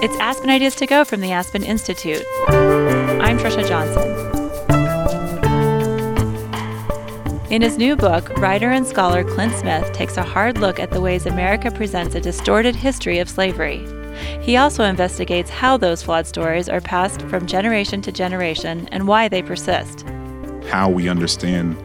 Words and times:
It's 0.00 0.16
Aspen 0.20 0.48
Ideas 0.48 0.76
to 0.76 0.86
Go 0.86 1.04
from 1.04 1.20
the 1.20 1.32
Aspen 1.32 1.64
Institute. 1.64 2.22
I'm 2.46 3.36
Trisha 3.36 3.66
Johnson. 3.66 4.06
In 7.50 7.62
his 7.62 7.76
new 7.76 7.96
book, 7.96 8.28
writer 8.38 8.70
and 8.70 8.86
scholar 8.86 9.24
Clint 9.24 9.56
Smith 9.56 9.92
takes 9.92 10.16
a 10.16 10.22
hard 10.22 10.58
look 10.58 10.78
at 10.78 10.92
the 10.92 11.00
ways 11.00 11.26
America 11.26 11.72
presents 11.72 12.14
a 12.14 12.20
distorted 12.20 12.76
history 12.76 13.18
of 13.18 13.28
slavery. 13.28 13.84
He 14.40 14.56
also 14.56 14.84
investigates 14.84 15.50
how 15.50 15.76
those 15.76 16.04
flawed 16.04 16.28
stories 16.28 16.68
are 16.68 16.80
passed 16.80 17.22
from 17.22 17.48
generation 17.48 18.00
to 18.02 18.12
generation 18.12 18.88
and 18.92 19.08
why 19.08 19.26
they 19.26 19.42
persist. 19.42 20.04
How 20.68 20.88
we 20.88 21.08
understand 21.08 21.76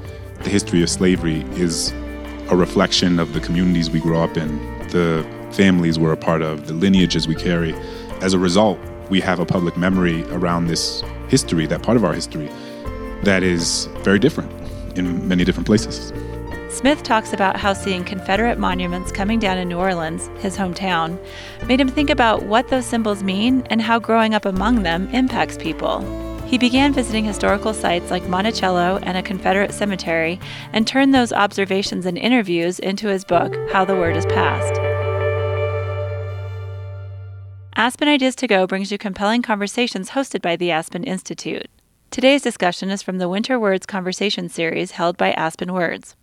the 0.43 0.51
history 0.51 0.83
of 0.83 0.91
slavery 0.91 1.41
is 1.53 1.91
a 2.51 2.55
reflection 2.55 3.19
of 3.19 3.33
the 3.33 3.39
communities 3.39 3.89
we 3.89 3.99
grow 3.99 4.21
up 4.21 4.37
in, 4.37 4.59
the 4.89 5.25
families 5.53 5.97
we're 5.97 6.13
a 6.13 6.17
part 6.17 6.41
of, 6.41 6.67
the 6.67 6.73
lineages 6.73 7.27
we 7.27 7.35
carry. 7.35 7.73
As 8.23 8.33
a 8.33 8.39
result, 8.39 8.79
we 9.09 9.19
have 9.19 9.41
a 9.41 9.45
public 9.45 9.75
memory 9.75 10.23
around 10.29 10.67
this 10.67 11.03
history, 11.27 11.65
that 11.65 11.83
part 11.83 11.97
of 11.97 12.05
our 12.05 12.13
history, 12.13 12.49
that 13.23 13.43
is 13.43 13.89
very 13.99 14.17
different 14.17 14.49
in 14.97 15.27
many 15.27 15.43
different 15.43 15.67
places. 15.67 16.13
Smith 16.69 17.03
talks 17.03 17.33
about 17.33 17.57
how 17.57 17.73
seeing 17.73 18.05
Confederate 18.05 18.57
monuments 18.57 19.11
coming 19.11 19.39
down 19.39 19.57
in 19.57 19.67
New 19.67 19.77
Orleans, 19.77 20.29
his 20.39 20.55
hometown, 20.55 21.19
made 21.67 21.81
him 21.81 21.89
think 21.89 22.09
about 22.09 22.43
what 22.43 22.69
those 22.69 22.85
symbols 22.85 23.23
mean 23.23 23.67
and 23.69 23.81
how 23.81 23.99
growing 23.99 24.33
up 24.33 24.45
among 24.45 24.83
them 24.83 25.09
impacts 25.09 25.57
people. 25.57 25.99
He 26.45 26.57
began 26.57 26.93
visiting 26.93 27.25
historical 27.25 27.73
sites 27.73 28.09
like 28.09 28.29
Monticello 28.29 28.99
and 29.03 29.17
a 29.17 29.21
Confederate 29.21 29.73
cemetery 29.73 30.39
and 30.71 30.87
turned 30.87 31.13
those 31.13 31.33
observations 31.33 32.05
and 32.05 32.17
interviews 32.17 32.79
into 32.79 33.09
his 33.09 33.25
book, 33.25 33.53
How 33.73 33.83
the 33.83 33.97
Word 33.97 34.15
is 34.15 34.25
Passed. 34.27 34.92
Aspen 37.75 38.07
Ideas 38.07 38.35
to 38.35 38.45
Go 38.45 38.67
brings 38.67 38.91
you 38.91 38.99
compelling 38.99 39.41
conversations 39.41 40.11
hosted 40.11 40.43
by 40.43 40.55
the 40.55 40.69
Aspen 40.69 41.03
Institute. 41.03 41.65
Today's 42.11 42.43
discussion 42.43 42.91
is 42.91 43.01
from 43.01 43.17
the 43.17 43.27
Winter 43.27 43.59
Words 43.59 43.87
Conversation 43.87 44.47
series 44.47 44.91
held 44.91 45.17
by 45.17 45.31
Aspen 45.31 45.73
Words. 45.73 46.15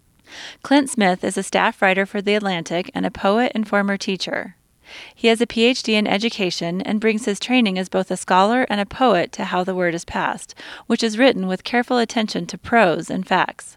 Clint 0.62 0.88
Smith 0.88 1.24
is 1.24 1.36
a 1.36 1.42
staff 1.42 1.82
writer 1.82 2.06
for 2.06 2.22
The 2.22 2.36
Atlantic 2.36 2.88
and 2.94 3.04
a 3.04 3.10
poet 3.10 3.50
and 3.52 3.66
former 3.66 3.96
teacher. 3.96 4.54
He 5.12 5.26
has 5.26 5.40
a 5.40 5.46
PhD 5.46 5.94
in 5.94 6.06
education 6.06 6.82
and 6.82 7.00
brings 7.00 7.24
his 7.24 7.40
training 7.40 7.80
as 7.80 7.88
both 7.88 8.12
a 8.12 8.16
scholar 8.16 8.64
and 8.70 8.80
a 8.80 8.86
poet 8.86 9.32
to 9.32 9.46
How 9.46 9.64
the 9.64 9.74
Word 9.74 9.96
is 9.96 10.04
Passed, 10.04 10.54
which 10.86 11.02
is 11.02 11.18
written 11.18 11.48
with 11.48 11.64
careful 11.64 11.98
attention 11.98 12.46
to 12.46 12.58
prose 12.58 13.10
and 13.10 13.26
facts. 13.26 13.76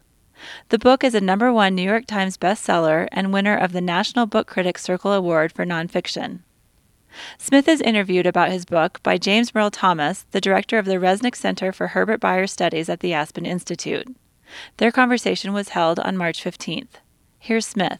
The 0.69 0.77
book 0.77 1.03
is 1.03 1.15
a 1.15 1.21
number 1.21 1.51
one 1.51 1.73
New 1.73 1.81
York 1.81 2.05
Times 2.05 2.37
bestseller 2.37 3.07
and 3.11 3.33
winner 3.33 3.57
of 3.57 3.71
the 3.71 3.81
National 3.81 4.27
Book 4.27 4.45
Critics 4.45 4.83
Circle 4.83 5.11
Award 5.11 5.51
for 5.51 5.65
Nonfiction. 5.65 6.41
Smith 7.37 7.67
is 7.67 7.81
interviewed 7.81 8.25
about 8.25 8.51
his 8.51 8.65
book 8.65 9.01
by 9.03 9.17
James 9.17 9.53
Merle 9.53 9.71
Thomas, 9.71 10.25
the 10.31 10.41
director 10.41 10.77
of 10.77 10.85
the 10.85 10.95
Resnick 10.95 11.35
Center 11.35 11.71
for 11.71 11.87
Herbert 11.87 12.19
Bayer 12.19 12.47
Studies 12.47 12.89
at 12.89 12.99
the 12.99 13.13
Aspen 13.13 13.45
Institute. 13.45 14.07
Their 14.77 14.91
conversation 14.91 15.53
was 15.53 15.69
held 15.69 15.99
on 15.99 16.17
March 16.17 16.43
15th. 16.43 16.99
Here's 17.39 17.65
Smith. 17.65 17.99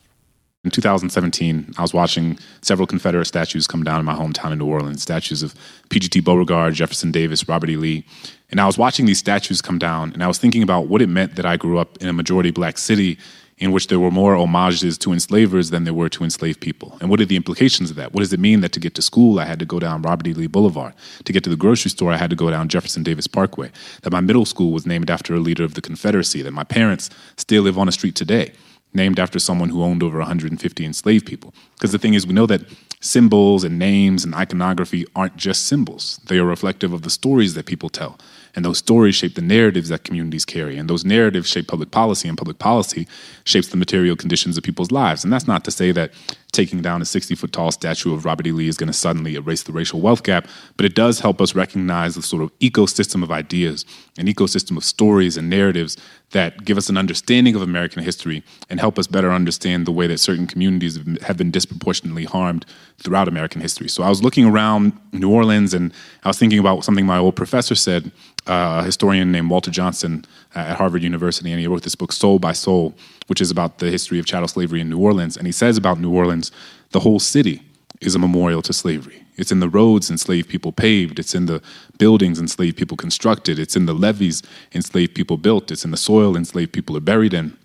In 0.63 0.71
2017, 0.71 1.73
I 1.77 1.81
was 1.81 1.93
watching 1.93 2.39
several 2.61 2.87
Confederate 2.87 3.25
statues 3.25 3.67
come 3.67 3.83
down 3.83 3.99
in 3.99 4.05
my 4.05 4.15
hometown 4.15 4.53
in 4.53 4.59
New 4.59 4.65
Orleans, 4.65 5.01
statues 5.01 5.43
of 5.43 5.53
P.G.T. 5.89 6.21
Beauregard, 6.21 6.73
Jefferson 6.73 7.11
Davis, 7.11 7.49
Robert 7.49 7.69
E. 7.69 7.75
Lee. 7.75 8.05
And 8.49 8.61
I 8.61 8.65
was 8.65 8.77
watching 8.77 9.05
these 9.05 9.19
statues 9.19 9.61
come 9.61 9.77
down, 9.77 10.13
and 10.13 10.23
I 10.23 10.27
was 10.27 10.37
thinking 10.37 10.63
about 10.63 10.87
what 10.87 11.01
it 11.01 11.09
meant 11.09 11.35
that 11.35 11.45
I 11.45 11.57
grew 11.57 11.79
up 11.79 11.97
in 11.97 12.07
a 12.07 12.13
majority 12.13 12.49
black 12.49 12.77
city 12.77 13.17
in 13.63 13.71
which 13.71 13.87
there 13.87 13.99
were 13.99 14.11
more 14.11 14.35
homages 14.35 14.97
to 14.97 15.13
enslavers 15.13 15.69
than 15.69 15.85
there 15.85 15.93
were 15.93 16.09
to 16.09 16.25
enslaved 16.25 16.59
people. 16.59 16.97
And 16.99 17.09
what 17.09 17.21
are 17.21 17.25
the 17.25 17.37
implications 17.37 17.89
of 17.89 17.95
that? 17.95 18.11
What 18.11 18.19
does 18.19 18.33
it 18.33 18.39
mean 18.41 18.59
that 18.59 18.73
to 18.73 18.79
get 18.79 18.93
to 18.95 19.01
school, 19.01 19.39
I 19.39 19.45
had 19.45 19.57
to 19.59 19.65
go 19.65 19.79
down 19.79 20.01
Robert 20.01 20.27
E. 20.27 20.33
Lee 20.33 20.47
Boulevard? 20.47 20.93
To 21.23 21.31
get 21.31 21.45
to 21.45 21.49
the 21.49 21.55
grocery 21.55 21.89
store, 21.89 22.11
I 22.11 22.17
had 22.17 22.29
to 22.29 22.35
go 22.35 22.49
down 22.49 22.67
Jefferson 22.67 23.03
Davis 23.03 23.25
Parkway? 23.25 23.71
That 24.01 24.11
my 24.11 24.19
middle 24.19 24.43
school 24.43 24.73
was 24.73 24.85
named 24.85 25.09
after 25.09 25.33
a 25.33 25.39
leader 25.39 25.63
of 25.63 25.75
the 25.75 25.81
Confederacy? 25.81 26.41
That 26.41 26.51
my 26.51 26.65
parents 26.65 27.09
still 27.37 27.63
live 27.63 27.77
on 27.77 27.87
a 27.87 27.93
street 27.93 28.15
today? 28.15 28.51
named 28.95 29.19
after 29.19 29.39
someone 29.39 29.69
who 29.69 29.81
owned 29.81 30.03
over 30.03 30.19
150 30.19 30.85
enslaved 30.85 31.25
people. 31.25 31.51
Because 31.73 31.91
the 31.91 31.97
thing 31.97 32.13
is, 32.13 32.27
we 32.27 32.33
know 32.33 32.45
that 32.45 32.61
symbols 32.99 33.63
and 33.63 33.79
names 33.79 34.23
and 34.23 34.35
iconography 34.35 35.05
aren't 35.15 35.35
just 35.35 35.65
symbols, 35.65 36.19
they 36.27 36.37
are 36.37 36.45
reflective 36.45 36.93
of 36.93 37.01
the 37.01 37.09
stories 37.09 37.55
that 37.55 37.65
people 37.65 37.89
tell. 37.89 38.19
And 38.55 38.63
those 38.63 38.77
stories 38.77 39.15
shape 39.15 39.35
the 39.35 39.41
narratives 39.41 39.89
that 39.89 40.03
communities 40.03 40.45
carry. 40.45 40.77
And 40.77 40.89
those 40.89 41.03
narratives 41.03 41.49
shape 41.49 41.67
public 41.67 41.91
policy, 41.91 42.27
and 42.27 42.37
public 42.37 42.59
policy 42.59 43.07
shapes 43.45 43.69
the 43.69 43.77
material 43.77 44.15
conditions 44.15 44.57
of 44.57 44.63
people's 44.63 44.91
lives. 44.91 45.23
And 45.23 45.33
that's 45.33 45.47
not 45.47 45.63
to 45.65 45.71
say 45.71 45.91
that 45.91 46.11
taking 46.53 46.81
down 46.81 47.01
a 47.01 47.05
60 47.05 47.33
foot 47.35 47.51
tall 47.51 47.71
statue 47.71 48.13
of 48.13 48.25
Robert 48.25 48.45
E. 48.45 48.51
Lee 48.51 48.67
is 48.67 48.77
going 48.77 48.87
to 48.87 48.93
suddenly 48.93 49.35
erase 49.35 49.63
the 49.63 49.71
racial 49.71 49.99
wealth 49.99 50.23
gap, 50.23 50.47
but 50.77 50.85
it 50.85 50.93
does 50.93 51.19
help 51.19 51.41
us 51.41 51.55
recognize 51.55 52.13
the 52.15 52.21
sort 52.21 52.43
of 52.43 52.57
ecosystem 52.59 53.23
of 53.23 53.31
ideas, 53.31 53.85
an 54.17 54.27
ecosystem 54.27 54.77
of 54.77 54.83
stories 54.83 55.35
and 55.35 55.49
narratives 55.49 55.97
that 56.29 56.63
give 56.63 56.77
us 56.77 56.89
an 56.89 56.97
understanding 56.97 57.55
of 57.55 57.61
American 57.61 58.03
history 58.03 58.43
and 58.69 58.79
help 58.79 58.99
us 58.99 59.07
better 59.07 59.31
understand 59.31 59.85
the 59.85 59.91
way 59.91 60.05
that 60.05 60.19
certain 60.19 60.45
communities 60.45 60.99
have 61.23 61.37
been 61.37 61.51
disproportionately 61.51 62.25
harmed 62.25 62.65
throughout 63.03 63.27
American 63.27 63.61
history. 63.61 63.89
So 63.89 64.01
I 64.03 64.09
was 64.09 64.23
looking 64.23 64.45
around 64.45 64.93
New 65.11 65.29
Orleans 65.29 65.73
and 65.73 65.93
I 66.23 66.29
was 66.29 66.39
thinking 66.39 66.59
about 66.59 66.83
something 66.83 67.05
my 67.05 67.17
old 67.17 67.35
professor 67.35 67.75
said 67.75 68.11
uh, 68.47 68.79
a 68.81 68.83
historian 68.83 69.31
named 69.31 69.49
Walter 69.49 69.71
Johnson 69.71 70.25
uh, 70.55 70.59
at 70.59 70.77
Harvard 70.77 71.03
University, 71.03 71.51
and 71.51 71.59
he 71.59 71.67
wrote 71.67 71.83
this 71.83 71.95
book, 71.95 72.11
Soul 72.11 72.39
by 72.39 72.53
Soul, 72.53 72.93
which 73.27 73.41
is 73.41 73.51
about 73.51 73.79
the 73.79 73.89
history 73.89 74.19
of 74.19 74.25
chattel 74.25 74.47
slavery 74.47 74.81
in 74.81 74.89
New 74.89 74.99
Orleans. 74.99 75.37
And 75.37 75.45
he 75.45 75.51
says 75.51 75.77
about 75.77 75.99
New 75.99 76.13
Orleans, 76.13 76.51
the 76.91 76.99
whole 77.01 77.19
city 77.19 77.61
is 78.01 78.15
a 78.15 78.19
memorial 78.19 78.61
to 78.63 78.73
slavery. 78.73 79.23
It's 79.35 79.51
in 79.51 79.59
the 79.59 79.69
roads 79.69 80.11
enslaved 80.11 80.49
people 80.49 80.71
paved. 80.71 81.19
It's 81.19 81.33
in 81.33 81.45
the 81.47 81.61
buildings 81.97 82.39
enslaved 82.39 82.77
people 82.77 82.97
constructed. 82.97 83.57
It's 83.57 83.75
in 83.75 83.85
the 83.85 83.93
levees 83.93 84.43
enslaved 84.73 85.15
people 85.15 85.37
built. 85.37 85.71
It's 85.71 85.85
in 85.85 85.91
the 85.91 85.97
soil 85.97 86.35
enslaved 86.37 86.73
people 86.73 86.95
are 86.97 87.01
buried 87.01 87.33
in. 87.33 87.57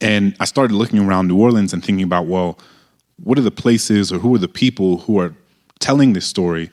And 0.00 0.36
I 0.40 0.44
started 0.44 0.74
looking 0.74 0.98
around 0.98 1.28
New 1.28 1.38
Orleans 1.38 1.72
and 1.72 1.82
thinking 1.82 2.04
about, 2.04 2.26
well, 2.26 2.58
what 3.22 3.38
are 3.38 3.42
the 3.42 3.50
places 3.50 4.12
or 4.12 4.18
who 4.18 4.34
are 4.34 4.38
the 4.38 4.48
people 4.48 4.98
who 4.98 5.18
are 5.18 5.34
telling 5.78 6.12
this 6.12 6.26
story 6.26 6.70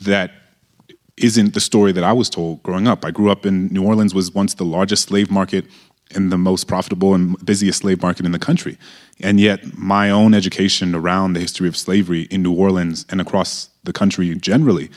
that 0.00 0.32
isn't 1.16 1.54
the 1.54 1.60
story 1.60 1.92
that 1.92 2.04
I 2.04 2.12
was 2.12 2.28
told 2.28 2.62
growing 2.62 2.88
up. 2.88 3.04
I 3.04 3.10
grew 3.10 3.30
up 3.30 3.46
in 3.46 3.68
New 3.68 3.84
Orleans 3.84 4.14
was 4.14 4.32
once 4.32 4.54
the 4.54 4.64
largest 4.64 5.08
slave 5.08 5.30
market 5.30 5.66
and 6.14 6.32
the 6.32 6.38
most 6.38 6.66
profitable 6.66 7.14
and 7.14 7.42
busiest 7.44 7.80
slave 7.80 8.02
market 8.02 8.26
in 8.26 8.32
the 8.32 8.38
country. 8.38 8.78
And 9.20 9.38
yet 9.38 9.76
my 9.78 10.10
own 10.10 10.34
education 10.34 10.94
around 10.94 11.34
the 11.34 11.40
history 11.40 11.68
of 11.68 11.76
slavery 11.76 12.22
in 12.22 12.42
New 12.42 12.52
Orleans 12.52 13.06
and 13.08 13.20
across 13.20 13.70
the 13.84 13.92
country 13.92 14.34
generally, 14.34 14.90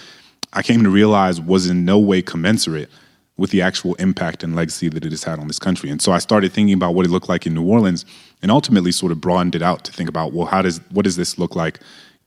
I 0.54 0.62
came 0.62 0.84
to 0.84 0.90
realize 0.90 1.40
was 1.40 1.70
in 1.70 1.86
no 1.86 2.00
way 2.00 2.22
commensurate 2.22 2.90
with 3.38 3.52
the 3.52 3.62
actual 3.62 3.96
impact 3.96 4.44
and 4.44 4.56
legacy 4.56 4.88
that 4.88 5.06
it 5.06 5.12
has 5.12 5.26
had 5.26 5.40
on 5.40 5.48
this 5.48 5.60
country. 5.60 5.90
And 5.90 6.02
so 6.02 6.14
I 6.14 6.20
started 6.20 6.54
thinking 6.54 6.74
about 6.74 6.96
what 6.96 7.06
it 7.06 7.10
looked 7.10 7.28
like 7.28 7.46
in 7.46 7.54
New 7.54 7.68
Orleans 7.68 8.06
and 8.42 8.52
ultimately 8.52 8.92
sort 8.92 9.12
of 9.12 9.22
broadened 9.22 9.56
it 9.56 9.62
out 9.62 9.84
to 9.86 9.92
think 9.92 10.10
about, 10.10 10.34
well, 10.34 10.46
how 10.46 10.62
does 10.62 10.80
what 10.92 11.04
does 11.04 11.16
this 11.16 11.38
look 11.38 11.56
like 11.56 11.80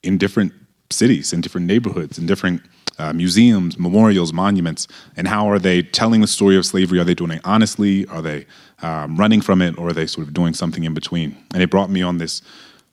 in 0.02 0.18
different 0.18 0.52
cities, 0.90 1.32
in 1.32 1.40
different 1.40 1.66
neighborhoods, 1.66 2.18
in 2.18 2.26
different 2.26 2.62
uh, 2.98 3.12
museums, 3.12 3.78
memorials, 3.78 4.32
monuments, 4.32 4.88
and 5.16 5.28
how 5.28 5.48
are 5.48 5.58
they 5.58 5.82
telling 5.82 6.20
the 6.20 6.26
story 6.26 6.56
of 6.56 6.66
slavery? 6.66 6.98
Are 6.98 7.04
they 7.04 7.14
doing 7.14 7.32
it 7.32 7.40
honestly? 7.44 8.06
Are 8.06 8.22
they 8.22 8.46
um, 8.82 9.16
running 9.16 9.40
from 9.40 9.62
it, 9.62 9.78
or 9.78 9.88
are 9.88 9.92
they 9.92 10.06
sort 10.06 10.26
of 10.26 10.34
doing 10.34 10.54
something 10.54 10.84
in 10.84 10.94
between? 10.94 11.36
And 11.54 11.62
it 11.62 11.70
brought 11.70 11.90
me 11.90 12.02
on 12.02 12.18
this 12.18 12.42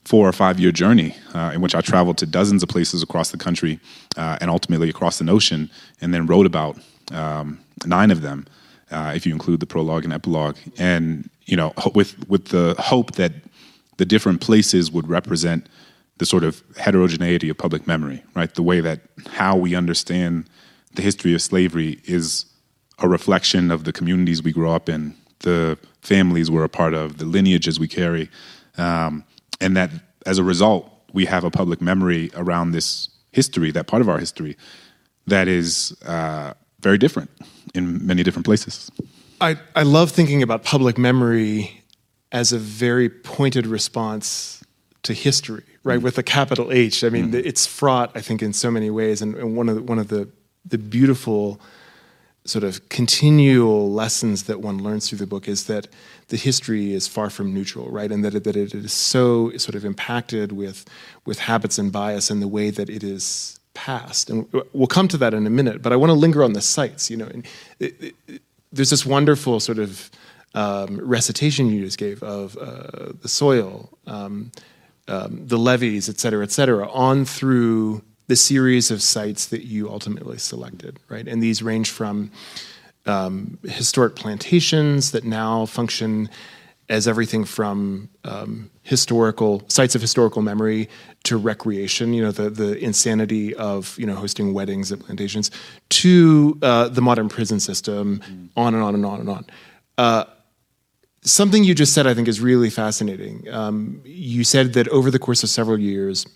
four 0.03 0.27
or 0.27 0.31
five 0.31 0.59
year 0.59 0.71
journey 0.71 1.15
uh, 1.33 1.51
in 1.53 1.61
which 1.61 1.73
I 1.73 1.81
traveled 1.81 2.17
to 2.19 2.27
dozens 2.27 2.61
of 2.61 2.69
places 2.69 3.01
across 3.01 3.31
the 3.31 3.37
country 3.37 3.79
uh, 4.15 4.37
and 4.39 4.51
ultimately 4.51 4.89
across 4.89 5.17
the 5.17 5.29
ocean, 5.29 5.69
and 6.01 6.13
then 6.13 6.27
wrote 6.27 6.45
about 6.45 6.77
um, 7.11 7.59
nine 7.85 8.11
of 8.11 8.21
them, 8.21 8.45
uh, 8.91 9.13
if 9.15 9.25
you 9.25 9.33
include 9.33 9.59
the 9.59 9.65
prologue 9.65 10.03
and 10.03 10.13
epilogue. 10.13 10.57
And 10.77 11.29
you 11.45 11.57
know, 11.57 11.73
with 11.93 12.27
with 12.27 12.45
the 12.49 12.75
hope 12.79 13.13
that 13.13 13.33
the 13.97 14.05
different 14.05 14.41
places 14.41 14.91
would 14.91 15.07
represent 15.07 15.67
the 16.17 16.25
sort 16.25 16.43
of 16.43 16.63
heterogeneity 16.77 17.49
of 17.49 17.57
public 17.57 17.87
memory, 17.87 18.23
right? 18.35 18.53
The 18.53 18.63
way 18.63 18.79
that 18.81 19.01
how 19.31 19.55
we 19.57 19.75
understand 19.75 20.49
the 20.93 21.01
history 21.01 21.33
of 21.33 21.41
slavery 21.41 21.99
is 22.05 22.45
a 22.99 23.09
reflection 23.09 23.69
of 23.71 23.83
the 23.83 23.91
communities 23.91 24.41
we 24.41 24.53
grow 24.53 24.71
up 24.71 24.87
in, 24.87 25.15
the 25.39 25.77
families 26.01 26.49
we're 26.49 26.63
a 26.63 26.69
part 26.69 26.93
of, 26.93 27.17
the 27.17 27.25
lineages 27.25 27.79
we 27.79 27.87
carry, 27.87 28.29
um, 28.77 29.25
and 29.59 29.75
that 29.75 29.91
as 30.25 30.37
a 30.37 30.43
result, 30.43 30.89
we 31.13 31.25
have 31.25 31.43
a 31.43 31.51
public 31.51 31.81
memory 31.81 32.31
around 32.35 32.71
this 32.71 33.09
history, 33.31 33.71
that 33.71 33.87
part 33.87 34.01
of 34.01 34.09
our 34.09 34.17
history, 34.17 34.55
that 35.27 35.47
is 35.47 35.95
uh, 36.05 36.53
very 36.85 36.99
different 36.99 37.29
in 37.73 37.83
many 38.05 38.21
different 38.23 38.45
places. 38.45 38.91
I, 39.41 39.57
I 39.75 39.83
love 39.83 40.11
thinking 40.11 40.43
about 40.43 40.63
public 40.63 40.97
memory 40.97 41.83
as 42.31 42.53
a 42.53 42.59
very 42.59 43.09
pointed 43.09 43.65
response 43.65 44.63
to 45.01 45.13
history, 45.13 45.63
right? 45.83 45.97
Mm-hmm. 45.97 46.03
With 46.05 46.17
a 46.17 46.23
capital 46.23 46.71
H. 46.71 47.03
I 47.03 47.09
mean, 47.09 47.31
mm-hmm. 47.31 47.49
it's 47.49 47.65
fraught, 47.65 48.11
I 48.19 48.21
think, 48.21 48.41
in 48.41 48.53
so 48.53 48.69
many 48.69 48.89
ways. 48.89 49.21
And, 49.23 49.35
and 49.35 49.57
one 49.57 49.67
of 49.69 49.75
the, 49.75 49.81
one 49.81 49.99
of 49.99 50.07
the 50.07 50.29
the 50.73 50.77
beautiful 50.77 51.59
sort 52.45 52.63
of 52.63 52.89
continual 52.89 53.91
lessons 53.91 54.43
that 54.43 54.61
one 54.61 54.77
learns 54.83 55.09
through 55.09 55.17
the 55.19 55.27
book 55.27 55.47
is 55.47 55.65
that 55.65 55.87
the 56.27 56.37
history 56.37 56.93
is 56.93 57.07
far 57.07 57.29
from 57.29 57.53
neutral, 57.53 57.89
right? 57.89 58.11
And 58.11 58.23
that 58.23 58.35
it, 58.35 58.43
that 58.43 58.55
it 58.55 58.73
is 58.73 58.93
so 58.93 59.51
sort 59.57 59.75
of 59.75 59.85
impacted 59.85 60.51
with 60.51 60.85
with 61.25 61.39
habits 61.39 61.77
and 61.77 61.91
bias 61.91 62.29
and 62.31 62.41
the 62.41 62.47
way 62.57 62.69
that 62.71 62.89
it 62.89 63.03
is 63.03 63.59
passed, 63.75 64.31
and 64.31 64.47
we'll 64.73 64.87
come 64.87 65.07
to 65.09 65.17
that 65.17 65.33
in 65.33 65.45
a 65.45 65.49
minute. 65.51 65.83
But 65.83 65.93
I 65.93 65.95
want 65.97 66.09
to 66.09 66.15
linger 66.15 66.43
on 66.43 66.53
the 66.53 66.61
sites. 66.61 67.11
You 67.11 67.17
know, 67.17 67.29
it, 67.79 68.15
it, 68.27 68.41
there's 68.71 68.89
this 68.89 69.05
wonderful 69.05 69.59
sort 69.59 69.77
of 69.77 70.09
um, 70.55 70.99
recitation 70.99 71.69
you 71.69 71.85
just 71.85 71.99
gave 71.99 72.23
of 72.23 72.57
uh, 72.57 73.13
the 73.21 73.27
soil, 73.27 73.89
um, 74.07 74.51
um, 75.07 75.45
the 75.45 75.57
levees, 75.57 76.09
et 76.09 76.19
cetera, 76.19 76.43
et 76.43 76.51
cetera, 76.51 76.89
on 76.89 77.25
through 77.25 78.01
the 78.27 78.35
series 78.35 78.89
of 78.89 79.01
sites 79.01 79.45
that 79.47 79.65
you 79.65 79.89
ultimately 79.89 80.37
selected, 80.37 80.99
right? 81.09 81.27
And 81.27 81.43
these 81.43 81.61
range 81.61 81.91
from 81.91 82.31
um, 83.05 83.59
historic 83.63 84.15
plantations 84.15 85.11
that 85.11 85.23
now 85.23 85.67
function 85.67 86.29
as 86.87 87.07
everything 87.07 87.45
from 87.45 88.09
um, 88.23 88.69
historical 88.83 89.63
sites 89.69 89.95
of 89.95 90.01
historical 90.01 90.41
memory 90.41 90.87
to 91.23 91.35
recreation, 91.35 92.13
you 92.13 92.21
know, 92.21 92.31
the, 92.31 92.49
the 92.49 92.77
insanity 92.77 93.55
of, 93.55 93.95
you 93.97 94.05
know, 94.05 94.13
hosting 94.13 94.53
weddings 94.53 94.91
at 94.91 94.99
plantations, 94.99 95.49
to 95.89 96.57
uh, 96.61 96.87
the 96.87 97.01
modern 97.01 97.27
prison 97.27 97.59
system, 97.59 98.19
mm. 98.19 98.49
on 98.55 98.75
and 98.75 98.83
on 98.83 98.93
and 98.93 99.05
on 99.05 99.19
and 99.19 99.29
on. 99.29 99.45
Uh, 99.97 100.25
something 101.21 101.63
you 101.63 101.73
just 101.73 101.93
said, 101.93 102.05
I 102.05 102.13
think, 102.13 102.27
is 102.27 102.39
really 102.39 102.69
fascinating. 102.69 103.47
Um, 103.49 104.01
you 104.05 104.43
said 104.43 104.73
that 104.73 104.87
over 104.89 105.09
the 105.09 105.19
course 105.19 105.41
of 105.41 105.49
several 105.49 105.79
years, 105.79 106.27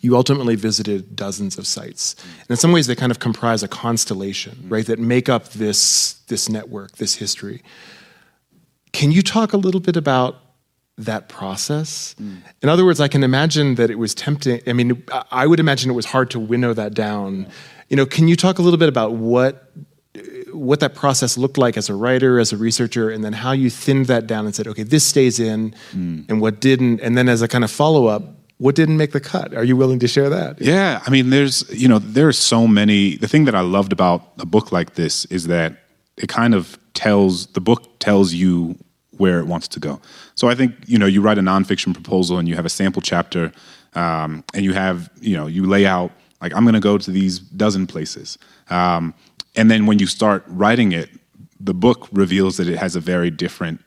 you 0.00 0.16
ultimately 0.16 0.56
visited 0.56 1.14
dozens 1.14 1.58
of 1.58 1.66
sites. 1.66 2.16
And 2.40 2.50
in 2.50 2.56
some 2.56 2.72
ways, 2.72 2.86
they 2.86 2.94
kind 2.94 3.12
of 3.12 3.18
comprise 3.18 3.62
a 3.62 3.68
constellation, 3.68 4.56
mm. 4.56 4.72
right, 4.72 4.86
that 4.86 4.98
make 4.98 5.28
up 5.28 5.50
this, 5.50 6.14
this 6.28 6.48
network, 6.48 6.96
this 6.96 7.16
history. 7.16 7.62
Can 8.92 9.12
you 9.12 9.22
talk 9.22 9.52
a 9.52 9.56
little 9.56 9.80
bit 9.80 9.96
about 9.96 10.36
that 10.98 11.28
process? 11.28 12.14
Mm. 12.20 12.42
In 12.62 12.68
other 12.68 12.84
words, 12.84 13.00
I 13.00 13.08
can 13.08 13.22
imagine 13.22 13.76
that 13.76 13.90
it 13.90 13.98
was 13.98 14.14
tempting. 14.14 14.60
I 14.66 14.72
mean, 14.72 15.02
I 15.30 15.46
would 15.46 15.60
imagine 15.60 15.90
it 15.90 15.94
was 15.94 16.06
hard 16.06 16.30
to 16.30 16.40
winnow 16.40 16.74
that 16.74 16.94
down. 16.94 17.46
You 17.88 17.96
know, 17.96 18.06
can 18.06 18.28
you 18.28 18.36
talk 18.36 18.58
a 18.58 18.62
little 18.62 18.78
bit 18.78 18.88
about 18.88 19.12
what 19.12 19.72
what 20.52 20.80
that 20.80 20.94
process 20.94 21.38
looked 21.38 21.58
like 21.58 21.76
as 21.76 21.88
a 21.88 21.94
writer, 21.94 22.40
as 22.40 22.52
a 22.52 22.56
researcher, 22.56 23.10
and 23.10 23.22
then 23.24 23.32
how 23.32 23.52
you 23.52 23.70
thinned 23.70 24.06
that 24.06 24.26
down 24.26 24.44
and 24.44 24.54
said, 24.54 24.66
okay, 24.66 24.82
this 24.82 25.04
stays 25.04 25.38
in, 25.38 25.74
mm. 25.92 26.28
and 26.28 26.40
what 26.40 26.60
didn't, 26.60 27.00
and 27.00 27.16
then 27.16 27.28
as 27.28 27.40
a 27.40 27.48
kind 27.48 27.62
of 27.62 27.70
follow 27.70 28.06
up, 28.06 28.22
what 28.58 28.74
didn't 28.74 28.96
make 28.96 29.12
the 29.12 29.20
cut? 29.20 29.54
Are 29.54 29.64
you 29.64 29.76
willing 29.76 30.00
to 30.00 30.08
share 30.08 30.28
that? 30.28 30.60
Yeah, 30.60 31.00
I 31.06 31.10
mean, 31.10 31.30
there's 31.30 31.64
you 31.70 31.88
know, 31.88 31.98
there's 31.98 32.38
so 32.38 32.66
many. 32.66 33.16
The 33.16 33.28
thing 33.28 33.44
that 33.44 33.54
I 33.54 33.60
loved 33.60 33.92
about 33.92 34.32
a 34.38 34.46
book 34.46 34.72
like 34.72 34.94
this 34.94 35.24
is 35.26 35.46
that 35.46 35.76
it 36.16 36.28
kind 36.28 36.54
of 36.54 36.78
tells 36.94 37.46
the 37.48 37.60
book 37.60 37.98
tells 37.98 38.32
you 38.32 38.76
where 39.16 39.38
it 39.38 39.46
wants 39.46 39.68
to 39.68 39.80
go. 39.80 40.00
So 40.34 40.48
I 40.48 40.54
think 40.54 40.74
you 40.86 40.98
know 40.98 41.06
you 41.06 41.20
write 41.20 41.38
a 41.38 41.42
nonfiction 41.42 41.92
proposal 41.92 42.38
and 42.38 42.48
you 42.48 42.56
have 42.56 42.66
a 42.66 42.70
sample 42.70 43.02
chapter, 43.02 43.52
um, 43.94 44.44
and 44.54 44.64
you 44.64 44.72
have 44.72 45.10
you 45.20 45.36
know 45.36 45.46
you 45.46 45.66
lay 45.66 45.86
out 45.86 46.12
like 46.40 46.54
I'm 46.54 46.64
going 46.64 46.74
to 46.74 46.80
go 46.80 46.98
to 46.98 47.10
these 47.10 47.38
dozen 47.38 47.86
places, 47.86 48.38
um, 48.70 49.14
and 49.56 49.70
then 49.70 49.86
when 49.86 49.98
you 49.98 50.06
start 50.06 50.44
writing 50.46 50.92
it, 50.92 51.10
the 51.60 51.74
book 51.74 52.08
reveals 52.12 52.56
that 52.56 52.68
it 52.68 52.78
has 52.78 52.96
a 52.96 53.00
very 53.00 53.30
different 53.30 53.82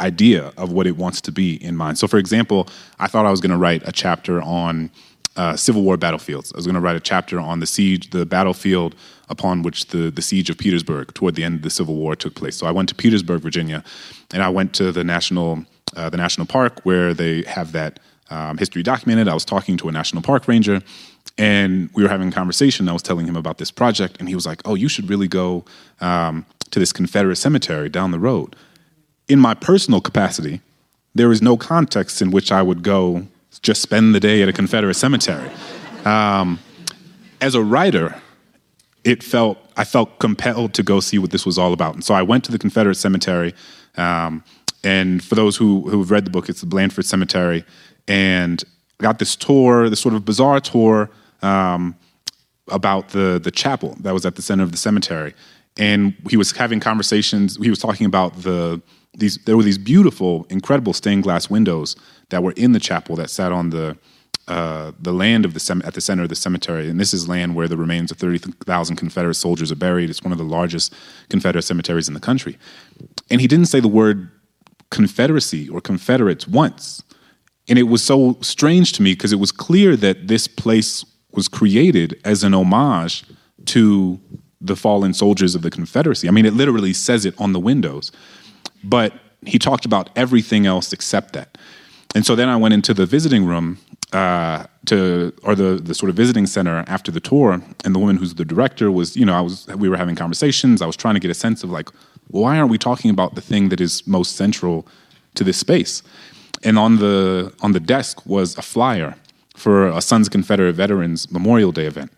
idea 0.00 0.52
of 0.56 0.72
what 0.72 0.86
it 0.86 0.96
wants 0.96 1.20
to 1.20 1.32
be 1.32 1.62
in 1.62 1.76
mind. 1.76 1.98
So, 1.98 2.08
for 2.08 2.18
example, 2.18 2.68
I 2.98 3.06
thought 3.06 3.24
I 3.24 3.30
was 3.30 3.40
going 3.40 3.52
to 3.52 3.58
write 3.58 3.86
a 3.86 3.92
chapter 3.92 4.42
on 4.42 4.90
uh, 5.36 5.56
Civil 5.56 5.82
War 5.82 5.96
battlefields. 5.96 6.52
I 6.52 6.56
was 6.56 6.66
going 6.66 6.74
to 6.74 6.80
write 6.80 6.96
a 6.96 7.00
chapter 7.00 7.40
on 7.40 7.60
the 7.60 7.66
siege, 7.66 8.10
the 8.10 8.26
battlefield 8.26 8.94
upon 9.32 9.62
which 9.62 9.86
the, 9.86 10.10
the 10.10 10.22
siege 10.22 10.50
of 10.50 10.58
Petersburg 10.58 11.12
toward 11.14 11.34
the 11.34 11.42
end 11.42 11.56
of 11.56 11.62
the 11.62 11.70
Civil 11.70 11.96
War 11.96 12.14
took 12.14 12.34
place. 12.34 12.54
So 12.56 12.66
I 12.66 12.70
went 12.70 12.88
to 12.90 12.94
Petersburg, 12.94 13.40
Virginia, 13.40 13.82
and 14.32 14.42
I 14.42 14.50
went 14.50 14.74
to 14.74 14.92
the 14.92 15.02
national 15.02 15.64
uh, 15.96 16.08
the 16.08 16.16
national 16.16 16.46
park 16.46 16.80
where 16.84 17.12
they 17.12 17.42
have 17.42 17.72
that 17.72 18.00
um, 18.30 18.56
history 18.56 18.82
documented. 18.82 19.28
I 19.28 19.34
was 19.34 19.44
talking 19.44 19.76
to 19.78 19.88
a 19.88 19.92
national 19.92 20.22
park 20.22 20.48
ranger, 20.48 20.80
and 21.36 21.90
we 21.94 22.02
were 22.02 22.08
having 22.08 22.28
a 22.28 22.32
conversation. 22.32 22.88
I 22.88 22.92
was 22.92 23.02
telling 23.02 23.26
him 23.26 23.36
about 23.36 23.58
this 23.58 23.70
project, 23.70 24.16
and 24.18 24.28
he 24.28 24.34
was 24.34 24.46
like, 24.46 24.60
"Oh, 24.64 24.74
you 24.74 24.88
should 24.88 25.08
really 25.10 25.28
go 25.28 25.64
um, 26.00 26.46
to 26.70 26.78
this 26.78 26.92
Confederate 26.92 27.36
cemetery 27.36 27.88
down 27.88 28.10
the 28.10 28.18
road." 28.30 28.54
In 29.28 29.38
my 29.38 29.54
personal 29.54 30.00
capacity, 30.00 30.60
there 31.14 31.32
is 31.32 31.40
no 31.42 31.56
context 31.56 32.22
in 32.22 32.30
which 32.30 32.52
I 32.52 32.62
would 32.62 32.82
go 32.82 33.26
just 33.62 33.82
spend 33.82 34.14
the 34.14 34.20
day 34.20 34.42
at 34.42 34.48
a 34.48 34.52
Confederate 34.52 34.94
cemetery. 34.94 35.50
Um, 36.04 36.58
as 37.40 37.54
a 37.54 37.62
writer, 37.62 38.14
it 39.04 39.22
felt 39.22 39.58
I 39.76 39.84
felt 39.84 40.18
compelled 40.18 40.74
to 40.74 40.82
go 40.82 41.00
see 41.00 41.18
what 41.18 41.30
this 41.30 41.44
was 41.44 41.58
all 41.58 41.72
about, 41.72 41.94
and 41.94 42.04
so 42.04 42.14
I 42.14 42.22
went 42.22 42.44
to 42.44 42.52
the 42.52 42.58
Confederate 42.58 42.96
cemetery. 42.96 43.54
Um, 43.96 44.44
and 44.84 45.22
for 45.22 45.34
those 45.34 45.56
who 45.56 45.88
who've 45.88 46.10
read 46.10 46.24
the 46.24 46.30
book, 46.30 46.48
it's 46.48 46.60
the 46.60 46.66
Blandford 46.66 47.04
Cemetery, 47.04 47.64
and 48.08 48.62
got 48.98 49.18
this 49.18 49.36
tour, 49.36 49.88
this 49.88 50.00
sort 50.00 50.14
of 50.14 50.24
bizarre 50.24 50.60
tour 50.60 51.10
um, 51.42 51.96
about 52.68 53.10
the 53.10 53.40
the 53.42 53.50
chapel 53.50 53.96
that 54.00 54.12
was 54.12 54.24
at 54.26 54.36
the 54.36 54.42
center 54.42 54.62
of 54.62 54.72
the 54.72 54.78
cemetery, 54.78 55.34
and 55.76 56.14
he 56.28 56.36
was 56.36 56.52
having 56.52 56.80
conversations. 56.80 57.56
He 57.56 57.70
was 57.70 57.78
talking 57.78 58.06
about 58.06 58.42
the 58.42 58.80
these 59.14 59.38
there 59.44 59.56
were 59.56 59.62
these 59.62 59.78
beautiful, 59.78 60.46
incredible 60.48 60.92
stained 60.92 61.22
glass 61.22 61.50
windows 61.50 61.96
that 62.30 62.42
were 62.42 62.52
in 62.52 62.72
the 62.72 62.80
chapel 62.80 63.16
that 63.16 63.30
sat 63.30 63.52
on 63.52 63.70
the 63.70 63.96
uh, 64.48 64.92
the 65.00 65.12
land 65.12 65.44
of 65.44 65.54
the 65.54 65.82
at 65.84 65.94
the 65.94 66.00
center 66.00 66.22
of 66.24 66.28
the 66.28 66.34
cemetery, 66.34 66.88
and 66.88 66.98
this 66.98 67.14
is 67.14 67.28
land 67.28 67.54
where 67.54 67.68
the 67.68 67.76
remains 67.76 68.10
of 68.10 68.18
thirty 68.18 68.38
thousand 68.38 68.96
Confederate 68.96 69.34
soldiers 69.34 69.70
are 69.70 69.76
buried. 69.76 70.10
It's 70.10 70.22
one 70.22 70.32
of 70.32 70.38
the 70.38 70.44
largest 70.44 70.94
Confederate 71.28 71.62
cemeteries 71.62 72.08
in 72.08 72.14
the 72.14 72.20
country, 72.20 72.58
and 73.30 73.40
he 73.40 73.46
didn't 73.46 73.66
say 73.66 73.80
the 73.80 73.88
word 73.88 74.30
Confederacy 74.90 75.68
or 75.68 75.80
Confederates 75.80 76.46
once, 76.48 77.02
and 77.68 77.78
it 77.78 77.84
was 77.84 78.02
so 78.02 78.36
strange 78.40 78.92
to 78.94 79.02
me 79.02 79.12
because 79.12 79.32
it 79.32 79.38
was 79.38 79.52
clear 79.52 79.96
that 79.96 80.28
this 80.28 80.48
place 80.48 81.04
was 81.32 81.48
created 81.48 82.20
as 82.24 82.44
an 82.44 82.52
homage 82.52 83.24
to 83.66 84.20
the 84.60 84.76
fallen 84.76 85.12
soldiers 85.12 85.54
of 85.54 85.62
the 85.62 85.70
Confederacy. 85.70 86.28
I 86.28 86.30
mean, 86.30 86.46
it 86.46 86.54
literally 86.54 86.92
says 86.92 87.24
it 87.24 87.34
on 87.38 87.52
the 87.52 87.60
windows. 87.60 88.12
But 88.84 89.12
he 89.44 89.58
talked 89.58 89.84
about 89.84 90.10
everything 90.16 90.66
else 90.66 90.92
except 90.92 91.32
that. 91.32 91.58
And 92.14 92.24
so 92.24 92.36
then 92.36 92.48
I 92.48 92.56
went 92.56 92.74
into 92.74 92.94
the 92.94 93.06
visiting 93.06 93.44
room 93.44 93.78
uh, 94.12 94.66
to, 94.86 95.32
or 95.42 95.54
the, 95.54 95.80
the 95.82 95.94
sort 95.94 96.10
of 96.10 96.16
visiting 96.16 96.46
center 96.46 96.84
after 96.86 97.10
the 97.10 97.20
tour, 97.20 97.62
and 97.84 97.94
the 97.94 97.98
woman 97.98 98.16
who's 98.16 98.34
the 98.34 98.44
director 98.44 98.90
was, 98.90 99.16
you 99.16 99.24
know, 99.24 99.34
I 99.34 99.40
was, 99.40 99.66
we 99.68 99.88
were 99.88 99.96
having 99.96 100.16
conversations. 100.16 100.82
I 100.82 100.86
was 100.86 100.96
trying 100.96 101.14
to 101.14 101.20
get 101.20 101.30
a 101.30 101.34
sense 101.34 101.64
of 101.64 101.70
like, 101.70 101.88
why 102.28 102.58
aren't 102.58 102.70
we 102.70 102.78
talking 102.78 103.10
about 103.10 103.34
the 103.34 103.40
thing 103.40 103.68
that 103.70 103.80
is 103.80 104.06
most 104.06 104.36
central 104.36 104.86
to 105.34 105.44
this 105.44 105.58
space? 105.58 106.02
And 106.64 106.78
on 106.78 106.98
the 106.98 107.52
on 107.60 107.72
the 107.72 107.80
desk 107.80 108.24
was 108.24 108.56
a 108.56 108.62
flyer 108.62 109.16
for 109.56 109.88
a 109.88 110.00
Sons 110.00 110.28
of 110.28 110.32
Confederate 110.32 110.72
Veterans 110.74 111.30
Memorial 111.30 111.72
Day 111.72 111.86
event. 111.86 112.10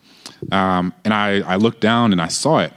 Um, 0.52 0.92
and 1.04 1.14
I, 1.14 1.40
I 1.40 1.56
looked 1.56 1.80
down 1.80 2.12
and 2.12 2.20
I 2.20 2.28
saw 2.28 2.58
it, 2.58 2.72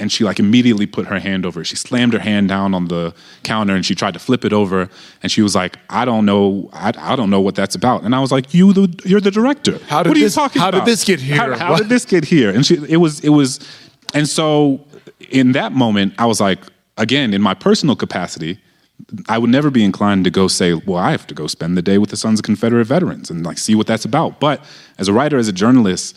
and 0.00 0.10
she 0.10 0.24
like 0.24 0.40
immediately 0.40 0.86
put 0.86 1.06
her 1.06 1.20
hand 1.20 1.46
over 1.46 1.60
it. 1.60 1.66
She 1.66 1.76
slammed 1.76 2.12
her 2.12 2.18
hand 2.18 2.48
down 2.48 2.74
on 2.74 2.88
the 2.88 3.14
counter 3.42 3.74
and 3.74 3.86
she 3.86 3.94
tried 3.94 4.14
to 4.14 4.20
flip 4.20 4.44
it 4.44 4.52
over 4.52 4.88
and 5.22 5.30
she 5.30 5.40
was 5.40 5.54
like, 5.54 5.78
"I 5.88 6.04
don't 6.04 6.26
know, 6.26 6.68
I, 6.72 6.92
I 6.98 7.16
don't 7.16 7.30
know 7.30 7.40
what 7.40 7.54
that's 7.54 7.74
about." 7.74 8.02
And 8.02 8.14
I 8.14 8.20
was 8.20 8.32
like, 8.32 8.52
"You 8.52 8.72
the 8.72 9.02
you're 9.04 9.20
the 9.20 9.30
director. 9.30 9.78
How 9.86 10.02
did 10.02 10.10
what 10.10 10.16
are 10.16 10.20
this, 10.20 10.34
you 10.34 10.42
talking 10.42 10.60
how 10.60 10.68
about? 10.68 10.80
How 10.80 10.84
did 10.84 10.92
this 10.92 11.04
get 11.04 11.20
here? 11.20 11.36
How, 11.36 11.56
how 11.56 11.76
did 11.76 11.88
this 11.88 12.04
get 12.04 12.24
here?" 12.24 12.50
And 12.50 12.66
she 12.66 12.76
it 12.88 12.96
was 12.96 13.20
it 13.20 13.30
was, 13.30 13.60
and 14.12 14.28
so 14.28 14.80
in 15.30 15.52
that 15.52 15.72
moment 15.72 16.14
I 16.18 16.26
was 16.26 16.40
like, 16.40 16.58
again 16.96 17.32
in 17.32 17.42
my 17.42 17.54
personal 17.54 17.96
capacity. 17.96 18.58
I 19.28 19.38
would 19.38 19.50
never 19.50 19.70
be 19.70 19.82
inclined 19.84 20.24
to 20.24 20.30
go 20.30 20.46
say, 20.46 20.72
well, 20.72 20.98
I 20.98 21.10
have 21.10 21.26
to 21.26 21.34
go 21.34 21.48
spend 21.48 21.76
the 21.76 21.82
day 21.82 21.98
with 21.98 22.10
the 22.10 22.16
Sons 22.16 22.38
of 22.38 22.44
Confederate 22.44 22.84
Veterans 22.84 23.28
and 23.28 23.44
like 23.44 23.58
see 23.58 23.74
what 23.74 23.88
that's 23.88 24.04
about. 24.04 24.38
But 24.38 24.64
as 24.98 25.08
a 25.08 25.12
writer, 25.12 25.36
as 25.36 25.48
a 25.48 25.52
journalist, 25.52 26.16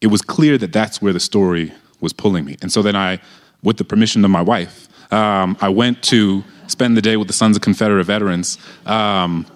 it 0.00 0.06
was 0.06 0.22
clear 0.22 0.56
that 0.56 0.72
that's 0.72 1.02
where 1.02 1.12
the 1.12 1.20
story 1.20 1.72
was 2.00 2.12
pulling 2.12 2.44
me. 2.44 2.56
And 2.62 2.72
so 2.72 2.82
then 2.82 2.96
I 2.96 3.20
with 3.62 3.76
the 3.76 3.84
permission 3.84 4.24
of 4.24 4.30
my 4.30 4.40
wife, 4.40 4.88
um, 5.12 5.56
I 5.60 5.68
went 5.68 6.02
to 6.04 6.42
spend 6.66 6.96
the 6.96 7.02
day 7.02 7.16
with 7.16 7.26
the 7.26 7.34
Sons 7.34 7.56
of 7.56 7.62
Confederate 7.62 8.04
Veterans, 8.04 8.58
um, 8.86 9.46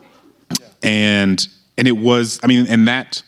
and 0.82 1.46
and 1.78 1.88
it 1.88 1.96
was, 1.96 2.38
I 2.42 2.46
mean, 2.46 2.66
and 2.68 2.86
that 2.86 3.22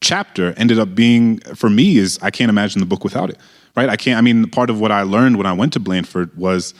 chapter 0.00 0.52
ended 0.56 0.78
up 0.78 0.94
being 0.94 1.38
for 1.54 1.70
me 1.70 1.96
is 1.96 2.18
I 2.22 2.30
can't 2.30 2.50
imagine 2.50 2.80
the 2.80 2.86
book 2.86 3.04
without 3.04 3.30
it, 3.30 3.38
right? 3.76 3.88
I 3.88 3.96
can't. 3.96 4.18
I 4.18 4.20
mean, 4.20 4.48
part 4.50 4.70
of 4.70 4.80
what 4.80 4.92
I 4.92 5.02
learned 5.02 5.36
when 5.36 5.46
I 5.46 5.52
went 5.52 5.72
to 5.74 5.80
Blandford 5.80 6.36
was 6.36 6.74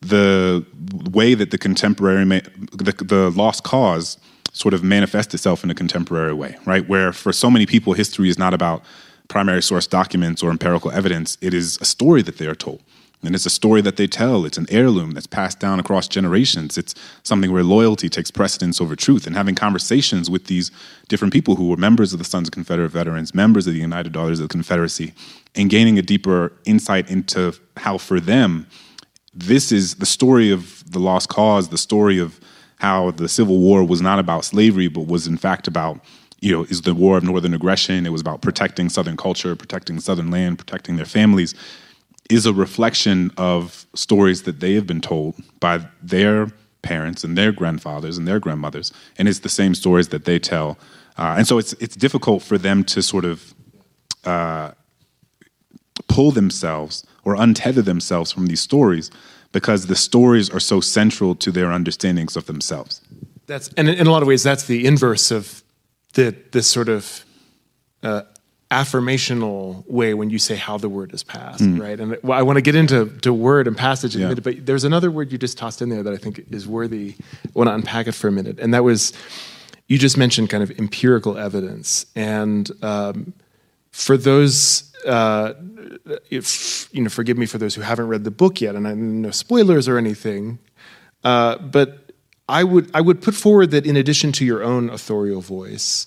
the 0.00 0.64
way 1.10 1.34
that 1.34 1.50
the 1.50 1.58
contemporary, 1.58 2.24
the, 2.24 2.92
the 2.92 3.30
lost 3.30 3.64
cause 3.64 4.18
sort 4.52 4.74
of 4.74 4.82
manifests 4.82 5.34
itself 5.34 5.64
in 5.64 5.70
a 5.70 5.74
contemporary 5.74 6.32
way, 6.32 6.56
right? 6.64 6.86
Where 6.88 7.12
for 7.12 7.32
so 7.32 7.50
many 7.50 7.66
people, 7.66 7.92
history 7.92 8.28
is 8.28 8.38
not 8.38 8.54
about 8.54 8.82
primary 9.28 9.62
source 9.62 9.86
documents 9.86 10.42
or 10.42 10.50
empirical 10.50 10.90
evidence. 10.90 11.36
It 11.40 11.54
is 11.54 11.78
a 11.80 11.84
story 11.84 12.22
that 12.22 12.38
they 12.38 12.46
are 12.46 12.54
told. 12.54 12.82
And 13.22 13.34
it's 13.34 13.46
a 13.46 13.50
story 13.50 13.80
that 13.80 13.96
they 13.96 14.06
tell. 14.06 14.44
It's 14.44 14.58
an 14.58 14.66
heirloom 14.68 15.12
that's 15.12 15.26
passed 15.26 15.58
down 15.58 15.80
across 15.80 16.06
generations. 16.06 16.78
It's 16.78 16.94
something 17.22 17.50
where 17.50 17.64
loyalty 17.64 18.08
takes 18.08 18.30
precedence 18.30 18.80
over 18.80 18.94
truth. 18.94 19.26
And 19.26 19.34
having 19.34 19.54
conversations 19.54 20.30
with 20.30 20.46
these 20.46 20.70
different 21.08 21.32
people 21.32 21.56
who 21.56 21.68
were 21.68 21.76
members 21.76 22.12
of 22.12 22.18
the 22.18 22.24
Sons 22.24 22.48
of 22.48 22.52
Confederate 22.52 22.90
Veterans, 22.90 23.34
members 23.34 23.66
of 23.66 23.72
the 23.72 23.80
United 23.80 24.12
Daughters 24.12 24.38
of 24.38 24.48
the 24.48 24.52
Confederacy, 24.52 25.12
and 25.54 25.70
gaining 25.70 25.98
a 25.98 26.02
deeper 26.02 26.52
insight 26.66 27.10
into 27.10 27.54
how, 27.78 27.98
for 27.98 28.20
them, 28.20 28.66
this 29.34 29.72
is 29.72 29.96
the 29.96 30.06
story 30.06 30.50
of 30.50 30.84
the 30.90 31.00
lost 31.00 31.28
cause, 31.28 31.70
the 31.70 31.78
story 31.78 32.18
of 32.18 32.38
how 32.78 33.10
the 33.12 33.28
Civil 33.28 33.58
War 33.58 33.82
was 33.82 34.02
not 34.02 34.18
about 34.18 34.44
slavery, 34.44 34.88
but 34.88 35.06
was 35.06 35.26
in 35.26 35.36
fact 35.38 35.66
about 35.66 36.00
you 36.40 36.52
know, 36.52 36.64
is 36.64 36.82
the 36.82 36.94
war 36.94 37.16
of 37.16 37.24
northern 37.24 37.54
aggression. 37.54 38.06
It 38.06 38.12
was 38.12 38.20
about 38.20 38.42
protecting 38.42 38.88
Southern 38.88 39.16
culture, 39.16 39.56
protecting 39.56 40.00
Southern 40.00 40.30
land, 40.30 40.58
protecting 40.58 40.96
their 40.96 41.06
families. 41.06 41.54
Is 42.28 42.44
a 42.44 42.52
reflection 42.52 43.30
of 43.36 43.86
stories 43.94 44.42
that 44.42 44.58
they 44.58 44.74
have 44.74 44.86
been 44.86 45.00
told 45.00 45.36
by 45.60 45.86
their 46.02 46.48
parents 46.82 47.22
and 47.22 47.38
their 47.38 47.52
grandfathers 47.52 48.18
and 48.18 48.26
their 48.26 48.40
grandmothers, 48.40 48.92
and 49.16 49.28
it's 49.28 49.40
the 49.40 49.48
same 49.48 49.74
stories 49.74 50.08
that 50.08 50.24
they 50.24 50.38
tell. 50.38 50.76
Uh, 51.18 51.36
and 51.38 51.46
so 51.46 51.56
it's 51.58 51.72
it's 51.74 51.94
difficult 51.94 52.42
for 52.42 52.58
them 52.58 52.82
to 52.84 53.00
sort 53.00 53.24
of 53.24 53.54
uh, 54.24 54.72
pull 56.08 56.32
themselves 56.32 57.06
or 57.24 57.36
untether 57.36 57.84
themselves 57.84 58.32
from 58.32 58.46
these 58.46 58.60
stories 58.60 59.10
because 59.52 59.86
the 59.86 59.96
stories 59.96 60.50
are 60.50 60.60
so 60.60 60.80
central 60.80 61.34
to 61.34 61.50
their 61.50 61.72
understandings 61.72 62.36
of 62.36 62.46
themselves. 62.46 63.00
That's 63.46 63.68
and 63.76 63.88
in 63.88 64.06
a 64.06 64.10
lot 64.10 64.22
of 64.22 64.28
ways 64.28 64.42
that's 64.42 64.64
the 64.64 64.84
inverse 64.86 65.30
of 65.30 65.62
the 66.16 66.34
this 66.50 66.66
sort 66.66 66.88
of 66.88 67.24
uh, 68.02 68.22
affirmational 68.70 69.86
way 69.86 70.14
when 70.14 70.30
you 70.30 70.38
say 70.38 70.56
how 70.56 70.76
the 70.76 70.88
word 70.88 71.14
is 71.14 71.22
passed, 71.22 71.62
mm. 71.62 71.80
right? 71.80 72.00
And 72.00 72.18
I 72.30 72.42
want 72.42 72.56
to 72.56 72.62
get 72.62 72.74
into 72.74 73.06
to 73.20 73.32
word 73.32 73.68
and 73.68 73.76
passage 73.76 74.14
in 74.14 74.20
yeah. 74.20 74.26
a 74.26 74.28
minute, 74.30 74.44
but 74.44 74.66
there's 74.66 74.84
another 74.84 75.10
word 75.10 75.30
you 75.30 75.38
just 75.38 75.56
tossed 75.56 75.80
in 75.80 75.88
there 75.88 76.02
that 76.02 76.12
I 76.12 76.16
think 76.16 76.44
is 76.50 76.66
worthy. 76.66 77.14
I 77.44 77.50
want 77.54 77.68
to 77.68 77.74
unpack 77.74 78.08
it 78.08 78.12
for 78.12 78.28
a 78.28 78.32
minute, 78.32 78.58
and 78.58 78.74
that 78.74 78.82
was 78.82 79.12
you 79.86 79.98
just 79.98 80.16
mentioned 80.16 80.50
kind 80.50 80.62
of 80.62 80.70
empirical 80.72 81.38
evidence, 81.38 82.06
and 82.16 82.68
um, 82.82 83.32
for 83.92 84.16
those. 84.16 84.92
Uh, 85.06 85.54
if 86.30 86.88
you 86.92 87.00
know, 87.00 87.08
forgive 87.08 87.38
me 87.38 87.46
for 87.46 87.58
those 87.58 87.76
who 87.76 87.80
haven't 87.80 88.08
read 88.08 88.24
the 88.24 88.30
book 88.30 88.60
yet, 88.60 88.74
and 88.74 88.88
I 88.88 88.94
no 88.94 89.30
spoilers 89.30 89.86
or 89.86 89.98
anything. 89.98 90.58
Uh, 91.22 91.58
but 91.58 92.05
I 92.48 92.64
would 92.64 92.90
I 92.94 93.00
would 93.00 93.20
put 93.20 93.34
forward 93.34 93.70
that 93.72 93.86
in 93.86 93.96
addition 93.96 94.32
to 94.32 94.44
your 94.44 94.62
own 94.62 94.88
authorial 94.90 95.40
voice, 95.40 96.06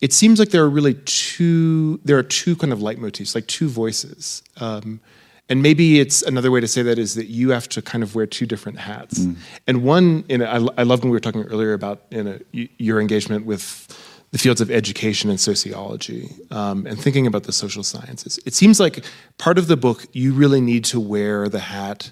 it 0.00 0.12
seems 0.12 0.38
like 0.38 0.50
there 0.50 0.62
are 0.62 0.70
really 0.70 0.94
two 1.04 1.98
there 2.04 2.18
are 2.18 2.22
two 2.22 2.56
kind 2.56 2.72
of 2.72 2.80
leitmotifs, 2.80 3.34
like 3.34 3.46
two 3.46 3.68
voices. 3.68 4.42
Um, 4.58 5.00
and 5.48 5.62
maybe 5.62 6.00
it's 6.00 6.22
another 6.22 6.50
way 6.50 6.60
to 6.60 6.66
say 6.66 6.82
that 6.82 6.98
is 6.98 7.14
that 7.14 7.26
you 7.26 7.50
have 7.50 7.68
to 7.68 7.80
kind 7.80 8.02
of 8.02 8.16
wear 8.16 8.26
two 8.26 8.46
different 8.46 8.80
hats. 8.80 9.20
Mm. 9.20 9.36
And 9.68 9.84
one, 9.84 10.24
in 10.28 10.42
a, 10.42 10.44
I, 10.44 10.66
I 10.78 10.82
loved 10.82 11.04
when 11.04 11.10
we 11.10 11.16
were 11.16 11.20
talking 11.20 11.42
earlier 11.42 11.72
about 11.72 12.02
in 12.10 12.26
a, 12.26 12.40
your 12.52 13.00
engagement 13.00 13.46
with 13.46 13.86
the 14.32 14.38
fields 14.38 14.60
of 14.60 14.72
education 14.72 15.30
and 15.30 15.38
sociology 15.38 16.30
um, 16.50 16.84
and 16.86 17.00
thinking 17.00 17.28
about 17.28 17.44
the 17.44 17.52
social 17.52 17.84
sciences. 17.84 18.40
It 18.44 18.54
seems 18.54 18.80
like 18.80 19.04
part 19.38 19.56
of 19.56 19.68
the 19.68 19.76
book 19.76 20.04
you 20.12 20.32
really 20.32 20.60
need 20.60 20.84
to 20.86 20.98
wear 20.98 21.48
the 21.48 21.60
hat 21.60 22.10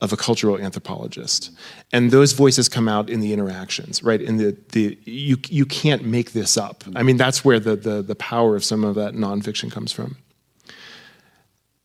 of 0.00 0.12
a 0.12 0.16
cultural 0.16 0.58
anthropologist. 0.58 1.50
And 1.92 2.10
those 2.10 2.32
voices 2.32 2.68
come 2.68 2.88
out 2.88 3.10
in 3.10 3.20
the 3.20 3.32
interactions 3.32 4.00
right? 4.02 4.20
In 4.20 4.36
the 4.36 4.56
the 4.72 4.98
you 5.04 5.36
you 5.48 5.64
can't 5.64 6.04
make 6.04 6.32
this 6.32 6.56
up. 6.56 6.84
I 6.94 7.02
mean 7.02 7.16
that's 7.16 7.44
where 7.44 7.60
the 7.60 7.76
the, 7.76 8.02
the 8.02 8.14
power 8.14 8.56
of 8.56 8.64
some 8.64 8.84
of 8.84 8.94
that 8.96 9.14
nonfiction 9.14 9.70
comes 9.70 9.92
from. 9.92 10.16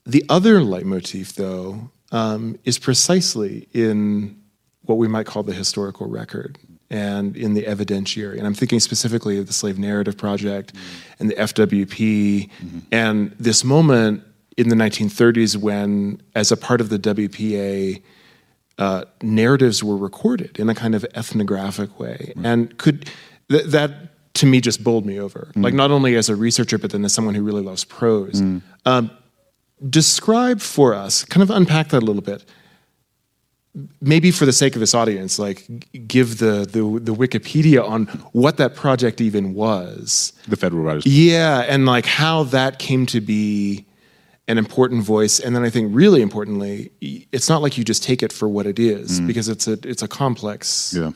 The 0.05 0.23
other 0.29 0.61
leitmotif 0.61 1.33
though 1.33 1.91
um, 2.11 2.57
is 2.63 2.77
precisely 2.77 3.67
in 3.73 4.39
what 4.83 4.97
we 4.97 5.07
might 5.07 5.25
call 5.25 5.43
the 5.43 5.53
historical 5.53 6.07
record 6.07 6.59
and 6.91 7.35
in 7.35 7.55
the 7.55 7.63
evidentiary. 7.63 8.37
And 8.37 8.45
i'm 8.45 8.53
thinking 8.53 8.79
specifically 8.79 9.37
of 9.39 9.47
the 9.47 9.53
slave 9.53 9.79
narrative 9.79 10.17
project 10.17 10.73
mm-hmm. 10.73 11.13
and 11.19 11.29
the 11.31 11.35
fwp 11.35 12.49
mm-hmm. 12.49 12.79
and 12.91 13.35
this 13.39 13.63
moment 13.63 14.23
in 14.57 14.69
the 14.69 14.75
1930s 14.75 15.57
when, 15.57 16.21
as 16.33 16.51
a 16.51 16.57
part 16.57 16.81
of 16.81 16.89
the 16.89 16.97
WPA, 16.97 18.01
uh, 18.77 19.05
narratives 19.21 19.83
were 19.83 19.97
recorded 19.97 20.59
in 20.59 20.69
a 20.69 20.75
kind 20.75 20.95
of 20.95 21.05
ethnographic 21.15 21.99
way, 21.99 22.33
mm. 22.35 22.45
and 22.45 22.77
could 22.77 23.09
th- 23.49 23.65
that 23.65 24.33
to 24.35 24.45
me 24.45 24.59
just 24.59 24.83
bowled 24.83 25.05
me 25.05 25.19
over. 25.19 25.51
Mm. 25.55 25.63
Like 25.63 25.73
not 25.73 25.91
only 25.91 26.15
as 26.15 26.29
a 26.29 26.35
researcher, 26.35 26.77
but 26.77 26.91
then 26.91 27.05
as 27.05 27.13
someone 27.13 27.35
who 27.35 27.43
really 27.43 27.61
loves 27.61 27.85
prose. 27.85 28.41
Mm. 28.41 28.61
Um, 28.85 29.11
describe 29.89 30.59
for 30.59 30.93
us, 30.93 31.23
kind 31.23 31.41
of 31.41 31.49
unpack 31.49 31.89
that 31.89 32.03
a 32.03 32.05
little 32.05 32.21
bit. 32.21 32.43
Maybe 33.99 34.31
for 34.31 34.45
the 34.45 34.53
sake 34.53 34.75
of 34.75 34.79
this 34.79 34.93
audience, 34.93 35.37
like 35.37 35.65
give 36.07 36.37
the, 36.37 36.65
the 36.65 36.99
the 36.99 37.13
Wikipedia 37.13 37.85
on 37.85 38.05
what 38.31 38.55
that 38.55 38.73
project 38.73 39.19
even 39.19 39.53
was. 39.53 40.31
The 40.47 40.55
Federal 40.55 40.83
Writers. 40.83 41.05
Yeah, 41.05 41.59
and 41.61 41.85
like 41.85 42.05
how 42.05 42.43
that 42.43 42.79
came 42.79 43.05
to 43.07 43.19
be 43.19 43.85
an 44.47 44.57
important 44.57 45.03
voice 45.03 45.39
and 45.39 45.55
then 45.55 45.63
i 45.63 45.69
think 45.69 45.89
really 45.93 46.21
importantly 46.21 46.91
it's 47.31 47.49
not 47.49 47.61
like 47.61 47.77
you 47.77 47.83
just 47.83 48.03
take 48.03 48.21
it 48.21 48.31
for 48.31 48.47
what 48.47 48.65
it 48.65 48.79
is 48.79 49.19
mm. 49.19 49.27
because 49.27 49.49
it's 49.49 49.67
a 49.67 49.77
it's 49.83 50.03
a 50.03 50.07
complex 50.07 50.93
yeah. 50.95 51.11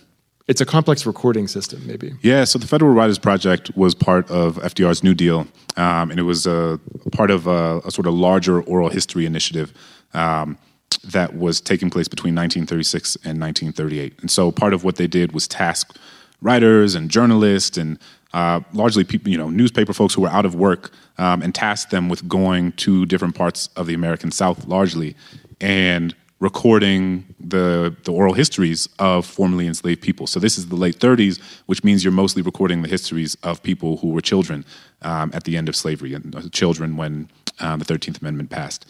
it's 0.48 0.62
a 0.62 0.66
complex 0.66 1.06
recording 1.06 1.48
system 1.48 1.86
maybe. 1.86 2.14
Yeah 2.22 2.44
so 2.44 2.58
the 2.58 2.68
federal 2.68 2.94
writers 2.94 3.20
project 3.20 3.76
was 3.76 3.94
part 3.94 4.30
of 4.32 4.58
fdr's 4.58 5.04
new 5.04 5.14
deal 5.14 5.48
um, 5.78 6.10
and 6.12 6.20
it 6.20 6.24
was 6.24 6.48
a 6.48 6.80
part 7.12 7.32
of 7.32 7.48
a, 7.48 7.82
a, 7.86 7.92
sort 7.92 8.08
of 8.08 8.14
larger 8.14 8.62
oral 8.64 8.90
history 8.90 9.26
initiative 9.26 9.74
um, 10.14 10.58
that 11.04 11.36
was 11.36 11.62
taking 11.62 11.90
place 11.90 12.08
between 12.08 12.34
1936 12.34 13.16
and 13.18 13.40
1938 13.40 14.20
and 14.22 14.32
so 14.32 14.52
part 14.52 14.74
of 14.74 14.84
what 14.84 14.96
they 14.96 15.08
did 15.08 15.34
was 15.34 15.48
task 15.48 15.96
writers 16.42 16.96
and 16.96 17.10
journalists 17.10 17.78
and 17.78 18.00
uh, 18.34 18.62
largely 18.74 19.04
people, 19.04 19.32
you 19.32 19.38
know, 19.38 19.50
newspaper 19.50 19.94
folks 19.94 20.14
who 20.14 20.22
were 20.22 20.30
out 20.30 20.46
of 20.46 20.56
work, 20.56 20.92
um, 21.18 21.42
and 21.42 21.54
tasked 21.54 21.92
them 21.92 22.10
with 22.10 22.28
going 22.28 22.72
to 22.74 23.06
different 23.06 23.36
parts 23.36 23.68
of 23.76 23.88
the 23.88 23.94
American 23.94 24.32
South, 24.32 24.66
largely, 24.68 25.16
and 25.60 26.16
recording 26.40 27.26
the 27.40 27.94
the 28.04 28.12
oral 28.12 28.34
histories 28.34 28.88
of 29.00 29.26
formerly 29.26 29.68
enslaved 29.68 30.02
people. 30.02 30.28
So 30.28 30.40
this 30.40 30.58
is 30.58 30.68
the 30.68 30.76
late 30.76 30.98
30s, 31.00 31.42
which 31.66 31.84
means 31.84 32.04
you're 32.04 32.14
mostly 32.14 32.42
recording 32.42 32.82
the 32.82 32.88
histories 32.88 33.36
of 33.44 33.62
people 33.62 33.98
who 33.98 34.10
were 34.10 34.22
children 34.22 34.64
um, 35.02 35.32
at 35.34 35.44
the 35.44 35.58
end 35.58 35.68
of 35.68 35.76
slavery 35.76 36.14
and 36.14 36.36
uh, 36.36 36.42
children 36.50 36.96
when 36.96 37.30
uh, 37.60 37.76
the 37.78 37.86
13th 37.86 38.22
Amendment 38.22 38.50
passed. 38.50 38.86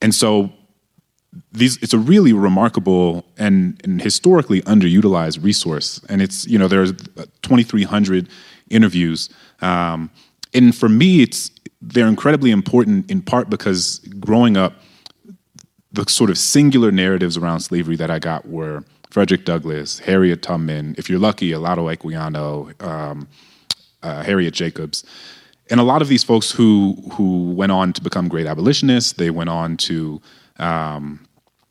And 0.00 0.14
so 0.14 0.52
these 1.52 1.76
it's 1.82 1.94
a 1.94 1.98
really 1.98 2.32
remarkable 2.32 3.24
and, 3.38 3.80
and 3.84 4.00
historically 4.00 4.62
underutilized 4.62 5.42
resource. 5.42 6.00
And 6.08 6.22
it's 6.22 6.46
you 6.46 6.58
know 6.58 6.68
there's 6.68 6.92
2,300 6.92 8.28
interviews. 8.70 9.28
Um, 9.60 10.10
and 10.54 10.74
for 10.74 10.88
me, 10.88 11.22
it's 11.22 11.50
they're 11.80 12.08
incredibly 12.08 12.50
important 12.50 13.10
in 13.10 13.22
part 13.22 13.50
because 13.50 13.98
growing 14.20 14.56
up, 14.56 14.74
the 15.92 16.04
sort 16.08 16.30
of 16.30 16.38
singular 16.38 16.90
narratives 16.90 17.36
around 17.36 17.60
slavery 17.60 17.96
that 17.96 18.10
I 18.10 18.18
got 18.18 18.48
were 18.48 18.84
Frederick 19.10 19.44
Douglass, 19.44 19.98
Harriet 20.00 20.42
Tubman, 20.42 20.94
if 20.98 21.08
you're 21.08 21.18
lucky, 21.18 21.50
Olaudah 21.50 21.96
Equiano, 21.96 22.82
um, 22.82 23.28
uh, 24.02 24.22
Harriet 24.22 24.52
Jacobs, 24.52 25.04
and 25.70 25.80
a 25.80 25.82
lot 25.82 26.02
of 26.02 26.08
these 26.08 26.22
folks 26.22 26.50
who 26.50 26.96
who 27.12 27.50
went 27.52 27.72
on 27.72 27.92
to 27.92 28.02
become 28.02 28.28
great 28.28 28.46
abolitionists. 28.46 29.12
They 29.12 29.30
went 29.30 29.50
on 29.50 29.76
to 29.78 30.20
um, 30.58 31.25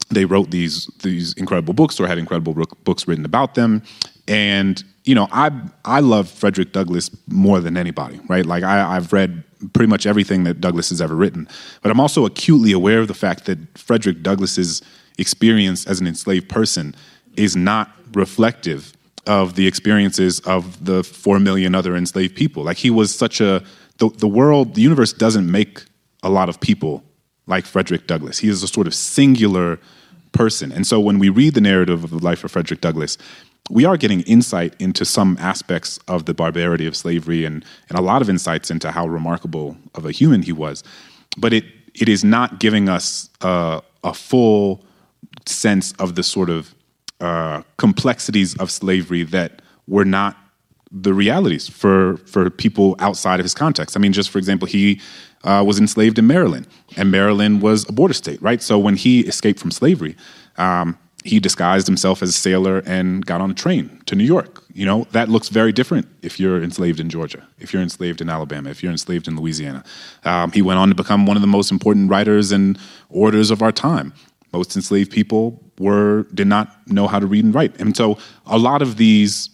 they 0.09 0.25
wrote 0.25 0.51
these 0.51 0.85
these 1.01 1.33
incredible 1.33 1.73
books 1.73 1.99
or 1.99 2.07
had 2.07 2.17
incredible 2.17 2.53
books 2.83 3.07
written 3.07 3.25
about 3.25 3.55
them, 3.55 3.81
and 4.27 4.83
you 5.03 5.15
know, 5.15 5.27
I 5.31 5.51
I 5.83 5.99
love 5.99 6.29
Frederick 6.29 6.71
Douglass 6.71 7.09
more 7.27 7.59
than 7.59 7.77
anybody, 7.77 8.19
right? 8.27 8.45
Like 8.45 8.63
I, 8.63 8.95
I've 8.95 9.13
read 9.13 9.43
pretty 9.73 9.89
much 9.89 10.05
everything 10.05 10.43
that 10.43 10.61
Douglass 10.61 10.89
has 10.89 11.01
ever 11.01 11.15
written, 11.15 11.47
but 11.81 11.91
I'm 11.91 11.99
also 11.99 12.25
acutely 12.25 12.71
aware 12.71 12.99
of 12.99 13.07
the 13.07 13.13
fact 13.13 13.45
that 13.45 13.77
Frederick 13.77 14.21
Douglass's 14.21 14.81
experience 15.17 15.87
as 15.87 16.01
an 16.01 16.07
enslaved 16.07 16.49
person 16.49 16.95
is 17.37 17.55
not 17.55 17.91
reflective 18.13 18.93
of 19.27 19.55
the 19.55 19.65
experiences 19.65 20.39
of 20.41 20.85
the 20.85 21.03
four 21.03 21.39
million 21.39 21.73
other 21.73 21.95
enslaved 21.95 22.35
people. 22.35 22.63
Like 22.63 22.77
he 22.77 22.89
was 22.89 23.15
such 23.15 23.41
a 23.41 23.63
the, 23.97 24.09
the 24.09 24.27
world, 24.27 24.75
the 24.75 24.81
universe 24.81 25.13
doesn't 25.13 25.49
make 25.49 25.83
a 26.21 26.29
lot 26.29 26.49
of 26.49 26.59
people 26.59 27.03
like 27.47 27.65
Frederick 27.65 28.07
Douglass. 28.07 28.39
He 28.39 28.49
is 28.49 28.63
a 28.63 28.67
sort 28.67 28.87
of 28.87 28.93
singular 28.93 29.79
person. 30.35 30.71
And 30.71 30.85
so 30.85 30.99
when 30.99 31.17
we 31.17 31.29
read 31.29 31.53
the 31.53 31.61
narrative 31.61 32.03
of 32.03 32.11
the 32.11 32.19
life 32.19 32.43
of 32.43 32.51
Frederick 32.51 32.81
Douglass, 32.81 33.17
we 33.69 33.85
are 33.85 33.97
getting 33.97 34.21
insight 34.21 34.75
into 34.79 35.05
some 35.05 35.37
aspects 35.39 35.97
of 36.07 36.25
the 36.25 36.33
barbarity 36.33 36.85
of 36.85 36.95
slavery 36.95 37.45
and, 37.45 37.65
and 37.89 37.97
a 37.97 38.01
lot 38.01 38.21
of 38.21 38.29
insights 38.29 38.69
into 38.69 38.91
how 38.91 39.07
remarkable 39.07 39.75
of 39.95 40.05
a 40.05 40.11
human 40.11 40.43
he 40.43 40.51
was. 40.51 40.83
But 41.37 41.53
it, 41.53 41.65
it 41.95 42.07
is 42.07 42.23
not 42.23 42.59
giving 42.59 42.89
us 42.89 43.29
a, 43.41 43.81
a 44.03 44.13
full 44.13 44.83
sense 45.47 45.93
of 45.93 46.15
the 46.15 46.23
sort 46.23 46.49
of 46.49 46.75
uh, 47.21 47.63
complexities 47.77 48.55
of 48.57 48.69
slavery 48.69 49.23
that 49.23 49.61
were 49.87 50.05
not 50.05 50.37
the 50.91 51.13
realities 51.13 51.67
for, 51.67 52.17
for 52.17 52.49
people 52.49 52.95
outside 52.99 53.39
of 53.39 53.43
his 53.43 53.53
context. 53.53 53.97
I 53.97 53.99
mean, 53.99 54.13
just 54.13 54.29
for 54.29 54.37
example, 54.37 54.67
he 54.67 55.01
uh, 55.45 55.63
was 55.65 55.79
enslaved 55.79 56.19
in 56.19 56.27
Maryland, 56.27 56.67
and 56.97 57.11
Maryland 57.11 57.61
was 57.61 57.87
a 57.87 57.93
border 57.93 58.13
state, 58.13 58.41
right? 58.41 58.61
So 58.61 58.77
when 58.77 58.95
he 58.95 59.21
escaped 59.21 59.59
from 59.59 59.71
slavery, 59.71 60.15
um, 60.57 60.97
he 61.23 61.39
disguised 61.39 61.87
himself 61.87 62.21
as 62.21 62.29
a 62.29 62.33
sailor 62.33 62.83
and 62.85 63.25
got 63.25 63.41
on 63.41 63.49
a 63.49 63.53
train 63.53 64.01
to 64.05 64.15
New 64.15 64.23
York. 64.23 64.63
You 64.73 64.85
know, 64.85 65.07
that 65.11 65.29
looks 65.29 65.49
very 65.49 65.71
different 65.71 66.07
if 66.21 66.39
you're 66.39 66.61
enslaved 66.61 66.99
in 66.99 67.09
Georgia, 67.09 67.47
if 67.59 67.73
you're 67.73 67.81
enslaved 67.81 68.21
in 68.21 68.29
Alabama, 68.29 68.69
if 68.69 68.83
you're 68.83 68.91
enslaved 68.91 69.27
in 69.27 69.35
Louisiana. 69.35 69.83
Um, 70.23 70.51
he 70.51 70.61
went 70.61 70.79
on 70.79 70.89
to 70.89 70.95
become 70.95 71.25
one 71.25 71.37
of 71.37 71.41
the 71.41 71.47
most 71.47 71.71
important 71.71 72.09
writers 72.09 72.51
and 72.51 72.77
orators 73.09 73.49
of 73.49 73.61
our 73.61 73.71
time. 73.71 74.13
Most 74.53 74.75
enslaved 74.75 75.11
people 75.11 75.63
were 75.79 76.23
did 76.33 76.47
not 76.47 76.87
know 76.87 77.07
how 77.07 77.19
to 77.19 77.27
read 77.27 77.43
and 77.43 77.53
write, 77.53 77.79
and 77.79 77.95
so 77.95 78.17
a 78.45 78.57
lot 78.57 78.81
of 78.81 78.97
these 78.97 79.49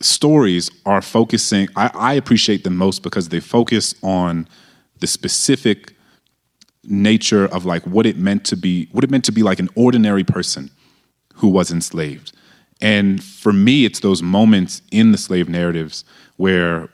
stories 0.00 0.70
are 0.84 1.02
focusing. 1.02 1.68
I, 1.76 1.90
I 1.94 2.12
appreciate 2.14 2.64
them 2.64 2.76
most 2.76 3.02
because 3.02 3.28
they 3.30 3.40
focus 3.40 3.94
on 4.02 4.48
the 5.00 5.06
specific 5.06 5.92
nature 6.88 7.46
of 7.46 7.64
like 7.64 7.82
what 7.86 8.06
it 8.06 8.16
meant 8.16 8.44
to 8.46 8.56
be 8.56 8.88
what 8.92 9.04
it 9.04 9.10
meant 9.10 9.24
to 9.24 9.32
be 9.32 9.42
like 9.42 9.58
an 9.58 9.68
ordinary 9.74 10.24
person 10.24 10.70
who 11.34 11.48
was 11.48 11.70
enslaved. 11.70 12.32
And 12.80 13.22
for 13.22 13.52
me 13.52 13.84
it's 13.84 14.00
those 14.00 14.22
moments 14.22 14.82
in 14.90 15.12
the 15.12 15.18
slave 15.18 15.48
narratives 15.48 16.04
where 16.36 16.88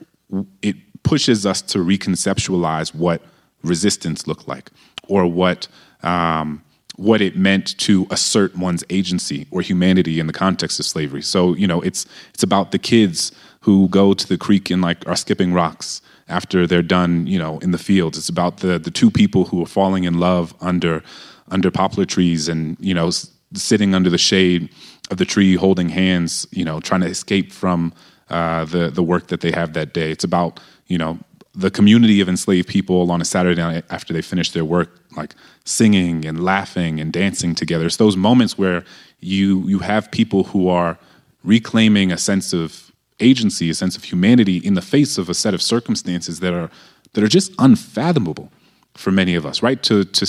it 0.63 0.77
pushes 1.03 1.45
us 1.45 1.61
to 1.63 1.79
reconceptualize 1.79 2.95
what 2.95 3.23
resistance 3.63 4.27
looked 4.27 4.49
like 4.49 4.71
or 5.09 5.27
what 5.27 5.69
um, 6.03 6.63
what 6.97 7.21
it 7.21 7.37
meant 7.37 7.77
to 7.79 8.07
assert 8.11 8.57
one's 8.57 8.85
agency 8.91 9.47
or 9.51 9.63
humanity 9.63 10.21
in 10.21 10.27
the 10.27 10.33
context 10.33 10.79
of 10.79 10.87
slavery. 10.87 11.23
So 11.23 11.55
you 11.55 11.67
know 11.67 11.81
it's 11.83 12.07
it's 12.33 12.43
about 12.43 12.73
the 12.73 12.79
kids 12.79 13.33
who 13.61 13.89
go 13.89 14.15
to 14.15 14.27
the 14.27 14.39
creek 14.39 14.71
and 14.71 14.81
like 14.83 15.07
are 15.07 15.17
skipping 15.17 15.53
rocks 15.53 16.01
after 16.29 16.67
they're 16.67 16.83
done, 16.83 17.27
you 17.27 17.39
know, 17.39 17.59
in 17.59 17.71
the 17.73 17.79
fields. 17.79 18.19
It's 18.19 18.29
about 18.29 18.59
the 18.59 18.79
the 18.79 18.91
two 18.91 19.11
people 19.11 19.45
who 19.47 19.63
are 19.63 19.67
falling 19.67 20.05
in 20.05 20.19
love 20.19 20.55
under 20.61 21.03
under 21.49 21.71
poplar 21.71 22.05
trees 22.05 22.49
and 22.49 22.77
you 22.81 22.95
know 22.95 23.11
sitting 23.55 23.95
under 23.95 24.11
the 24.11 24.19
shade 24.19 24.71
of 25.11 25.19
the 25.19 25.25
tree, 25.25 25.55
holding 25.55 25.91
hands, 25.91 26.47
you 26.51 26.65
know, 26.65 26.81
trying 26.81 27.03
to 27.03 27.07
escape 27.07 27.53
from 27.53 27.93
uh, 28.31 28.65
the 28.65 28.91
the 28.91 29.03
work 29.03 29.29
that 29.29 29.41
they 29.41 29.53
have 29.53 29.75
that 29.75 29.93
day. 29.93 30.11
It's 30.11 30.25
about 30.25 30.61
you 30.87 30.99
know 30.99 31.19
the 31.55 31.71
community 31.71 32.21
of 32.21 32.29
enslaved 32.29 32.69
people 32.69 33.11
on 33.11 33.21
a 33.21 33.25
Saturday 33.25 33.61
night 33.61 33.85
after 33.91 34.15
they 34.15 34.23
finish 34.23 34.51
their 34.53 34.65
work, 34.65 35.01
like 35.17 35.35
singing 35.65 36.25
and 36.25 36.43
laughing 36.43 36.99
and 36.99 37.13
dancing 37.13 37.55
together. 37.55 37.87
It's 37.87 37.99
those 37.99 38.17
moments 38.17 38.57
where 38.57 38.85
you 39.21 39.69
you 39.69 39.81
have 39.81 40.11
people 40.11 40.45
who 40.45 40.69
are 40.69 40.99
reclaiming 41.45 42.13
a 42.13 42.19
sense 42.19 42.53
of 42.53 42.92
agency, 43.23 43.71
a 43.71 43.75
sense 43.75 43.97
of 43.97 44.05
humanity 44.05 44.59
in 44.59 44.75
the 44.75 44.83
face 44.83 45.19
of 45.19 45.29
a 45.29 45.35
set 45.35 45.55
of 45.55 45.63
circumstances 45.63 46.41
that 46.41 46.53
are 46.53 46.71
that 47.15 47.23
are 47.23 47.29
just 47.29 47.53
unfathomable 47.59 48.51
for 48.95 49.11
many 49.11 49.35
of 49.35 49.47
us, 49.47 49.63
right? 49.63 49.83
To 49.85 50.05
to 50.05 50.27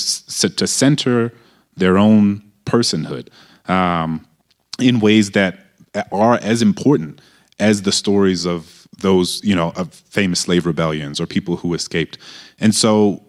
to 0.49 0.67
center 0.67 1.33
their 1.75 1.97
own 1.97 2.43
personhood 2.65 3.29
um, 3.69 4.25
in 4.79 4.99
ways 4.99 5.31
that 5.31 5.59
are 6.11 6.35
as 6.41 6.61
important 6.61 7.21
as 7.59 7.83
the 7.83 7.91
stories 7.91 8.45
of 8.45 8.87
those, 8.99 9.43
you 9.43 9.55
know, 9.55 9.71
of 9.75 9.93
famous 9.93 10.39
slave 10.41 10.65
rebellions 10.65 11.19
or 11.19 11.25
people 11.25 11.57
who 11.57 11.73
escaped. 11.73 12.17
And 12.59 12.73
so 12.73 13.23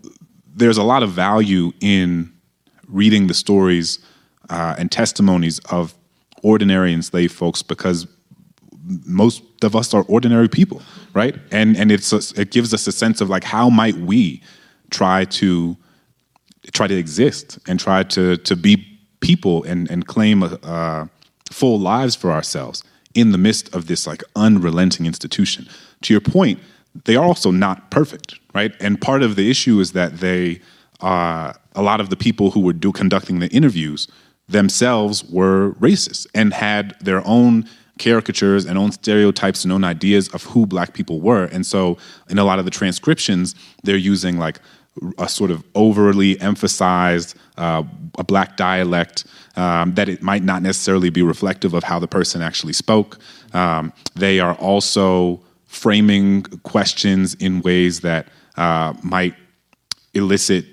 there's 0.55 0.79
a 0.79 0.83
lot 0.83 1.03
of 1.03 1.11
value 1.11 1.73
in 1.81 2.33
reading 2.89 3.27
the 3.27 3.35
stories 3.35 3.99
uh, 4.51 4.75
and 4.79 4.91
testimonies 4.91 5.59
of 5.71 5.95
ordinary 6.43 6.93
enslaved 6.93 7.35
folks 7.35 7.63
because 7.63 8.07
most 9.07 9.43
of 9.63 9.75
us 9.75 9.95
are 9.95 10.05
ordinary 10.09 10.49
people, 10.49 10.83
right? 11.13 11.37
And 11.51 11.77
and 11.77 11.91
it's 11.91 12.13
a, 12.13 12.41
it 12.41 12.51
gives 12.51 12.75
us 12.75 12.87
a 12.87 12.93
sense 12.93 13.21
of 13.21 13.31
like 13.31 13.45
how 13.45 13.71
might 13.71 13.97
we 13.97 14.43
try 14.91 15.25
to 15.25 15.77
try 16.73 16.87
to 16.87 16.95
exist 16.95 17.59
and 17.67 17.81
try 17.81 18.03
to 18.03 18.37
to 18.39 18.57
be 18.57 18.87
people 19.21 19.65
and 19.65 19.91
and 19.91 20.07
claim 20.07 20.43
a, 20.43 20.55
uh, 20.63 21.07
full 21.51 21.79
lives 21.79 22.15
for 22.15 22.31
ourselves 22.31 22.83
in 23.15 23.31
the 23.31 23.39
midst 23.39 23.75
of 23.75 23.87
this 23.87 24.07
like 24.07 24.23
unrelenting 24.37 25.07
institution. 25.07 25.69
To 26.03 26.13
your 26.13 26.21
point, 26.21 26.59
they 27.05 27.17
are 27.17 27.25
also 27.25 27.51
not 27.51 27.91
perfect, 27.91 28.39
right? 28.55 28.73
And 28.81 29.01
part 29.01 29.23
of 29.23 29.37
the 29.37 29.51
issue 29.51 29.81
is 29.81 29.93
that 29.93 30.19
they 30.19 30.61
uh, 31.01 31.53
a 31.75 31.83
lot 31.83 32.01
of 32.01 32.11
the 32.11 32.17
people 32.17 32.51
who 32.51 32.61
were 32.61 32.73
do 32.73 32.93
conducting 32.93 33.39
the 33.39 33.49
interviews 33.49 34.09
themselves 34.49 35.25
were 35.25 35.73
racist 35.81 36.27
and 36.35 36.53
had 36.53 36.95
their 37.01 37.27
own 37.27 37.69
caricatures 37.99 38.67
and 38.67 38.79
own 38.79 38.93
stereotypes 38.93 39.65
and 39.65 39.73
own 39.73 39.85
ideas 39.85 40.29
of 40.29 40.43
who 40.45 40.67
black 40.67 40.95
people 40.95 41.21
were. 41.21 41.45
And 41.45 41.65
so 41.65 41.97
in 42.29 42.39
a 42.39 42.45
lot 42.45 42.59
of 42.59 42.65
the 42.65 42.71
transcriptions, 42.71 43.55
they're 43.83 43.97
using 43.97 44.39
like 44.39 44.61
a 45.19 45.29
sort 45.29 45.51
of 45.51 45.65
overly 45.75 46.41
emphasized 46.41 47.37
uh, 47.57 47.83
a 48.19 48.25
black 48.25 48.57
dialect 48.57 49.25
um, 49.57 49.95
that 49.95 50.09
it 50.09 50.23
might 50.23 50.43
not 50.43 50.63
necessarily 50.63 51.11
be 51.11 51.23
reflective 51.23 51.75
of 51.75 51.85
how 51.85 51.99
the 51.99 52.09
person 52.09 52.43
actually 52.43 52.73
spoke. 52.73 53.19
Um, 53.53 53.93
they 54.15 54.41
are 54.41 54.55
also 54.55 55.41
framing 55.67 56.43
questions 56.63 57.35
in 57.35 57.61
ways 57.63 58.01
that 58.01 58.29
uh, 58.57 58.95
might 59.03 59.35
elicit 60.15 60.67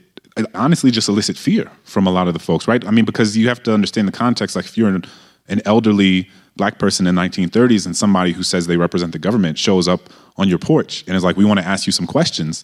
honestly 0.54 0.91
just 0.91 1.10
elicit 1.10 1.38
fear 1.38 1.69
from 1.84 2.08
a 2.08 2.12
lot 2.12 2.28
of 2.28 2.34
the 2.34 2.39
folks 2.39 2.65
right 2.65 2.86
i 2.88 2.91
mean 2.91 3.04
because 3.04 3.36
you 3.36 3.50
have 3.50 3.62
to 3.62 3.74
understand 3.74 4.08
the 4.08 4.13
context 4.13 4.56
like 4.56 4.63
if 4.63 4.78
you're 4.78 4.88
an, 4.88 5.04
an 5.50 5.62
elderly 5.65 6.30
black 6.56 6.80
person 6.80 7.08
in 7.08 7.16
the 7.16 7.22
1930s 7.22 7.86
and 7.86 7.96
somebody 7.96 8.34
who 8.34 8.44
says 8.44 8.68
they 8.68 8.78
represent 8.78 9.14
the 9.14 9.20
government 9.20 9.58
shows 9.58 9.88
up 9.88 10.02
on 10.38 10.48
your 10.48 10.60
porch 10.60 11.04
and 11.08 11.16
is 11.16 11.24
like, 11.24 11.38
we 11.38 11.46
want 11.46 11.60
to 11.60 11.66
ask 11.66 11.86
you 11.86 11.92
some 11.92 12.08
questions, 12.08 12.64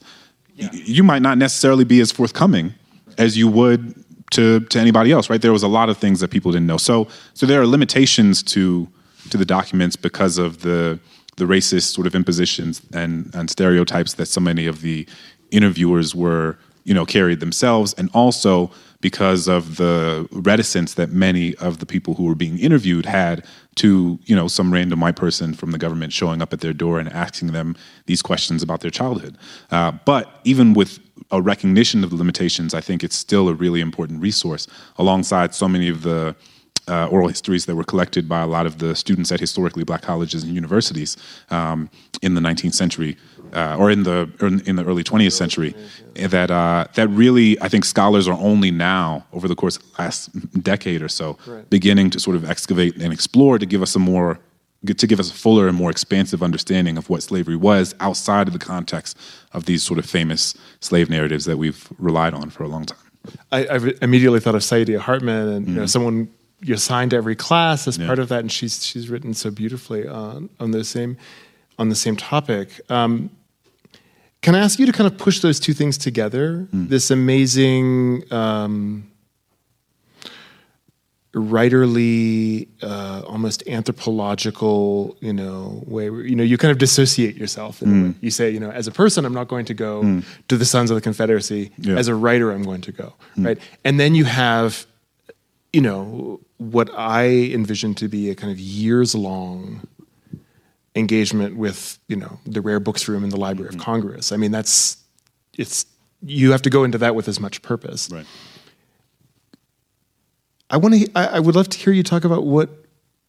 yeah. 0.55 0.69
you 0.71 1.03
might 1.03 1.21
not 1.21 1.37
necessarily 1.37 1.83
be 1.83 1.99
as 1.99 2.11
forthcoming 2.11 2.73
as 3.17 3.37
you 3.37 3.47
would 3.47 4.03
to, 4.31 4.59
to 4.61 4.79
anybody 4.79 5.11
else, 5.11 5.29
right? 5.29 5.41
There 5.41 5.53
was 5.53 5.63
a 5.63 5.67
lot 5.67 5.89
of 5.89 5.97
things 5.97 6.19
that 6.19 6.29
people 6.29 6.51
didn't 6.51 6.67
know. 6.67 6.77
So, 6.77 7.07
so 7.33 7.45
there 7.45 7.61
are 7.61 7.65
limitations 7.65 8.43
to, 8.43 8.87
to 9.29 9.37
the 9.37 9.45
documents 9.45 9.95
because 9.95 10.37
of 10.37 10.61
the, 10.61 10.99
the 11.37 11.45
racist 11.45 11.93
sort 11.93 12.07
of 12.07 12.15
impositions 12.15 12.81
and, 12.93 13.33
and 13.33 13.49
stereotypes 13.49 14.15
that 14.15 14.25
so 14.25 14.41
many 14.41 14.65
of 14.65 14.81
the 14.81 15.07
interviewers 15.51 16.13
were, 16.13 16.57
you 16.83 16.93
know, 16.93 17.05
carried 17.05 17.39
themselves. 17.39 17.93
And 17.93 18.09
also 18.13 18.71
because 18.99 19.47
of 19.47 19.77
the 19.77 20.27
reticence 20.31 20.95
that 20.95 21.11
many 21.11 21.55
of 21.55 21.79
the 21.79 21.85
people 21.85 22.15
who 22.15 22.25
were 22.25 22.35
being 22.35 22.59
interviewed 22.59 23.05
had 23.05 23.45
to 23.77 24.19
you 24.25 24.35
know 24.35 24.47
some 24.47 24.71
random 24.73 24.99
white 24.99 25.15
person 25.15 25.53
from 25.53 25.71
the 25.71 25.77
government 25.77 26.13
showing 26.13 26.41
up 26.41 26.53
at 26.53 26.59
their 26.59 26.73
door 26.73 26.99
and 26.99 27.11
asking 27.13 27.51
them 27.51 27.75
these 28.05 28.21
questions 28.21 28.61
about 28.61 28.81
their 28.81 28.91
childhood. 28.91 29.37
Uh, 29.71 29.91
but 30.05 30.39
even 30.43 30.73
with 30.73 30.99
a 31.31 31.41
recognition 31.41 32.03
of 32.03 32.09
the 32.09 32.15
limitations, 32.15 32.73
I 32.73 32.81
think 32.81 33.03
it's 33.03 33.15
still 33.15 33.49
a 33.49 33.53
really 33.53 33.81
important 33.81 34.21
resource 34.21 34.67
alongside 34.97 35.53
so 35.53 35.67
many 35.67 35.89
of 35.89 36.03
the 36.03 36.35
uh, 36.87 37.07
oral 37.07 37.27
histories 37.27 37.65
that 37.65 37.75
were 37.75 37.83
collected 37.83 38.29
by 38.29 38.41
a 38.41 38.47
lot 38.47 38.65
of 38.65 38.77
the 38.77 38.95
students 38.95 39.31
at 39.31 39.39
historically 39.39 39.83
black 39.83 40.01
colleges 40.01 40.43
and 40.43 40.53
universities 40.53 41.17
um, 41.49 41.89
in 42.21 42.33
the 42.33 42.41
19th 42.41 42.73
century 42.73 43.17
uh, 43.53 43.77
or 43.77 43.89
in 43.91 44.03
the 44.03 44.29
in 44.65 44.75
the 44.75 44.85
early 44.85 45.03
20th 45.03 45.33
century 45.33 45.75
that 46.15 46.51
uh, 46.51 46.85
that 46.95 47.07
really 47.09 47.59
I 47.61 47.69
think 47.69 47.85
scholars 47.85 48.27
are 48.27 48.37
only 48.39 48.71
now 48.71 49.25
over 49.33 49.47
the 49.47 49.55
course 49.55 49.77
of 49.77 49.83
the 49.83 50.01
last 50.01 50.63
decade 50.63 51.01
or 51.01 51.09
so 51.09 51.37
right. 51.45 51.69
beginning 51.69 52.09
to 52.11 52.19
sort 52.19 52.35
of 52.35 52.49
excavate 52.49 52.95
and 52.95 53.13
explore 53.13 53.59
to 53.59 53.65
give 53.65 53.81
us 53.81 53.95
a 53.95 53.99
more 53.99 54.39
to 54.85 55.07
give 55.07 55.19
us 55.19 55.31
a 55.31 55.33
fuller 55.33 55.67
and 55.67 55.75
more 55.75 55.89
expansive 55.89 56.43
understanding 56.43 56.97
of 56.97 57.09
what 57.09 57.23
slavery 57.23 57.55
was 57.55 57.95
outside 57.99 58.47
of 58.47 58.53
the 58.53 58.59
context 58.59 59.17
of 59.53 59.65
these 59.65 59.83
sort 59.83 59.99
of 59.99 60.05
famous 60.05 60.55
slave 60.79 61.09
narratives 61.09 61.45
that 61.45 61.57
we've 61.57 61.87
relied 61.97 62.33
on 62.33 62.49
for 62.49 62.63
a 62.63 62.67
long 62.67 62.85
time. 62.85 62.99
I, 63.51 63.65
I 63.65 63.93
immediately 64.01 64.39
thought 64.39 64.55
of 64.55 64.61
Saidiya 64.61 64.99
Hartman 64.99 65.47
and 65.47 65.61
mm-hmm. 65.65 65.69
you 65.69 65.75
know, 65.75 65.81
mm-hmm. 65.81 65.87
someone 65.87 66.29
you 66.61 66.73
assigned 66.73 67.11
to 67.11 67.17
every 67.17 67.35
class 67.35 67.87
as 67.87 67.97
yeah. 67.97 68.07
part 68.07 68.19
of 68.19 68.29
that, 68.29 68.39
and 68.39 68.51
she's 68.51 68.85
she's 68.85 69.09
written 69.09 69.33
so 69.33 69.51
beautifully 69.51 70.07
on 70.07 70.49
on 70.59 70.71
the 70.71 70.83
same 70.83 71.17
on 71.77 71.89
the 71.89 71.95
same 71.95 72.15
topic. 72.15 72.81
Um, 72.89 73.29
can 74.47 74.55
I 74.55 74.59
ask 74.59 74.79
you 74.79 74.85
to 74.85 74.93
kind 74.93 75.11
of 75.11 75.17
push 75.17 75.41
those 75.41 75.59
two 75.59 75.73
things 75.73 75.97
together? 75.97 76.69
Mm. 76.73 76.87
This 76.87 77.11
amazing 77.11 78.23
um, 78.31 79.11
writerly, 81.33 82.69
uh, 82.81 83.23
almost 83.27 83.67
anthropological, 83.67 85.17
you 85.19 85.33
know, 85.33 85.83
way. 85.85 86.09
Where, 86.09 86.21
you 86.21 86.33
know, 86.33 86.45
you 86.45 86.57
kind 86.57 86.71
of 86.71 86.77
dissociate 86.77 87.35
yourself. 87.35 87.81
Mm. 87.81 88.15
You 88.21 88.31
say, 88.31 88.49
you 88.49 88.61
know, 88.61 88.71
as 88.71 88.87
a 88.87 88.91
person, 88.93 89.25
I'm 89.25 89.33
not 89.33 89.49
going 89.49 89.65
to 89.65 89.73
go 89.73 90.03
mm. 90.03 90.25
to 90.47 90.55
the 90.55 90.63
Sons 90.63 90.91
of 90.91 90.95
the 90.95 91.01
Confederacy. 91.01 91.71
Yeah. 91.79 91.97
As 91.97 92.07
a 92.07 92.15
writer, 92.15 92.53
I'm 92.53 92.63
going 92.63 92.79
to 92.83 92.93
go, 92.93 93.15
mm. 93.35 93.47
right? 93.47 93.57
And 93.83 93.99
then 93.99 94.15
you 94.15 94.23
have, 94.23 94.87
you 95.73 95.81
know, 95.81 96.39
what 96.55 96.89
I 96.97 97.27
envision 97.51 97.95
to 97.95 98.07
be 98.07 98.29
a 98.29 98.35
kind 98.35 98.53
of 98.53 98.61
years 98.61 99.13
long 99.13 99.85
engagement 100.97 101.55
with 101.55 101.99
you 102.07 102.15
know 102.15 102.39
the 102.45 102.61
rare 102.61 102.79
books 102.79 103.07
room 103.07 103.23
in 103.23 103.29
the 103.29 103.37
Library 103.37 103.69
mm-hmm. 103.69 103.79
of 103.79 103.85
Congress. 103.85 104.31
I 104.31 104.37
mean, 104.37 104.51
that's 104.51 104.97
it's 105.57 105.85
you 106.21 106.51
have 106.51 106.61
to 106.63 106.69
go 106.69 106.83
into 106.83 106.97
that 106.97 107.15
with 107.15 107.27
as 107.27 107.39
much 107.39 107.61
purpose. 107.61 108.09
Right. 108.11 108.25
I 110.69 110.77
want 110.77 110.95
to. 110.95 111.11
I, 111.15 111.37
I 111.37 111.39
would 111.39 111.55
love 111.55 111.69
to 111.69 111.77
hear 111.77 111.93
you 111.93 112.03
talk 112.03 112.23
about 112.23 112.43
what 112.43 112.69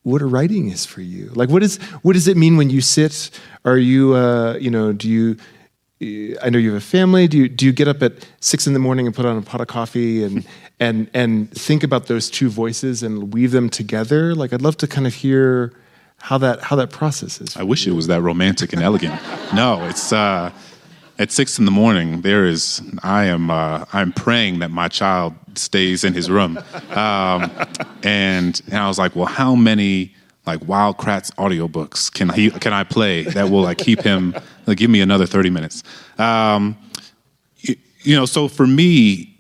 what 0.03 0.23
a 0.23 0.27
writing 0.27 0.71
is 0.71 0.87
for 0.87 1.03
you. 1.03 1.31
Like, 1.35 1.51
what 1.51 1.63
is 1.63 1.77
what 2.03 2.15
does 2.15 2.29
it 2.29 2.37
mean 2.37 2.57
when 2.57 2.71
you 2.71 2.81
sit? 2.81 3.31
Are 3.65 3.79
you 3.79 4.15
uh, 4.15 4.55
you 4.55 4.71
know 4.71 4.93
do 4.93 5.09
you 5.09 5.37
I 6.01 6.49
know 6.51 6.59
you 6.59 6.75
have 6.75 6.83
a 6.83 6.85
family. 6.85 7.27
Do 7.27 7.39
you 7.39 7.49
do 7.49 7.67
you 7.67 7.73
get 7.73 7.89
up 7.89 8.03
at 8.03 8.13
six 8.41 8.67
in 8.67 8.73
the 8.73 8.79
morning 8.79 9.07
and 9.07 9.15
put 9.15 9.27
on 9.27 9.37
a 9.37 9.43
pot 9.43 9.61
of 9.61 9.67
coffee 9.67 10.23
and 10.23 10.47
and 10.81 11.11
and 11.13 11.51
think 11.51 11.83
about 11.83 12.07
those 12.07 12.31
two 12.31 12.49
voices 12.49 13.03
and 13.03 13.35
weave 13.35 13.51
them 13.51 13.69
together? 13.69 14.35
Like 14.35 14.53
I'd 14.53 14.63
love 14.63 14.77
to 14.79 14.87
kind 14.87 15.07
of 15.07 15.15
hear 15.15 15.73
how 16.19 16.39
that 16.39 16.61
how 16.61 16.77
that 16.77 16.91
process 16.91 17.41
is. 17.41 17.57
I 17.57 17.63
wish 17.63 17.87
it 17.87 17.93
was 17.93 18.07
that 18.09 18.21
romantic 18.23 18.73
and 18.73 18.83
elegant. 18.83 19.21
no, 19.55 19.85
it's 19.85 20.13
uh, 20.13 20.51
at 21.19 21.33
six 21.33 21.59
in 21.59 21.65
the 21.65 21.71
morning. 21.71 22.23
There 22.23 22.45
is 22.45 22.83
I 23.03 23.25
am 23.25 23.51
uh, 23.51 23.85
I'm 23.93 24.13
praying 24.13 24.59
that 24.61 24.71
my 24.71 24.89
child 24.89 25.35
stays 25.55 26.05
in 26.05 26.15
his 26.15 26.31
room, 26.31 26.59
um, 26.91 27.51
and 28.03 28.61
and 28.67 28.77
I 28.77 28.89
was 28.89 28.99
like, 28.99 29.17
well, 29.17 29.27
how 29.27 29.55
many 29.55 30.15
like 30.49 30.67
Wild 30.67 30.97
Kratts 30.97 31.31
audiobooks 31.35 32.13
can 32.13 32.31
he 32.31 32.51
can 32.51 32.73
I 32.73 32.83
play 32.83 33.23
that 33.23 33.51
will 33.51 33.63
like 33.63 33.79
keep 33.79 34.01
him 34.01 34.35
like 34.67 34.79
give 34.79 34.91
me 34.91 35.01
another 35.01 35.27
30 35.27 35.51
minutes. 35.51 35.83
Um, 36.19 36.77
you, 37.59 37.77
you 38.01 38.17
know, 38.17 38.25
so 38.25 38.49
for 38.49 38.67
me, 38.67 39.37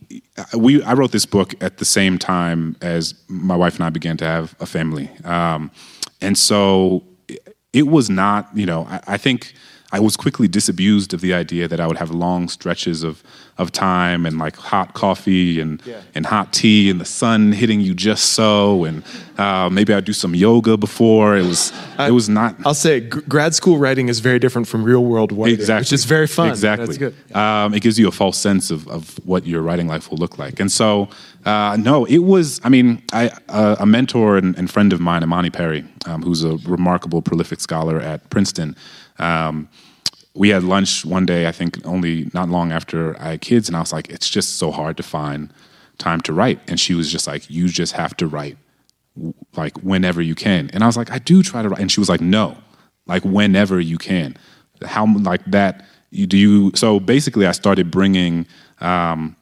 we 0.54 0.82
I 0.82 0.92
wrote 0.92 1.12
this 1.12 1.26
book 1.26 1.54
at 1.62 1.78
the 1.78 1.84
same 1.84 2.18
time 2.18 2.76
as 2.82 3.14
my 3.28 3.56
wife 3.56 3.76
and 3.76 3.84
I 3.84 3.90
began 3.90 4.16
to 4.18 4.24
have 4.24 4.54
a 4.60 4.66
family, 4.66 5.10
um, 5.24 5.70
and 6.20 6.36
so 6.36 7.04
it 7.72 7.86
was 7.86 8.08
not. 8.10 8.48
You 8.54 8.66
know, 8.66 8.86
I, 8.88 9.00
I 9.06 9.16
think 9.16 9.54
I 9.90 10.00
was 10.00 10.16
quickly 10.16 10.48
disabused 10.48 11.14
of 11.14 11.22
the 11.22 11.32
idea 11.32 11.66
that 11.66 11.80
I 11.80 11.86
would 11.86 11.96
have 11.96 12.10
long 12.10 12.48
stretches 12.48 13.02
of 13.02 13.22
of 13.56 13.72
time 13.72 14.26
and 14.26 14.38
like 14.38 14.54
hot 14.54 14.92
coffee 14.94 15.60
and 15.60 15.82
yeah. 15.84 16.02
and 16.14 16.26
hot 16.26 16.52
tea 16.52 16.90
and 16.90 17.00
the 17.00 17.04
sun 17.06 17.52
hitting 17.52 17.80
you 17.80 17.94
just 17.94 18.32
so 18.32 18.84
and 18.84 19.02
uh, 19.38 19.68
maybe 19.70 19.94
I'd 19.94 20.04
do 20.04 20.12
some 20.12 20.34
yoga 20.34 20.76
before 20.76 21.36
it 21.36 21.44
was 21.44 21.72
I, 21.96 22.08
it 22.08 22.10
was 22.10 22.28
not. 22.28 22.54
I'll 22.66 22.74
say 22.74 23.00
g- 23.00 23.20
grad 23.28 23.54
school 23.54 23.78
writing 23.78 24.08
is 24.08 24.20
very 24.20 24.38
different 24.38 24.68
from 24.68 24.84
real 24.84 25.04
world 25.04 25.32
writing, 25.32 25.54
exactly. 25.54 25.80
which 25.80 25.92
is 25.92 26.04
very 26.04 26.26
fun. 26.26 26.50
Exactly, 26.50 26.86
That's 26.86 26.98
good. 26.98 27.36
Um, 27.36 27.72
it 27.72 27.80
gives 27.80 27.98
you 27.98 28.08
a 28.08 28.12
false 28.12 28.36
sense 28.36 28.70
of 28.70 28.86
of 28.88 29.18
what 29.24 29.46
your 29.46 29.62
writing 29.62 29.88
life 29.88 30.10
will 30.10 30.18
look 30.18 30.38
like, 30.38 30.60
and 30.60 30.70
so 30.70 31.08
uh, 31.48 31.76
no, 31.76 32.04
it 32.04 32.18
was. 32.18 32.60
I 32.62 32.68
mean, 32.68 33.02
I 33.10 33.30
uh, 33.48 33.76
a 33.80 33.86
mentor 33.86 34.36
and, 34.36 34.54
and, 34.58 34.70
friend 34.70 34.92
of 34.92 35.00
mine, 35.00 35.22
Imani 35.22 35.48
Perry, 35.48 35.82
um, 36.04 36.20
who's 36.22 36.44
a 36.44 36.58
remarkable, 36.58 37.22
prolific 37.22 37.60
scholar 37.60 37.98
at 37.98 38.28
Princeton. 38.28 38.76
Um, 39.18 39.70
we 40.34 40.50
had 40.50 40.62
lunch 40.62 41.06
one 41.06 41.24
day, 41.24 41.48
I 41.48 41.52
think 41.52 41.78
only 41.86 42.30
not 42.34 42.50
long 42.50 42.70
after 42.70 43.18
I 43.18 43.30
had 43.30 43.40
kids, 43.40 43.66
and 43.66 43.74
I 43.78 43.80
was 43.80 43.94
like, 43.94 44.10
it's 44.10 44.28
just 44.28 44.56
so 44.56 44.70
hard 44.70 44.98
to 44.98 45.02
find 45.02 45.50
time 45.96 46.20
to 46.22 46.34
write. 46.34 46.60
And 46.68 46.78
she 46.78 46.94
was 46.94 47.10
just 47.10 47.26
like, 47.26 47.48
you 47.48 47.68
just 47.68 47.94
have 47.94 48.14
to 48.18 48.26
write 48.26 48.58
like 49.56 49.74
whenever 49.78 50.20
you 50.20 50.34
can. 50.34 50.68
And 50.74 50.84
I 50.84 50.86
was 50.86 50.98
like, 50.98 51.10
I 51.10 51.18
do 51.18 51.42
try 51.42 51.62
to 51.62 51.70
write. 51.70 51.80
And 51.80 51.90
she 51.90 51.98
was 51.98 52.10
like, 52.10 52.20
no, 52.20 52.58
like 53.06 53.24
whenever 53.24 53.80
you 53.80 53.96
can. 53.96 54.36
How 54.84 55.06
like 55.16 55.44
that? 55.46 55.86
You 56.10 56.26
do 56.26 56.36
you? 56.36 56.72
So 56.74 57.00
basically, 57.00 57.46
I 57.46 57.52
started 57.52 57.90
bringing 57.90 58.46
um, 58.80 59.34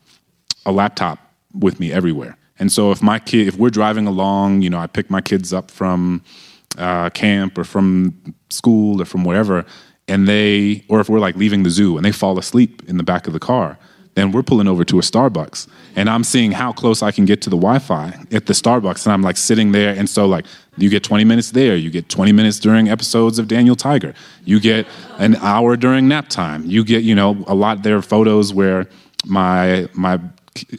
a 0.64 0.70
laptop 0.70 1.25
with 1.58 1.80
me 1.80 1.92
everywhere. 1.92 2.36
And 2.58 2.72
so 2.72 2.90
if 2.90 3.02
my 3.02 3.18
kid, 3.18 3.48
if 3.48 3.56
we're 3.56 3.70
driving 3.70 4.06
along, 4.06 4.62
you 4.62 4.70
know, 4.70 4.78
I 4.78 4.86
pick 4.86 5.10
my 5.10 5.20
kids 5.20 5.52
up 5.52 5.70
from 5.70 6.22
uh, 6.78 7.10
camp 7.10 7.58
or 7.58 7.64
from 7.64 8.34
school 8.50 9.00
or 9.00 9.04
from 9.04 9.24
wherever, 9.24 9.64
and 10.08 10.26
they, 10.28 10.84
or 10.88 11.00
if 11.00 11.08
we're 11.08 11.18
like 11.18 11.36
leaving 11.36 11.62
the 11.62 11.70
zoo 11.70 11.96
and 11.96 12.04
they 12.04 12.12
fall 12.12 12.38
asleep 12.38 12.82
in 12.88 12.96
the 12.96 13.02
back 13.02 13.26
of 13.26 13.32
the 13.32 13.40
car, 13.40 13.78
then 14.16 14.32
we're 14.32 14.42
pulling 14.42 14.66
over 14.66 14.82
to 14.82 14.98
a 14.98 15.02
Starbucks. 15.02 15.68
And 15.94 16.08
I'm 16.08 16.24
seeing 16.24 16.50
how 16.50 16.72
close 16.72 17.02
I 17.02 17.12
can 17.12 17.26
get 17.26 17.42
to 17.42 17.50
the 17.50 17.56
Wi-Fi 17.56 18.18
at 18.32 18.46
the 18.46 18.54
Starbucks 18.54 19.04
and 19.04 19.12
I'm 19.12 19.20
like 19.20 19.36
sitting 19.36 19.72
there. 19.72 19.94
And 19.94 20.08
so 20.08 20.26
like 20.26 20.46
you 20.78 20.88
get 20.88 21.04
20 21.04 21.24
minutes 21.24 21.50
there, 21.50 21.76
you 21.76 21.90
get 21.90 22.08
20 22.08 22.32
minutes 22.32 22.58
during 22.58 22.88
episodes 22.88 23.38
of 23.38 23.46
Daniel 23.46 23.76
Tiger, 23.76 24.14
you 24.44 24.58
get 24.58 24.86
an 25.18 25.36
hour 25.36 25.76
during 25.76 26.08
nap 26.08 26.28
time, 26.28 26.64
you 26.64 26.82
get 26.82 27.04
you 27.04 27.14
know 27.14 27.44
a 27.46 27.54
lot. 27.54 27.82
There 27.82 27.96
are 27.96 28.02
photos 28.02 28.54
where 28.54 28.86
my 29.26 29.86
my 29.92 30.18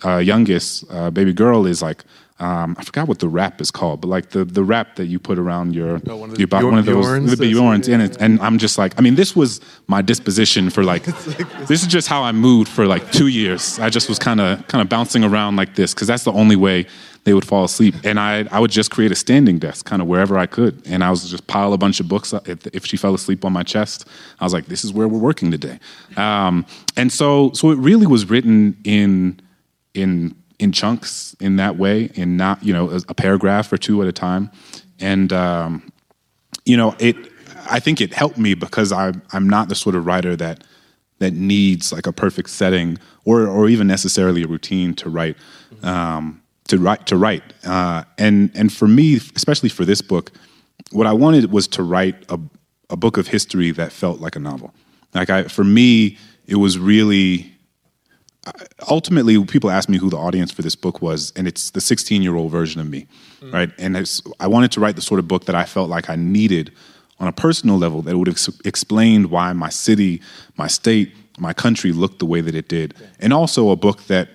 uh, 0.05 0.17
youngest 0.17 0.85
uh, 0.89 1.09
baby 1.11 1.33
girl 1.33 1.65
is 1.65 1.81
like 1.81 2.03
um, 2.39 2.75
I 2.77 2.83
forgot 2.83 3.07
what 3.07 3.17
the 3.17 3.27
wrap 3.27 3.61
is 3.61 3.71
called, 3.71 4.01
but 4.01 4.09
like 4.09 4.29
the 4.29 4.45
the 4.45 4.63
wrap 4.63 4.95
that 4.97 5.07
you 5.07 5.17
put 5.17 5.39
around 5.39 5.73
your 5.73 5.99
oh, 6.07 6.17
one 6.17 6.29
of 6.29 6.35
the, 6.37 6.47
your, 6.47 6.69
one 6.69 6.77
of 6.77 6.85
those 6.85 7.05
Bjorns, 7.05 7.31
the 7.31 7.51
Bjorns 7.51 7.87
in 7.87 7.99
it, 7.99 8.17
and 8.21 8.39
I'm 8.41 8.59
just 8.59 8.77
like, 8.77 8.93
I 8.99 9.01
mean, 9.01 9.15
this 9.15 9.35
was 9.35 9.59
my 9.87 10.03
disposition 10.03 10.69
for 10.69 10.83
like, 10.83 11.03
this. 11.67 11.81
is 11.81 11.87
just 11.87 12.07
how 12.07 12.21
I 12.21 12.31
moved 12.31 12.69
for 12.69 12.85
like 12.85 13.11
two 13.11 13.27
years. 13.27 13.79
I 13.79 13.89
just 13.89 14.07
was 14.07 14.19
kind 14.19 14.39
of 14.39 14.67
kind 14.67 14.83
of 14.83 14.89
bouncing 14.89 15.23
around 15.23 15.55
like 15.55 15.73
this 15.73 15.95
because 15.95 16.07
that's 16.07 16.25
the 16.25 16.31
only 16.31 16.55
way 16.55 16.85
they 17.23 17.33
would 17.33 17.45
fall 17.45 17.63
asleep, 17.63 17.95
and 18.03 18.19
I 18.19 18.47
I 18.51 18.59
would 18.59 18.71
just 18.71 18.91
create 18.91 19.11
a 19.11 19.15
standing 19.15 19.57
desk 19.57 19.87
kind 19.87 19.99
of 19.99 20.07
wherever 20.07 20.37
I 20.37 20.45
could, 20.45 20.79
and 20.85 21.03
I 21.03 21.09
was 21.09 21.27
just 21.27 21.47
pile 21.47 21.73
a 21.73 21.77
bunch 21.77 21.99
of 21.99 22.07
books. 22.07 22.33
If, 22.45 22.67
if 22.67 22.85
she 22.85 22.97
fell 22.97 23.15
asleep 23.15 23.45
on 23.45 23.51
my 23.51 23.63
chest, 23.63 24.07
I 24.39 24.43
was 24.43 24.53
like, 24.53 24.67
this 24.67 24.85
is 24.85 24.93
where 24.93 25.07
we're 25.07 25.17
working 25.17 25.49
today, 25.49 25.79
um, 26.17 26.67
and 26.95 27.11
so 27.11 27.51
so 27.53 27.71
it 27.71 27.79
really 27.79 28.05
was 28.05 28.29
written 28.29 28.77
in 28.83 29.41
in 29.97 30.35
in 30.59 30.71
chunks 30.71 31.35
in 31.39 31.57
that 31.57 31.77
way, 31.77 32.09
in 32.15 32.37
not 32.37 32.63
you 32.63 32.73
know 32.73 32.89
a, 33.07 33.13
paragraph 33.13 33.71
or 33.71 33.77
two 33.77 34.01
at 34.01 34.07
a 34.07 34.11
time, 34.11 34.51
and 34.99 35.33
um, 35.33 35.91
you 36.65 36.77
know 36.77 36.95
it. 36.99 37.15
I 37.69 37.79
think 37.79 37.99
it 37.99 38.13
helped 38.13 38.37
me 38.37 38.53
because 38.53 38.91
I'm 38.91 39.21
I'm 39.33 39.49
not 39.49 39.69
the 39.69 39.75
sort 39.75 39.95
of 39.95 40.05
writer 40.05 40.35
that 40.35 40.63
that 41.19 41.33
needs 41.33 41.91
like 41.91 42.07
a 42.07 42.13
perfect 42.13 42.49
setting 42.49 42.97
or 43.25 43.47
or 43.47 43.67
even 43.67 43.87
necessarily 43.87 44.43
a 44.43 44.47
routine 44.47 44.93
to 44.95 45.09
write 45.09 45.35
um, 45.83 46.41
to 46.67 46.77
write 46.77 47.05
to 47.07 47.17
write. 47.17 47.43
Uh, 47.65 48.03
and 48.17 48.51
and 48.55 48.71
for 48.71 48.87
me, 48.87 49.19
especially 49.35 49.69
for 49.69 49.85
this 49.85 50.01
book, 50.01 50.31
what 50.91 51.07
I 51.07 51.13
wanted 51.13 51.51
was 51.51 51.67
to 51.69 51.83
write 51.83 52.15
a 52.29 52.39
a 52.89 52.95
book 52.95 53.17
of 53.17 53.27
history 53.27 53.71
that 53.71 53.91
felt 53.91 54.21
like 54.21 54.35
a 54.35 54.39
novel. 54.39 54.73
Like 55.13 55.29
I, 55.29 55.43
for 55.43 55.63
me, 55.63 56.17
it 56.45 56.55
was 56.55 56.79
really 56.79 57.56
ultimately 58.89 59.43
people 59.45 59.69
ask 59.69 59.89
me 59.89 59.97
who 59.97 60.09
the 60.09 60.17
audience 60.17 60.51
for 60.51 60.61
this 60.61 60.75
book 60.75 61.01
was 61.01 61.33
and 61.35 61.47
it's 61.47 61.71
the 61.71 61.81
16 61.81 62.21
year 62.21 62.35
old 62.35 62.51
version 62.51 62.79
of 62.79 62.89
me 62.89 63.07
mm. 63.41 63.53
right 63.53 63.71
and 63.77 63.97
i 64.39 64.47
wanted 64.47 64.71
to 64.71 64.79
write 64.79 64.95
the 64.95 65.01
sort 65.01 65.19
of 65.19 65.27
book 65.27 65.45
that 65.45 65.55
i 65.55 65.65
felt 65.65 65.89
like 65.89 66.09
i 66.09 66.15
needed 66.15 66.71
on 67.19 67.27
a 67.27 67.31
personal 67.31 67.77
level 67.77 68.01
that 68.01 68.17
would 68.17 68.27
have 68.27 68.35
ex- 68.35 68.61
explained 68.65 69.29
why 69.31 69.53
my 69.53 69.69
city 69.69 70.21
my 70.57 70.67
state 70.67 71.11
my 71.39 71.53
country 71.53 71.91
looked 71.91 72.19
the 72.19 72.25
way 72.25 72.41
that 72.41 72.55
it 72.55 72.67
did 72.67 72.93
yeah. 72.99 73.07
and 73.19 73.33
also 73.33 73.69
a 73.69 73.75
book 73.75 74.03
that 74.07 74.29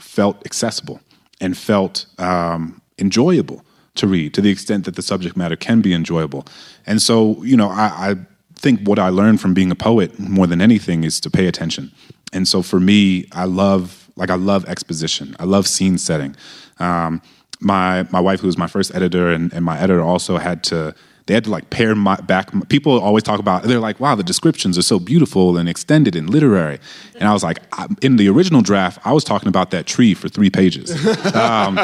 felt 0.00 0.44
accessible 0.44 1.00
and 1.40 1.56
felt 1.56 2.06
um, 2.18 2.80
enjoyable 2.98 3.64
to 3.94 4.06
read 4.06 4.32
to 4.34 4.40
the 4.40 4.50
extent 4.50 4.84
that 4.84 4.96
the 4.96 5.02
subject 5.02 5.36
matter 5.36 5.56
can 5.56 5.80
be 5.80 5.92
enjoyable 5.92 6.44
and 6.86 7.02
so 7.02 7.42
you 7.42 7.56
know 7.56 7.68
I, 7.68 8.10
I 8.10 8.14
think 8.54 8.86
what 8.86 8.98
i 8.98 9.08
learned 9.08 9.40
from 9.40 9.54
being 9.54 9.70
a 9.70 9.74
poet 9.74 10.18
more 10.18 10.46
than 10.46 10.60
anything 10.60 11.04
is 11.04 11.20
to 11.20 11.30
pay 11.30 11.46
attention 11.46 11.92
and 12.32 12.46
so 12.46 12.62
for 12.62 12.80
me, 12.80 13.26
I 13.32 13.44
love 13.44 14.10
like 14.16 14.30
I 14.30 14.36
love 14.36 14.64
exposition. 14.66 15.36
I 15.38 15.44
love 15.44 15.66
scene 15.66 15.98
setting. 15.98 16.36
Um, 16.78 17.22
my 17.60 18.06
my 18.10 18.20
wife, 18.20 18.40
who 18.40 18.46
was 18.46 18.58
my 18.58 18.66
first 18.66 18.94
editor, 18.94 19.30
and, 19.30 19.52
and 19.52 19.64
my 19.64 19.78
editor 19.78 20.02
also 20.02 20.38
had 20.38 20.62
to 20.64 20.94
they 21.26 21.34
had 21.34 21.44
to 21.44 21.50
like 21.50 21.70
pare 21.70 21.94
my 21.94 22.16
back. 22.16 22.50
People 22.68 23.00
always 23.00 23.22
talk 23.22 23.38
about 23.38 23.62
they're 23.64 23.78
like, 23.78 24.00
wow, 24.00 24.14
the 24.14 24.24
descriptions 24.24 24.76
are 24.76 24.82
so 24.82 24.98
beautiful 24.98 25.56
and 25.56 25.68
extended 25.68 26.16
and 26.16 26.28
literary. 26.28 26.80
And 27.14 27.28
I 27.28 27.32
was 27.32 27.44
like, 27.44 27.58
in 28.00 28.16
the 28.16 28.28
original 28.28 28.62
draft, 28.62 28.98
I 29.04 29.12
was 29.12 29.24
talking 29.24 29.48
about 29.48 29.70
that 29.70 29.86
tree 29.86 30.14
for 30.14 30.28
three 30.28 30.50
pages, 30.50 30.90
um, 31.34 31.78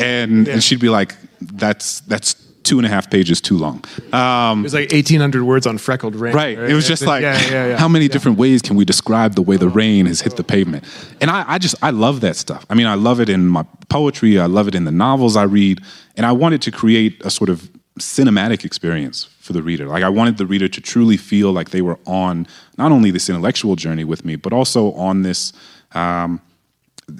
and 0.00 0.48
and 0.48 0.62
she'd 0.62 0.80
be 0.80 0.90
like, 0.90 1.16
that's 1.40 2.00
that's 2.00 2.34
two 2.64 2.78
and 2.78 2.86
a 2.86 2.88
half 2.88 3.10
pages 3.10 3.40
too 3.40 3.56
long. 3.56 3.84
Um, 4.12 4.60
it 4.60 4.62
was 4.64 4.74
like 4.74 4.90
1,800 4.90 5.44
words 5.44 5.66
on 5.66 5.78
freckled 5.78 6.16
rain. 6.16 6.34
Right. 6.34 6.58
right? 6.58 6.70
It 6.70 6.74
was 6.74 6.88
just 6.88 7.06
like, 7.06 7.22
yeah, 7.22 7.40
yeah, 7.42 7.66
yeah. 7.68 7.76
how 7.76 7.88
many 7.88 8.08
different 8.08 8.38
ways 8.38 8.62
can 8.62 8.74
we 8.76 8.84
describe 8.84 9.34
the 9.34 9.42
way 9.42 9.56
the 9.56 9.68
rain 9.68 10.06
has 10.06 10.20
hit 10.20 10.36
the 10.36 10.44
pavement? 10.44 10.84
And 11.20 11.30
I, 11.30 11.44
I 11.46 11.58
just, 11.58 11.76
I 11.82 11.90
love 11.90 12.20
that 12.22 12.36
stuff. 12.36 12.66
I 12.68 12.74
mean, 12.74 12.86
I 12.86 12.94
love 12.94 13.20
it 13.20 13.28
in 13.28 13.46
my 13.46 13.64
poetry, 13.88 14.38
I 14.40 14.46
love 14.46 14.66
it 14.66 14.74
in 14.74 14.84
the 14.84 14.92
novels 14.92 15.36
I 15.36 15.44
read, 15.44 15.80
and 16.16 16.26
I 16.26 16.32
wanted 16.32 16.62
to 16.62 16.70
create 16.70 17.20
a 17.24 17.30
sort 17.30 17.50
of 17.50 17.70
cinematic 17.98 18.64
experience 18.64 19.24
for 19.40 19.52
the 19.52 19.62
reader. 19.62 19.86
Like 19.86 20.02
I 20.02 20.08
wanted 20.08 20.38
the 20.38 20.46
reader 20.46 20.68
to 20.68 20.80
truly 20.80 21.16
feel 21.16 21.52
like 21.52 21.70
they 21.70 21.82
were 21.82 21.98
on 22.06 22.46
not 22.76 22.90
only 22.90 23.10
this 23.10 23.28
intellectual 23.28 23.76
journey 23.76 24.04
with 24.04 24.24
me, 24.24 24.36
but 24.36 24.52
also 24.52 24.92
on 24.94 25.22
this 25.22 25.52
um, 25.92 26.40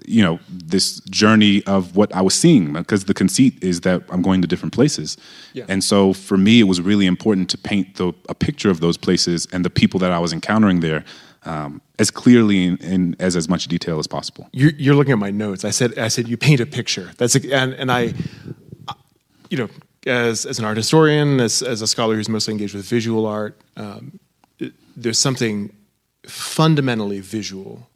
you 0.06 0.22
know 0.22 0.38
this 0.48 1.00
journey 1.00 1.62
of 1.66 1.96
what 1.96 2.14
I 2.14 2.22
was 2.22 2.34
seeing 2.34 2.72
because 2.72 3.04
the 3.04 3.14
conceit 3.14 3.62
is 3.62 3.82
that 3.82 4.02
I'm 4.10 4.22
going 4.22 4.40
to 4.42 4.48
different 4.48 4.72
places, 4.72 5.16
yeah. 5.52 5.64
and 5.68 5.82
so 5.82 6.12
for 6.12 6.36
me 6.36 6.60
it 6.60 6.64
was 6.64 6.80
really 6.80 7.06
important 7.06 7.50
to 7.50 7.58
paint 7.58 7.96
the, 7.96 8.12
a 8.28 8.34
picture 8.34 8.70
of 8.70 8.80
those 8.80 8.96
places 8.96 9.46
and 9.52 9.64
the 9.64 9.70
people 9.70 10.00
that 10.00 10.10
I 10.10 10.18
was 10.18 10.32
encountering 10.32 10.80
there 10.80 11.04
um, 11.44 11.80
as 11.98 12.10
clearly 12.10 12.64
in, 12.64 12.76
in, 12.78 13.16
as 13.18 13.36
as 13.36 13.48
much 13.48 13.68
detail 13.68 13.98
as 13.98 14.06
possible. 14.06 14.48
You're, 14.52 14.72
you're, 14.76 14.94
looking 14.94 15.12
at 15.12 15.18
my 15.18 15.30
notes. 15.30 15.64
I 15.64 15.70
said 15.70 15.98
I 15.98 16.08
said 16.08 16.28
you 16.28 16.36
paint 16.36 16.60
a 16.60 16.66
picture. 16.66 17.10
That's 17.18 17.34
a, 17.36 17.54
and 17.54 17.74
and 17.74 17.92
I, 17.92 18.14
you 19.50 19.58
know, 19.58 19.68
as 20.06 20.46
as 20.46 20.58
an 20.58 20.64
art 20.64 20.76
historian, 20.76 21.40
as 21.40 21.62
as 21.62 21.82
a 21.82 21.86
scholar 21.86 22.14
who's 22.14 22.28
mostly 22.28 22.52
engaged 22.52 22.74
with 22.74 22.86
visual 22.86 23.26
art, 23.26 23.60
um, 23.76 24.18
there's 24.96 25.18
something 25.18 25.74
fundamentally 26.26 27.20
visual 27.20 27.88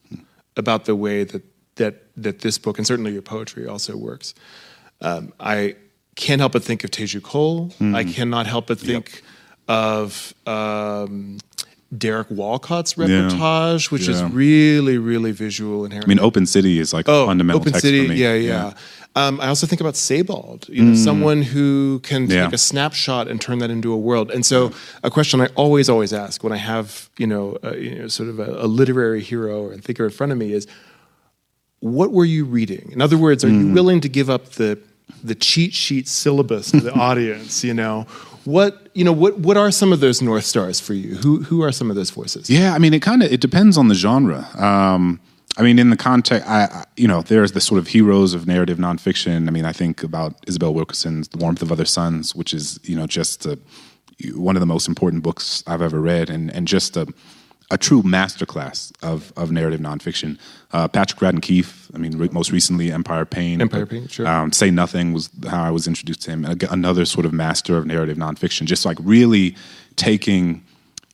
about 0.57 0.85
the 0.85 0.95
way 0.95 1.25
that 1.25 1.43
that 1.79 2.03
that 2.17 2.41
this 2.41 2.59
book 2.59 2.79
and 2.79 2.87
certainly 2.87 3.13
your 3.13 3.23
poetry 3.23 3.67
also 3.67 3.97
works. 3.97 4.35
Um, 5.01 5.33
I 5.41 5.77
can't 6.15 6.41
help 6.41 6.53
but 6.53 6.65
think 6.65 6.85
of 6.85 6.91
Teju 6.91 7.23
Cole. 7.23 7.71
Mm. 7.81 7.95
I 7.95 8.05
cannot 8.05 8.47
help 8.47 8.67
but 8.67 8.79
think 8.79 9.13
yep. 9.15 9.23
of 9.69 10.35
um, 10.47 11.39
Derek 11.97 12.29
Walcott's 12.29 12.95
reportage, 12.95 13.85
yeah. 13.85 13.91
which 13.91 14.09
yeah. 14.09 14.15
is 14.15 14.23
really, 14.25 14.99
really 14.99 15.33
visual 15.33 15.85
and. 15.85 15.95
I 15.95 16.07
mean, 16.07 16.21
Open 16.21 16.45
City 16.45 16.79
is 16.79 16.93
like 16.93 17.09
oh, 17.09 17.27
fundamental 17.27 17.61
Open 17.61 17.73
text 17.73 17.87
City, 17.87 18.05
for 18.05 18.13
me. 18.13 18.17
Yeah, 18.17 18.35
yeah. 18.35 18.51
yeah. 18.51 18.75
Um, 19.17 19.41
I 19.41 19.49
also 19.49 19.67
think 19.67 19.81
about 19.81 19.97
Sebald, 19.97 20.69
you 20.69 20.85
know, 20.85 20.93
mm. 20.93 20.97
someone 20.97 21.43
who 21.43 21.99
can 22.01 22.29
take 22.29 22.53
a 22.53 22.59
snapshot 22.59 23.27
and 23.27 23.41
turn 23.41 23.59
that 23.59 23.71
into 23.71 23.93
a 23.93 23.97
world. 23.97 24.31
And 24.31 24.47
so, 24.47 24.71
a 25.03 25.11
question 25.11 25.41
I 25.41 25.47
always, 25.57 25.89
always 25.89 26.13
ask 26.13 26.45
when 26.45 26.53
I 26.53 26.57
have, 26.57 27.11
you 27.19 27.27
know, 27.27 27.59
you 27.77 27.97
know 27.97 28.09
sort 28.09 28.29
of 28.29 28.39
a, 28.39 28.65
a 28.65 28.69
literary 28.69 29.23
hero 29.23 29.65
or 29.65 29.77
thinker 29.79 30.05
in 30.05 30.11
front 30.11 30.31
of 30.31 30.39
me 30.39 30.53
is, 30.53 30.69
what 31.81 32.13
were 32.13 32.25
you 32.25 32.45
reading? 32.45 32.91
In 32.93 33.01
other 33.01 33.19
words, 33.19 33.45
are 33.45 33.49
mm. 33.49 33.69
you 33.69 33.73
willing 33.73 34.01
to 34.01 34.09
give 34.09 34.29
up 34.31 34.51
the 34.51 34.79
the 35.25 35.35
cheat 35.35 35.73
sheet 35.73 36.07
syllabus 36.07 36.71
to 36.71 36.81
the 36.81 36.93
audience? 37.09 37.65
You 37.65 37.75
know, 37.75 38.07
What 38.45 38.89
you 38.95 39.05
know? 39.05 39.13
What 39.13 39.39
what 39.39 39.57
are 39.57 39.71
some 39.71 39.93
of 39.93 40.01
those 40.01 40.23
north 40.23 40.45
stars 40.45 40.81
for 40.81 40.95
you? 40.95 41.17
Who 41.17 41.43
who 41.43 41.63
are 41.63 41.73
some 41.73 41.91
of 41.91 41.97
those 41.97 42.11
voices? 42.11 42.51
Yeah, 42.51 42.75
I 42.75 42.79
mean, 42.79 42.95
it 42.95 43.03
kind 43.03 43.23
of 43.23 43.33
it 43.33 43.41
depends 43.41 43.77
on 43.77 43.89
the 43.89 43.95
genre. 43.95 44.49
Um, 44.57 45.21
I 45.57 45.63
mean, 45.63 45.79
in 45.81 45.91
the 45.91 45.97
context, 45.97 46.49
I, 46.49 46.65
I, 46.65 46.85
you 46.97 47.09
know, 47.09 47.21
there's 47.23 47.51
the 47.53 47.61
sort 47.61 47.79
of 47.81 47.89
heroes 47.89 48.33
of 48.33 48.47
narrative 48.47 48.79
nonfiction. 48.79 49.49
I 49.49 49.51
mean, 49.51 49.65
I 49.65 49.73
think 49.73 50.05
about 50.05 50.35
Isabel 50.47 50.73
Wilkerson's 50.73 51.29
"The 51.29 51.39
Warmth 51.39 51.63
of 51.63 51.73
Other 51.73 51.85
Suns," 51.85 52.35
which 52.35 52.55
is 52.55 52.79
you 52.85 52.97
know 52.97 53.07
just 53.07 53.45
a, 53.45 53.59
one 54.35 54.57
of 54.57 54.61
the 54.61 54.67
most 54.67 54.89
important 54.89 55.23
books 55.23 55.65
I've 55.67 55.83
ever 55.83 56.01
read, 56.01 56.31
and 56.31 56.51
and 56.53 56.67
just 56.67 56.97
a 56.97 57.07
a 57.71 57.79
true 57.79 58.03
masterclass 58.03 58.93
of 59.03 59.33
of 59.37 59.51
narrative 59.51 59.81
nonfiction. 59.81 60.39
Uh, 60.73 60.89
Patrick 60.89 61.21
Radden 61.21 61.43
Keefe, 61.43 61.91
I 61.95 61.99
mean, 61.99 62.17
re- 62.17 62.29
most 62.33 62.51
recently 62.51 62.91
Empire 62.91 63.25
Pain. 63.25 63.61
Empire 63.61 63.87
Pain, 63.87 64.09
sure. 64.09 64.27
Um, 64.27 64.53
Say 64.53 64.71
Nothing 64.71 65.13
was 65.13 65.31
how 65.49 65.63
I 65.63 65.71
was 65.71 65.87
introduced 65.87 66.23
to 66.23 66.31
him. 66.31 66.45
Another 66.71 67.05
sort 67.05 67.27
of 67.27 67.33
master 67.33 67.77
of 67.77 67.87
narrative 67.87 68.17
nonfiction, 68.17 68.67
just 68.67 68.85
like 68.85 68.99
really 69.01 69.57
taking, 69.97 70.65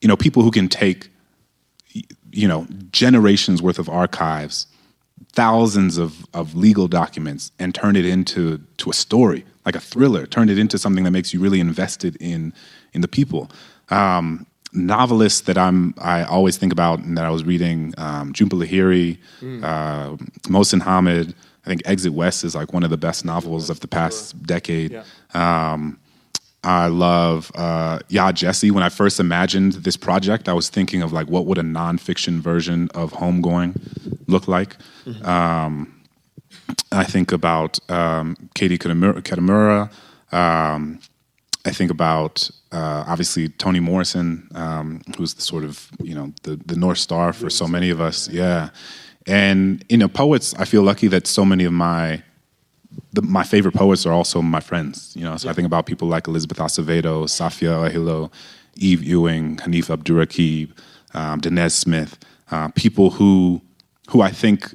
you 0.01 0.09
know, 0.09 0.17
people 0.17 0.43
who 0.43 0.51
can 0.51 0.69
take, 0.69 1.09
you 2.31 2.49
know, 2.49 2.67
generations 2.91 3.63
worth 3.63 3.79
of 3.79 3.89
archives, 3.89 4.67
thousands 5.33 5.99
of, 5.99 6.27
of 6.35 6.55
legal 6.55 6.89
documents, 6.89 7.53
and 7.59 7.75
turn 7.75 7.97
it 7.97 8.05
into 8.05 8.59
to 8.77 8.91
a 8.91 8.93
story, 8.95 9.45
like 9.65 9.77
a 9.77 9.81
thriller. 9.81 10.27
Turn 10.27 10.49
it 10.49 10.59
into 10.59 10.79
something 10.79 11.05
that 11.05 11.11
makes 11.11 11.33
you 11.35 11.41
really 11.41 11.61
invested 11.61 12.17
in 12.21 12.53
in 12.93 13.01
the 13.01 13.09
people. 13.09 13.51
Um, 13.91 14.47
novelists 14.75 15.43
that 15.43 15.57
I'm 15.57 15.95
I 15.99 16.25
always 16.25 16.57
think 16.57 16.73
about 16.73 16.99
and 17.01 17.17
that 17.17 17.25
I 17.25 17.31
was 17.31 17.45
reading 17.45 17.95
um, 17.99 18.33
Jhumpa 18.33 18.61
Lahiri, 18.63 19.19
uh, 19.63 20.17
Mohsin 20.49 20.83
Hamid. 20.83 21.35
I 21.65 21.69
think 21.69 21.83
Exit 21.87 22.13
West 22.13 22.45
is 22.45 22.55
like 22.55 22.73
one 22.75 22.83
of 22.85 22.91
the 22.91 22.99
best 22.99 23.25
novels 23.25 23.71
of 23.71 23.81
the 23.81 23.89
past 23.89 24.43
decade. 24.43 25.01
Um, 25.33 25.99
I 26.63 26.89
love 26.89 27.51
uh, 27.55 27.99
Gyasi. 28.11 28.71
When 28.71 28.83
I 28.83 28.89
first 28.89 29.21
imagined 29.21 29.73
this 29.75 29.97
project, 29.97 30.49
I 30.49 30.53
was 30.55 30.69
thinking 30.71 31.03
of 31.03 31.13
like 31.13 31.29
what 31.29 31.47
would 31.47 31.59
a 31.59 31.63
nonfiction 31.63 32.41
version 32.41 32.91
of 32.95 33.13
Homegoing 33.13 33.81
look 34.27 34.49
like. 34.49 34.77
Um, 35.27 36.03
I 36.93 37.05
think 37.05 37.33
about 37.33 37.79
um, 37.91 38.37
Katie. 38.55 38.79
Kitamura. 38.79 39.91
Um, 40.33 41.01
I 41.65 41.71
think 41.71 41.91
about 41.91 42.51
uh, 42.73 43.05
obviously 43.07 43.49
Toni 43.49 43.81
Morrison, 43.81 44.49
um, 44.55 45.01
who's 45.17 45.35
the 45.35 45.43
sort 45.43 45.65
of 45.65 45.89
you 46.03 46.15
know 46.15 46.33
the 46.43 46.57
the 46.57 46.77
north 46.77 46.99
star 46.99 47.33
for 47.33 47.49
so 47.49 47.67
many 47.67 47.91
of 47.91 48.01
us. 48.01 48.29
Yeah, 48.29 48.71
and 49.27 49.85
you 49.89 49.97
know 49.97 50.09
poets. 50.09 50.55
I 50.59 50.65
feel 50.65 50.83
lucky 50.83 51.09
that 51.09 51.27
so 51.27 51.45
many 51.45 51.65
of 51.65 51.73
my 51.73 52.23
the, 53.13 53.23
my 53.23 53.45
favorite 53.45 53.75
poets 53.75 54.05
are 54.07 54.13
also 54.13 54.43
my 54.43 54.61
friends. 54.61 55.15
You 55.17 55.25
know, 55.25 55.37
so 55.37 55.49
I 55.49 55.53
think 55.53 55.67
about 55.67 55.87
people 55.87 56.09
like 56.09 56.29
Elizabeth 56.29 56.59
Acevedo, 56.59 57.25
Safia 57.25 57.91
Elhillo, 57.91 58.31
Eve 58.77 59.03
Ewing, 59.03 59.57
Hanif 59.59 59.95
Abdurraqib, 59.95 60.71
um, 61.15 61.41
Danez 61.41 61.73
Smith, 61.73 62.19
uh, 62.51 62.69
people 62.69 63.11
who 63.11 63.63
who 64.11 64.21
I 64.21 64.31
think 64.31 64.75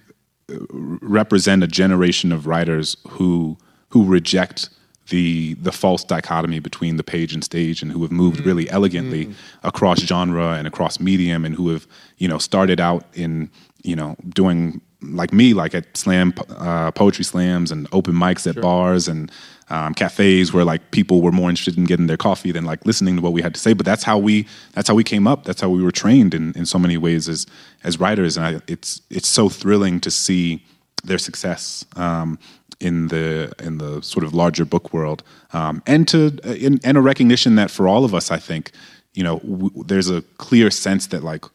uh, 0.51 0.55
represent 0.71 1.63
a 1.63 1.67
generation 1.67 2.31
of 2.31 2.47
writers 2.47 2.97
who 3.07 3.57
who 3.89 4.05
reject 4.05 4.69
the 5.09 5.55
the 5.55 5.71
false 5.71 6.03
dichotomy 6.03 6.59
between 6.59 6.97
the 6.97 7.03
page 7.03 7.33
and 7.33 7.43
stage 7.43 7.81
and 7.81 7.91
who 7.91 8.01
have 8.01 8.11
moved 8.11 8.45
really 8.45 8.69
elegantly 8.69 9.25
across 9.63 9.99
genre 9.99 10.53
and 10.53 10.67
across 10.67 10.99
medium 10.99 11.45
and 11.45 11.55
who 11.55 11.69
have 11.69 11.87
you 12.17 12.27
know 12.27 12.37
started 12.37 12.79
out 12.79 13.05
in 13.13 13.49
you 13.83 13.95
know 13.95 14.15
doing 14.29 14.81
like 15.01 15.31
me 15.31 15.53
like 15.53 15.73
at 15.73 15.95
slam 15.95 16.33
uh, 16.49 16.91
poetry 16.91 17.23
slams 17.23 17.71
and 17.71 17.87
open 17.91 18.13
mics 18.13 18.47
at 18.47 18.61
bars 18.61 19.07
and 19.07 19.31
um, 19.69 19.93
cafes 19.93 20.51
where 20.51 20.65
like 20.65 20.91
people 20.91 21.21
were 21.21 21.31
more 21.31 21.49
interested 21.49 21.77
in 21.77 21.85
getting 21.85 22.07
their 22.07 22.17
coffee 22.17 22.51
than 22.51 22.65
like 22.65 22.85
listening 22.85 23.15
to 23.15 23.21
what 23.21 23.33
we 23.33 23.41
had 23.41 23.53
to 23.53 23.59
say. 23.59 23.73
But 23.73 23.85
that's 23.85 24.03
how 24.03 24.17
we 24.17 24.47
that's 24.73 24.87
how 24.87 24.95
we 24.95 25.03
came 25.03 25.27
up. 25.27 25.45
That's 25.45 25.61
how 25.61 25.69
we 25.69 25.83
were 25.83 25.91
trained 25.91 26.33
in, 26.33 26.53
in 26.57 26.65
so 26.65 26.79
many 26.79 26.97
ways 26.97 27.29
as 27.29 27.45
as 27.83 27.99
writers. 27.99 28.37
And 28.37 28.45
I, 28.45 28.61
it's 28.67 29.01
it's 29.09 29.27
so 29.27 29.47
thrilling 29.47 29.99
to 30.01 30.11
see 30.11 30.65
their 31.03 31.19
success. 31.19 31.85
Um, 31.95 32.39
in 32.79 33.09
the 33.09 33.51
in 33.59 33.77
the 33.77 34.01
sort 34.01 34.23
of 34.23 34.33
larger 34.33 34.65
book 34.65 34.93
world, 34.93 35.23
um, 35.53 35.83
and 35.85 36.07
to 36.07 36.37
in, 36.43 36.79
and 36.83 36.97
a 36.97 37.01
recognition 37.01 37.55
that 37.55 37.69
for 37.69 37.87
all 37.87 38.05
of 38.05 38.13
us, 38.13 38.31
I 38.31 38.37
think, 38.37 38.71
you 39.13 39.23
know, 39.23 39.39
w- 39.39 39.83
there's 39.85 40.09
a 40.09 40.21
clear 40.37 40.71
sense 40.71 41.07
that 41.07 41.23
like 41.23 41.45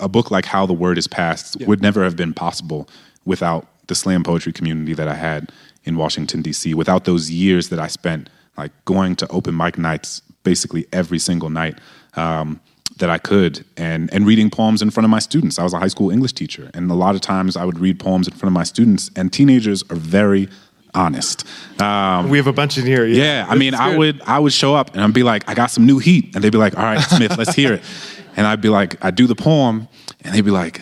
a 0.00 0.08
book 0.08 0.30
like 0.30 0.46
How 0.46 0.66
the 0.66 0.72
Word 0.72 0.98
is 0.98 1.06
Passed 1.06 1.60
would 1.66 1.82
never 1.82 2.04
have 2.04 2.16
been 2.16 2.34
possible 2.34 2.88
without 3.24 3.66
the 3.86 3.94
slam 3.94 4.22
poetry 4.22 4.52
community 4.52 4.94
that 4.94 5.08
I 5.08 5.14
had 5.14 5.52
in 5.84 5.96
Washington 5.96 6.42
D.C. 6.42 6.74
Without 6.74 7.04
those 7.04 7.30
years 7.30 7.68
that 7.68 7.78
I 7.78 7.86
spent 7.86 8.28
like 8.56 8.72
going 8.84 9.16
to 9.16 9.28
open 9.28 9.56
mic 9.56 9.78
nights 9.78 10.20
basically 10.42 10.86
every 10.92 11.18
single 11.18 11.50
night. 11.50 11.78
Um, 12.14 12.60
that 12.98 13.10
I 13.10 13.18
could 13.18 13.64
and 13.76 14.12
and 14.12 14.26
reading 14.26 14.50
poems 14.50 14.82
in 14.82 14.90
front 14.90 15.04
of 15.04 15.10
my 15.10 15.18
students. 15.20 15.58
I 15.58 15.62
was 15.64 15.72
a 15.72 15.78
high 15.78 15.88
school 15.88 16.10
English 16.10 16.32
teacher, 16.34 16.70
and 16.74 16.90
a 16.90 16.94
lot 16.94 17.14
of 17.14 17.20
times 17.20 17.56
I 17.56 17.64
would 17.64 17.78
read 17.78 17.98
poems 17.98 18.28
in 18.28 18.34
front 18.34 18.48
of 18.48 18.52
my 18.52 18.64
students. 18.64 19.10
And 19.16 19.32
teenagers 19.32 19.82
are 19.90 19.96
very 19.96 20.48
honest. 20.94 21.46
Um, 21.80 22.28
We 22.28 22.36
have 22.38 22.46
a 22.46 22.52
bunch 22.52 22.76
in 22.78 22.84
here. 22.86 23.06
yeah, 23.06 23.46
I 23.48 23.54
mean, 23.54 23.74
I 23.74 23.96
would 23.96 24.20
I 24.26 24.38
would 24.38 24.52
show 24.52 24.74
up 24.74 24.92
and 24.94 25.00
I'd 25.02 25.14
be 25.14 25.22
like, 25.22 25.48
I 25.48 25.54
got 25.54 25.70
some 25.70 25.86
new 25.86 25.98
heat, 25.98 26.34
and 26.34 26.44
they'd 26.44 26.52
be 26.52 26.58
like, 26.58 26.76
All 26.76 26.84
right, 26.84 27.00
Smith, 27.00 27.36
let's 27.38 27.54
hear 27.54 27.74
it. 27.74 27.82
And 28.34 28.46
I'd 28.46 28.62
be 28.62 28.70
like, 28.70 28.96
I 29.04 29.10
do 29.10 29.26
the 29.26 29.34
poem, 29.34 29.88
and 30.22 30.34
they'd 30.34 30.40
be 30.40 30.50
like, 30.50 30.80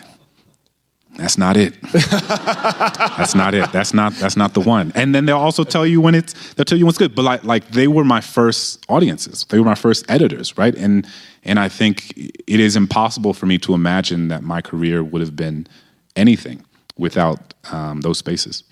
That's 1.21 1.37
not 1.37 1.55
it. 1.55 1.79
that's 1.91 3.35
not 3.35 3.53
it. 3.53 3.71
That's 3.71 3.93
not 3.93 4.13
that's 4.15 4.35
not 4.35 4.55
the 4.55 4.59
one. 4.59 4.91
And 4.95 5.13
then 5.13 5.27
they'll 5.27 5.37
also 5.37 5.63
tell 5.63 5.85
you 5.85 6.01
when 6.01 6.15
it's 6.15 6.33
they'll 6.55 6.65
tell 6.65 6.79
you 6.79 6.85
when 6.85 6.89
it's 6.89 6.97
good. 6.97 7.13
But 7.13 7.21
like 7.21 7.43
like 7.43 7.67
they 7.67 7.87
were 7.87 8.03
my 8.03 8.21
first 8.21 8.83
audiences. 8.89 9.45
They 9.45 9.59
were 9.59 9.65
my 9.65 9.75
first 9.75 10.03
editors, 10.09 10.57
right? 10.57 10.73
And 10.73 11.07
and 11.43 11.59
I 11.59 11.69
think 11.69 12.17
it 12.17 12.59
is 12.59 12.75
impossible 12.75 13.35
for 13.35 13.45
me 13.45 13.59
to 13.59 13.75
imagine 13.75 14.29
that 14.29 14.41
my 14.41 14.61
career 14.61 15.03
would 15.03 15.21
have 15.21 15.35
been 15.35 15.67
anything 16.15 16.65
without 16.97 17.53
um, 17.71 18.01
those 18.01 18.17
spaces. 18.17 18.63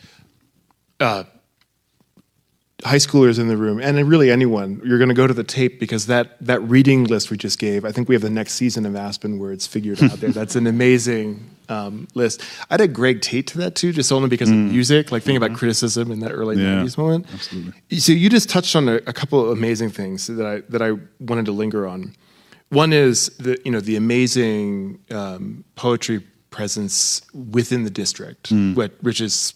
High 2.85 2.97
schoolers 2.97 3.39
in 3.39 3.47
the 3.47 3.57
room, 3.57 3.79
and 3.81 4.07
really 4.07 4.31
anyone, 4.31 4.81
you're 4.83 4.97
going 4.97 5.09
to 5.09 5.15
go 5.15 5.27
to 5.27 5.33
the 5.33 5.43
tape 5.43 5.79
because 5.79 6.05
that 6.07 6.37
that 6.41 6.61
reading 6.61 7.03
list 7.05 7.29
we 7.31 7.37
just 7.37 7.59
gave. 7.59 7.85
I 7.85 7.91
think 7.91 8.07
we 8.07 8.15
have 8.15 8.21
the 8.21 8.29
next 8.29 8.53
season 8.53 8.85
of 8.85 8.95
Aspen 8.95 9.37
Words 9.39 9.67
figured 9.67 10.01
out 10.03 10.19
there. 10.19 10.29
That's 10.39 10.55
an 10.55 10.67
amazing 10.67 11.49
um, 11.67 12.07
list. 12.15 12.41
I'd 12.69 12.81
add 12.81 12.93
Greg 12.93 13.21
Tate 13.21 13.47
to 13.47 13.57
that 13.59 13.75
too, 13.75 13.91
just 13.91 14.11
only 14.11 14.29
because 14.29 14.49
of 14.49 14.55
music. 14.55 15.11
Like 15.11 15.23
think 15.23 15.37
about 15.37 15.55
criticism 15.57 16.11
in 16.11 16.19
that 16.19 16.31
early 16.31 16.55
Mm. 16.55 16.59
Yeah, 16.59 16.83
'90s 16.83 16.97
moment. 16.97 17.27
Absolutely. 17.33 17.99
So 17.99 18.11
you 18.11 18.29
just 18.29 18.49
touched 18.49 18.75
on 18.75 18.87
a, 18.89 18.95
a 19.07 19.13
couple 19.13 19.43
of 19.43 19.49
amazing 19.57 19.89
things 19.89 20.27
that 20.27 20.45
I 20.45 20.61
that 20.69 20.81
I 20.81 20.93
wanted 21.19 21.45
to 21.45 21.51
linger 21.51 21.87
on. 21.87 22.15
One 22.69 22.93
is 22.93 23.29
the 23.37 23.59
you 23.65 23.71
know 23.71 23.81
the 23.81 23.95
amazing 23.95 24.99
um, 25.11 25.63
poetry 25.75 26.23
presence 26.49 27.21
within 27.33 27.83
the 27.83 27.89
district, 27.91 28.51
what, 28.73 28.91
which 29.03 29.21
is 29.21 29.53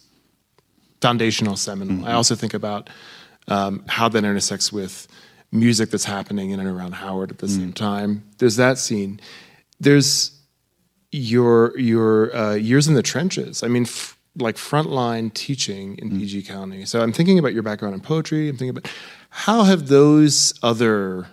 foundational 1.02 1.56
seminal. 1.56 2.06
I 2.06 2.14
also 2.14 2.36
think 2.36 2.54
about 2.54 2.90
um, 3.48 3.84
how 3.88 4.10
that 4.10 4.24
intersects 4.24 4.72
with 4.72 5.08
music 5.52 5.92
that's 5.92 6.06
happening 6.06 6.50
in 6.50 6.60
and 6.60 6.68
around 6.68 6.94
Howard 6.94 7.32
at 7.32 7.38
the 7.38 7.48
same 7.48 7.74
time. 7.74 8.24
There's 8.40 8.56
that 8.56 8.78
scene. 8.78 9.20
There's 9.80 10.32
your 11.12 11.78
your 11.78 12.36
uh, 12.36 12.54
years 12.56 12.88
in 12.88 12.96
the 12.96 13.04
trenches. 13.04 13.62
I 13.64 13.68
mean, 13.68 13.84
f- 13.84 14.18
like 14.36 14.56
frontline 14.56 15.32
teaching 15.34 15.96
in 16.00 16.10
PG 16.10 16.44
County. 16.44 16.86
So 16.86 17.02
I'm 17.02 17.14
thinking 17.14 17.38
about 17.38 17.54
your 17.54 17.62
background 17.62 17.94
in 17.94 18.02
poetry. 18.02 18.50
I'm 18.50 18.58
thinking 18.58 18.76
about 18.78 18.92
how 19.30 19.64
have 19.64 19.88
those 19.88 20.54
other 20.64 21.28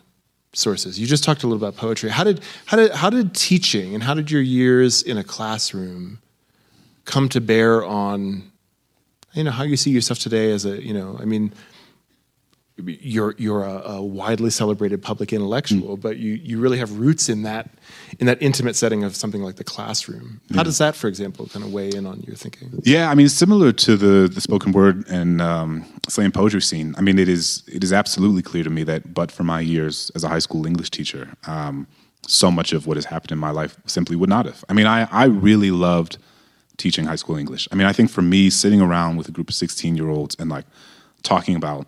sources. 0.52 0.98
You 0.98 1.06
just 1.06 1.24
talked 1.24 1.42
a 1.42 1.46
little 1.46 1.62
about 1.62 1.78
poetry. 1.78 2.10
How 2.10 2.24
did 2.24 2.40
how 2.66 2.76
did 2.76 2.92
how 2.92 3.10
did 3.10 3.34
teaching 3.34 3.94
and 3.94 4.02
how 4.02 4.14
did 4.14 4.30
your 4.30 4.42
years 4.42 5.02
in 5.02 5.16
a 5.16 5.24
classroom 5.24 6.20
come 7.04 7.28
to 7.30 7.40
bear 7.40 7.84
on 7.84 8.50
you 9.32 9.44
know 9.44 9.50
how 9.50 9.62
you 9.62 9.76
see 9.76 9.90
yourself 9.90 10.18
today 10.18 10.52
as 10.52 10.64
a 10.64 10.84
you 10.84 10.92
know 10.92 11.16
I 11.20 11.24
mean 11.24 11.52
you're 12.86 13.34
you're 13.38 13.64
a, 13.64 13.82
a 13.96 14.02
widely 14.02 14.50
celebrated 14.50 15.02
public 15.02 15.32
intellectual, 15.32 15.96
but 15.96 16.18
you 16.18 16.34
you 16.34 16.58
really 16.60 16.78
have 16.78 16.98
roots 16.98 17.28
in 17.28 17.42
that 17.42 17.70
in 18.18 18.26
that 18.26 18.40
intimate 18.42 18.76
setting 18.76 19.04
of 19.04 19.14
something 19.14 19.42
like 19.42 19.56
the 19.56 19.64
classroom. 19.64 20.40
How 20.54 20.62
does 20.62 20.78
that, 20.78 20.96
for 20.96 21.08
example, 21.08 21.46
kind 21.46 21.64
of 21.64 21.72
weigh 21.72 21.90
in 21.90 22.06
on 22.06 22.20
your 22.20 22.36
thinking? 22.36 22.80
Yeah, 22.84 23.10
I 23.10 23.14
mean, 23.14 23.28
similar 23.28 23.72
to 23.72 23.96
the 23.96 24.28
the 24.28 24.40
spoken 24.40 24.72
word 24.72 25.06
and 25.08 25.40
um, 25.40 25.84
slam 26.08 26.32
poetry 26.32 26.62
scene. 26.62 26.94
I 26.98 27.00
mean, 27.00 27.18
it 27.18 27.28
is 27.28 27.62
it 27.66 27.84
is 27.84 27.92
absolutely 27.92 28.42
clear 28.42 28.64
to 28.64 28.70
me 28.70 28.82
that, 28.84 29.14
but 29.14 29.30
for 29.32 29.44
my 29.44 29.60
years 29.60 30.10
as 30.14 30.24
a 30.24 30.28
high 30.28 30.40
school 30.40 30.66
English 30.66 30.90
teacher, 30.90 31.28
um, 31.46 31.86
so 32.26 32.50
much 32.50 32.72
of 32.72 32.86
what 32.86 32.96
has 32.96 33.06
happened 33.06 33.32
in 33.32 33.38
my 33.38 33.50
life 33.50 33.76
simply 33.86 34.16
would 34.16 34.30
not 34.30 34.46
have. 34.46 34.64
I 34.68 34.72
mean, 34.72 34.86
I 34.86 35.08
I 35.10 35.24
really 35.24 35.70
loved 35.70 36.18
teaching 36.76 37.04
high 37.04 37.16
school 37.16 37.36
English. 37.36 37.68
I 37.70 37.74
mean, 37.74 37.86
I 37.86 37.92
think 37.92 38.10
for 38.10 38.22
me, 38.22 38.50
sitting 38.50 38.80
around 38.80 39.16
with 39.16 39.28
a 39.28 39.32
group 39.32 39.48
of 39.48 39.54
sixteen 39.54 39.96
year 39.96 40.08
olds 40.08 40.36
and 40.38 40.50
like 40.50 40.64
talking 41.22 41.56
about 41.56 41.86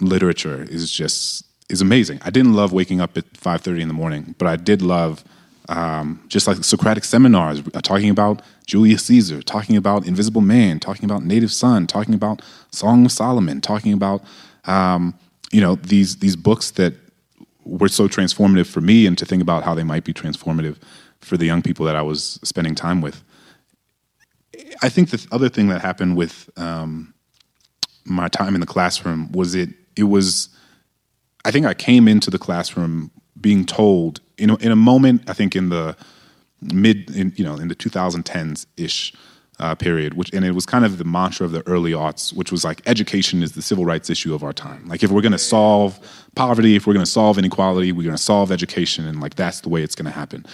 literature 0.00 0.62
is 0.68 0.90
just 0.90 1.44
is 1.68 1.80
amazing. 1.80 2.20
I 2.22 2.30
didn't 2.30 2.54
love 2.54 2.72
waking 2.72 3.00
up 3.00 3.16
at 3.16 3.24
five 3.36 3.60
thirty 3.60 3.82
in 3.82 3.88
the 3.88 3.94
morning, 3.94 4.34
but 4.38 4.46
I 4.46 4.56
did 4.56 4.82
love 4.82 5.24
um, 5.68 6.22
just 6.28 6.46
like 6.46 6.62
Socratic 6.62 7.04
seminars, 7.04 7.60
uh, 7.74 7.80
talking 7.80 8.10
about 8.10 8.42
Julius 8.66 9.04
Caesar, 9.06 9.42
talking 9.42 9.76
about 9.76 10.06
Invisible 10.06 10.40
Man, 10.40 10.78
talking 10.78 11.04
about 11.04 11.24
Native 11.24 11.52
Son, 11.52 11.86
talking 11.86 12.14
about 12.14 12.42
Song 12.70 13.04
of 13.04 13.12
Solomon, 13.12 13.60
talking 13.60 13.92
about 13.92 14.22
um, 14.64 15.14
you 15.50 15.60
know 15.60 15.76
these 15.76 16.16
these 16.18 16.36
books 16.36 16.72
that 16.72 16.94
were 17.64 17.88
so 17.88 18.06
transformative 18.06 18.66
for 18.66 18.80
me, 18.80 19.06
and 19.06 19.18
to 19.18 19.24
think 19.24 19.42
about 19.42 19.64
how 19.64 19.74
they 19.74 19.84
might 19.84 20.04
be 20.04 20.14
transformative 20.14 20.76
for 21.20 21.36
the 21.36 21.46
young 21.46 21.62
people 21.62 21.84
that 21.86 21.96
I 21.96 22.02
was 22.02 22.38
spending 22.44 22.74
time 22.74 23.00
with. 23.00 23.22
I 24.82 24.88
think 24.88 25.10
the 25.10 25.26
other 25.32 25.48
thing 25.48 25.68
that 25.68 25.80
happened 25.80 26.16
with 26.16 26.48
um, 26.56 27.12
my 28.06 28.28
time 28.28 28.54
in 28.54 28.60
the 28.60 28.66
classroom 28.66 29.30
was 29.32 29.54
it 29.54 29.70
it 29.96 30.04
was 30.04 30.48
I 31.44 31.50
think 31.50 31.66
I 31.66 31.74
came 31.74 32.08
into 32.08 32.30
the 32.30 32.38
classroom 32.38 33.10
being 33.40 33.64
told 33.64 34.20
in 34.38 34.50
a, 34.50 34.56
in 34.56 34.72
a 34.72 34.76
moment 34.76 35.22
I 35.28 35.32
think 35.32 35.54
in 35.54 35.68
the 35.68 35.96
mid 36.60 37.10
in, 37.14 37.32
you 37.36 37.44
know 37.44 37.56
in 37.56 37.68
the 37.68 37.74
2010s 37.74 38.66
ish 38.76 39.12
uh, 39.58 39.74
period 39.74 40.14
which 40.14 40.32
and 40.34 40.44
it 40.44 40.52
was 40.52 40.66
kind 40.66 40.84
of 40.84 40.98
the 40.98 41.04
mantra 41.04 41.46
of 41.46 41.52
the 41.52 41.66
early 41.66 41.92
aughts 41.92 42.32
which 42.32 42.52
was 42.52 42.64
like 42.64 42.82
education 42.86 43.42
is 43.42 43.52
the 43.52 43.62
civil 43.62 43.86
rights 43.86 44.10
issue 44.10 44.34
of 44.34 44.44
our 44.44 44.52
time. 44.52 44.86
Like 44.86 45.02
if 45.02 45.10
we're 45.10 45.22
going 45.22 45.32
to 45.32 45.38
solve 45.38 45.98
poverty 46.34 46.76
if 46.76 46.86
we're 46.86 46.94
going 46.94 47.04
to 47.04 47.10
solve 47.10 47.38
inequality 47.38 47.92
we're 47.92 48.02
going 48.02 48.16
to 48.16 48.22
solve 48.22 48.52
education 48.52 49.06
and 49.06 49.20
like 49.20 49.34
that's 49.34 49.60
the 49.60 49.68
way 49.68 49.82
it's 49.82 49.94
going 49.94 50.06
to 50.06 50.10
happen. 50.10 50.44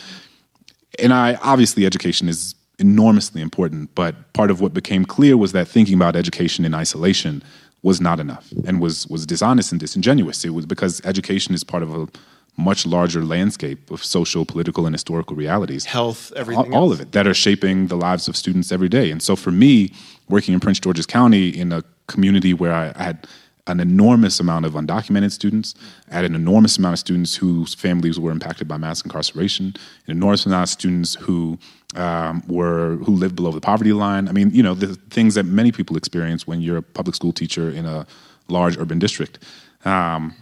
And 0.99 1.13
I 1.13 1.35
obviously 1.43 1.85
education 1.85 2.29
is 2.29 2.55
enormously 2.79 3.41
important, 3.41 3.95
but 3.95 4.33
part 4.33 4.51
of 4.51 4.61
what 4.61 4.75
became 4.75 5.05
clear 5.05 5.37
was 5.37 5.53
that 5.53 5.69
thinking 5.69 5.95
about 5.95 6.17
education 6.17 6.65
in 6.65 6.75
isolation 6.75 7.43
was 7.83 8.01
not 8.01 8.21
enough 8.21 8.53
and 8.67 8.81
was 8.81 9.07
was 9.09 9.27
dishonest 9.27 9.73
and 9.73 9.81
disingenuous. 9.81 10.45
It 10.45 10.51
was 10.51 10.67
because 10.67 11.05
education 11.05 11.55
is 11.55 11.65
part 11.65 11.83
of 11.83 11.95
a 11.95 12.09
much 12.57 12.85
larger 12.85 13.25
landscape 13.25 13.91
of 13.91 14.05
social, 14.05 14.45
political, 14.45 14.87
and 14.87 14.95
historical 14.95 15.35
realities. 15.35 15.87
Health, 15.87 16.33
everything. 16.37 16.73
All, 16.75 16.85
all 16.85 16.93
of 16.93 17.01
it 17.01 17.13
that 17.13 17.27
are 17.27 17.35
shaping 17.35 17.87
the 17.87 17.97
lives 17.97 18.29
of 18.29 18.37
students 18.37 18.71
every 18.71 18.89
day. 18.89 19.11
And 19.11 19.23
so 19.23 19.37
for 19.37 19.51
me, 19.51 19.93
working 20.29 20.55
in 20.55 20.61
Prince 20.61 20.79
George's 20.81 21.07
County 21.07 21.49
in 21.49 21.73
a 21.73 21.83
community 22.09 22.53
where 22.53 22.75
I, 22.75 22.93
I 22.95 23.03
had 23.05 23.27
an 23.69 23.79
enormous 23.81 24.41
amount 24.41 24.67
of 24.67 24.73
undocumented 24.73 25.31
students, 25.31 25.75
I 26.11 26.15
had 26.17 26.25
an 26.25 26.35
enormous 26.35 26.79
amount 26.79 26.95
of 26.95 26.99
students 26.99 27.37
whose 27.37 27.75
families 27.75 28.19
were 28.19 28.33
impacted 28.33 28.67
by 28.67 28.77
mass 28.77 29.03
incarceration, 29.03 29.67
an 30.07 30.11
enormous 30.11 30.45
amount 30.45 30.65
of 30.65 30.69
students 30.69 31.15
who 31.15 31.59
um, 31.97 32.43
were 32.47 32.97
who 32.97 33.13
lived 33.13 33.37
below 33.37 33.53
the 33.53 33.61
poverty 33.61 33.93
line. 33.93 34.29
I 34.29 34.33
mean, 34.33 34.51
you 34.51 34.63
know, 34.63 34.75
the 34.75 34.95
things 35.11 35.35
that 35.35 35.45
many 35.45 35.73
people 35.73 35.97
experience 35.97 36.47
when 36.47 36.61
you're 36.61 36.79
a 36.79 36.83
public 36.83 37.15
school 37.15 37.33
teacher 37.33 37.71
in 37.71 37.87
a 37.87 38.07
large 38.49 38.77
urban 38.79 38.99
district. 38.99 39.39
Um, 39.85 40.35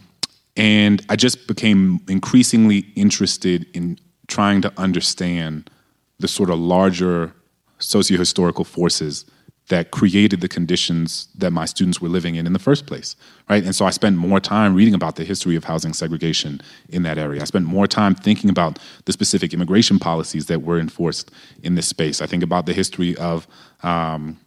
and 0.56 1.04
I 1.08 1.16
just 1.16 1.46
became 1.46 2.00
increasingly 2.08 2.78
interested 2.94 3.66
in 3.74 3.98
trying 4.26 4.60
to 4.62 4.72
understand 4.76 5.70
the 6.18 6.28
sort 6.28 6.50
of 6.50 6.58
larger 6.58 7.32
socio-historical 7.78 8.64
forces 8.64 9.24
that 9.70 9.92
created 9.92 10.40
the 10.40 10.48
conditions 10.48 11.28
that 11.38 11.52
my 11.52 11.64
students 11.64 12.00
were 12.00 12.08
living 12.08 12.34
in 12.34 12.44
in 12.44 12.52
the 12.52 12.58
first 12.58 12.86
place, 12.86 13.14
right? 13.48 13.64
And 13.64 13.74
so 13.74 13.86
I 13.86 13.90
spent 13.90 14.16
more 14.16 14.40
time 14.40 14.74
reading 14.74 14.94
about 14.94 15.14
the 15.14 15.24
history 15.24 15.54
of 15.54 15.62
housing 15.62 15.92
segregation 15.92 16.60
in 16.88 17.04
that 17.04 17.18
area. 17.18 17.40
I 17.40 17.44
spent 17.44 17.66
more 17.66 17.86
time 17.86 18.16
thinking 18.16 18.50
about 18.50 18.80
the 19.04 19.12
specific 19.12 19.54
immigration 19.54 20.00
policies 20.00 20.46
that 20.46 20.62
were 20.62 20.80
enforced 20.80 21.30
in 21.62 21.76
this 21.76 21.86
space. 21.86 22.20
I 22.20 22.26
think 22.26 22.42
about 22.42 22.66
the 22.66 22.72
history 22.72 23.16
of, 23.16 23.46
um, 23.84 24.40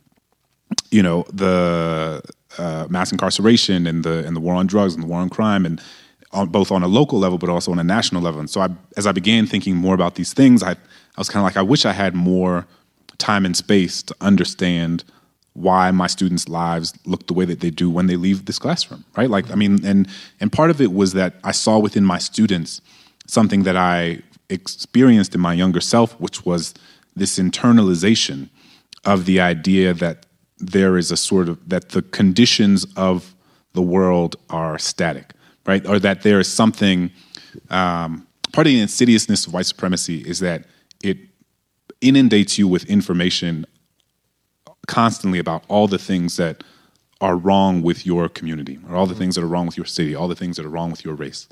you 0.91 1.01
know, 1.01 1.23
the 1.31 2.21
uh, 2.57 2.87
mass 2.89 3.13
incarceration 3.13 3.87
and 3.87 4.03
the 4.03 4.25
and 4.27 4.35
the 4.35 4.41
war 4.41 4.55
on 4.55 4.67
drugs 4.67 4.93
and 4.93 5.01
the 5.03 5.07
war 5.07 5.19
on 5.21 5.29
crime 5.29 5.65
and 5.65 5.81
on, 6.33 6.49
both 6.49 6.69
on 6.69 6.83
a 6.83 6.87
local 6.87 7.17
level 7.17 7.37
but 7.37 7.49
also 7.49 7.71
on 7.71 7.79
a 7.79 7.83
national 7.97 8.21
level. 8.21 8.41
And 8.41 8.49
so 8.49 8.59
I, 8.59 8.69
as 8.97 9.07
I 9.07 9.13
began 9.13 9.47
thinking 9.47 9.75
more 9.77 9.95
about 9.95 10.15
these 10.15 10.33
things, 10.33 10.61
I, 10.63 10.71
I 10.71 11.17
was 11.17 11.29
kind 11.29 11.41
of 11.41 11.45
like, 11.45 11.55
I 11.55 11.61
wish 11.61 11.85
I 11.85 11.93
had 11.93 12.13
more 12.13 12.67
time 13.17 13.45
and 13.45 13.55
space 13.55 14.03
to 14.03 14.15
understand 14.21 15.03
why 15.53 15.91
my 15.91 16.07
students' 16.07 16.49
lives 16.49 16.93
look 17.05 17.27
the 17.27 17.33
way 17.33 17.45
that 17.45 17.59
they 17.59 17.69
do 17.69 17.89
when 17.89 18.07
they 18.07 18.15
leave 18.15 18.45
this 18.45 18.57
classroom, 18.57 19.05
right? 19.15 19.29
Like, 19.29 19.51
I 19.51 19.55
mean, 19.55 19.85
and 19.85 20.07
and 20.39 20.51
part 20.51 20.69
of 20.69 20.81
it 20.81 20.91
was 20.93 21.13
that 21.13 21.35
I 21.43 21.51
saw 21.51 21.77
within 21.79 22.03
my 22.03 22.17
students 22.17 22.81
something 23.27 23.63
that 23.63 23.77
I 23.77 24.21
experienced 24.49 25.35
in 25.35 25.41
my 25.41 25.53
younger 25.53 25.81
self, 25.81 26.19
which 26.19 26.45
was 26.45 26.73
this 27.15 27.37
internalization 27.37 28.49
of 29.05 29.25
the 29.25 29.39
idea 29.39 29.93
that 29.93 30.25
there 30.57 30.97
is 30.97 31.11
a 31.11 31.17
sort 31.17 31.49
of 31.49 31.69
that 31.69 31.89
the 31.89 32.01
conditions 32.01 32.85
of 32.95 33.35
the 33.73 33.81
world 33.81 34.35
are 34.49 34.79
static, 34.79 35.33
right? 35.65 35.85
Or 35.85 35.99
that 35.99 36.23
there 36.23 36.39
is 36.39 36.51
something. 36.51 37.11
Um, 37.69 38.27
part 38.51 38.67
of 38.67 38.73
the 38.73 38.81
insidiousness 38.81 39.47
of 39.47 39.53
white 39.53 39.65
supremacy 39.65 40.19
is 40.19 40.39
that 40.39 40.65
it 41.03 41.17
inundates 42.03 42.57
you 42.57 42.67
with 42.67 42.85
information 42.85 43.65
constantly 44.87 45.39
about 45.39 45.63
all 45.67 45.87
the 45.87 45.97
things 45.97 46.37
that 46.37 46.63
are 47.21 47.37
wrong 47.37 47.81
with 47.81 48.05
your 48.05 48.27
community, 48.27 48.77
or 48.89 48.95
all 48.95 49.07
the 49.07 49.15
things 49.15 49.35
that 49.35 49.43
are 49.43 49.47
wrong 49.47 49.65
with 49.65 49.77
your 49.77 49.85
city, 49.85 50.13
all 50.13 50.27
the 50.27 50.35
things 50.35 50.57
that 50.57 50.65
are 50.65 50.69
wrong 50.69 50.91
with 50.91 51.05
your 51.05 51.15
race. 51.15 51.47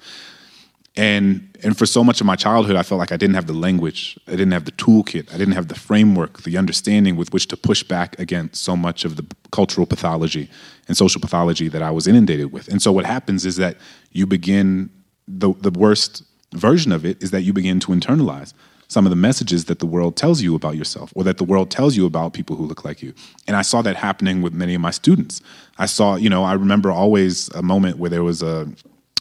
And 0.98 1.58
and 1.64 1.78
for 1.78 1.86
so 1.86 2.04
much 2.04 2.20
of 2.20 2.28
my 2.28 2.36
childhood, 2.36 2.76
I 2.76 2.84
felt 2.84 3.00
like 3.00 3.14
I 3.14 3.18
didn't 3.18 3.36
have 3.36 3.48
the 3.48 3.54
language, 3.54 4.20
I 4.28 4.32
didn't 4.32 4.52
have 4.52 4.66
the 4.66 4.74
toolkit, 4.74 5.34
I 5.34 5.38
didn't 5.38 5.54
have 5.54 5.70
the 5.70 5.76
framework, 5.76 6.44
the 6.44 6.58
understanding 6.58 7.16
with 7.16 7.32
which 7.32 7.48
to 7.48 7.58
push 7.58 7.82
back 7.84 8.20
against 8.20 8.62
so 8.62 8.76
much 8.76 9.06
of 9.06 9.16
the 9.16 9.26
cultural 9.52 9.88
pathology 9.88 10.50
and 10.90 10.98
social 10.98 11.22
pathology 11.22 11.70
that 11.70 11.82
I 11.82 11.92
was 11.92 12.08
inundated 12.08 12.52
with. 12.52 12.68
And 12.68 12.82
so 12.82 12.92
what 12.92 13.06
happens 13.06 13.46
is 13.46 13.56
that 13.56 13.78
you 14.12 14.26
begin 14.26 14.90
the 15.30 15.54
the 15.54 15.72
worst 15.72 16.24
version 16.54 16.92
of 16.92 17.06
it 17.06 17.24
is 17.24 17.32
that 17.32 17.44
you 17.44 17.54
begin 17.54 17.80
to 17.80 17.94
internalize 17.94 18.54
some 18.92 19.06
of 19.06 19.10
the 19.10 19.16
messages 19.16 19.66
that 19.66 19.80
the 19.80 19.86
world 19.86 20.18
tells 20.18 20.42
you 20.42 20.54
about 20.54 20.76
yourself 20.76 21.14
or 21.16 21.24
that 21.24 21.38
the 21.38 21.46
world 21.46 21.72
tells 21.72 21.96
you 21.96 22.06
about 22.06 22.34
people 22.34 22.58
who 22.58 22.66
look 22.66 22.84
like 22.84 23.02
you. 23.02 23.14
And 23.48 23.56
I 23.56 23.62
saw 23.62 23.82
that 23.84 23.96
happening 23.96 24.42
with 24.42 24.54
many 24.54 24.76
of 24.76 24.82
my 24.82 24.92
students. 24.92 25.42
I 25.78 25.86
saw, 25.86 26.16
you 26.16 26.30
know, 26.30 26.44
I 26.44 26.52
remember 26.52 26.92
always 26.92 27.48
a 27.56 27.62
moment 27.62 28.00
where 28.00 28.10
there 28.10 28.26
was 28.26 28.44
a 28.44 28.68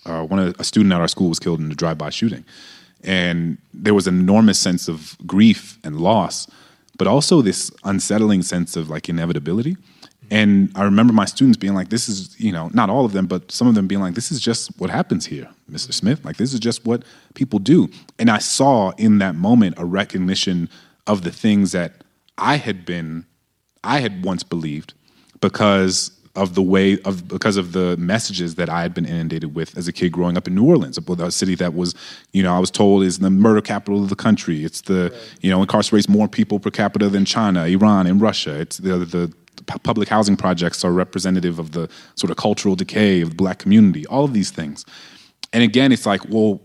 uh, 0.07 0.25
one 0.25 0.41
of, 0.41 0.57
a 0.59 0.65
student 0.65 0.93
at 0.93 1.01
our 1.01 1.07
school 1.07 1.29
was 1.29 1.39
killed 1.39 1.61
in 1.61 1.71
a 1.71 1.75
drive-by 1.77 2.11
shooting, 2.11 2.45
and 3.05 3.59
there 3.73 3.95
was 3.95 4.09
an 4.09 4.19
enormous 4.19 4.59
sense 4.59 4.89
of 4.89 5.17
grief 5.25 5.79
and 5.85 6.01
loss, 6.01 6.49
but 6.99 7.07
also 7.07 7.41
this 7.41 7.71
unsettling 7.85 8.43
sense 8.43 8.75
of 8.75 8.91
like 8.91 9.09
inevitability. 9.09 9.77
And 10.31 10.71
I 10.77 10.85
remember 10.85 11.13
my 11.13 11.25
students 11.25 11.57
being 11.57 11.75
like, 11.75 11.89
this 11.89 12.09
is, 12.09 12.39
you 12.39 12.53
know, 12.53 12.71
not 12.73 12.89
all 12.89 13.05
of 13.05 13.13
them, 13.13 13.27
but 13.27 13.51
some 13.51 13.67
of 13.67 13.75
them 13.75 13.89
being 13.89 14.01
like, 14.01 14.15
this 14.15 14.31
is 14.31 14.41
just 14.41 14.71
what 14.79 14.89
happens 14.89 15.27
here, 15.27 15.49
Mr. 15.71 15.93
Smith. 15.93 16.25
Like, 16.25 16.37
this 16.37 16.55
is 16.55 16.61
just 16.61 16.87
what 16.87 17.03
people 17.35 17.59
do. 17.59 17.91
And 18.19 18.31
I 18.31 18.39
saw 18.39 18.91
in 18.91 19.19
that 19.19 19.35
moment 19.35 19.75
a 19.77 19.85
recognition 19.85 20.69
of 21.07 21.23
the 21.23 21.33
things 21.33 21.73
that 21.73 22.05
I 22.39 22.57
had 22.57 22.87
been, 22.87 23.27
I 23.83 24.01
had 24.01 24.25
once 24.25 24.45
believed 24.45 24.95
because 25.41 26.13
of 26.37 26.55
the 26.55 26.63
way 26.63 26.97
of 27.03 27.27
because 27.27 27.57
of 27.57 27.73
the 27.73 27.97
messages 27.97 28.55
that 28.55 28.69
I 28.69 28.83
had 28.83 28.95
been 28.95 29.05
inundated 29.05 29.55
with 29.55 29.77
as 29.77 29.89
a 29.89 29.93
kid 29.93 30.13
growing 30.13 30.37
up 30.37 30.47
in 30.47 30.55
New 30.55 30.65
Orleans, 30.65 30.97
a 30.97 31.31
city 31.33 31.57
that 31.57 31.75
was, 31.75 31.95
you 32.33 32.43
know, 32.43 32.55
I 32.55 32.61
was 32.61 32.71
told 32.71 33.03
is 33.03 33.19
the 33.19 33.31
murder 33.31 33.61
capital 33.61 34.03
of 34.03 34.11
the 34.11 34.17
country. 34.17 34.65
It's 34.65 34.83
the, 34.83 35.15
you 35.41 35.51
know, 35.51 35.65
incarcerates 35.65 36.09
more 36.09 36.29
people 36.29 36.61
per 36.61 36.71
capita 36.71 37.09
than 37.09 37.25
China, 37.25 37.65
Iran, 37.65 38.07
and 38.07 38.21
Russia. 38.21 38.61
It's 38.61 38.79
the 38.79 38.99
the 38.99 39.33
public 39.83 40.09
housing 40.09 40.37
projects 40.37 40.85
are 40.85 40.93
representative 40.93 41.59
of 41.59 41.73
the 41.73 41.89
sort 42.15 42.31
of 42.31 42.37
cultural 42.37 42.75
decay 42.75 43.21
of 43.21 43.31
the 43.31 43.35
black 43.37 43.59
community, 43.59 44.07
all 44.07 44.25
of 44.25 44.33
these 44.33 44.51
things. 44.51 44.85
And 45.53 45.63
again, 45.63 45.93
it's 45.93 46.07
like, 46.07 46.23
well, 46.29 46.61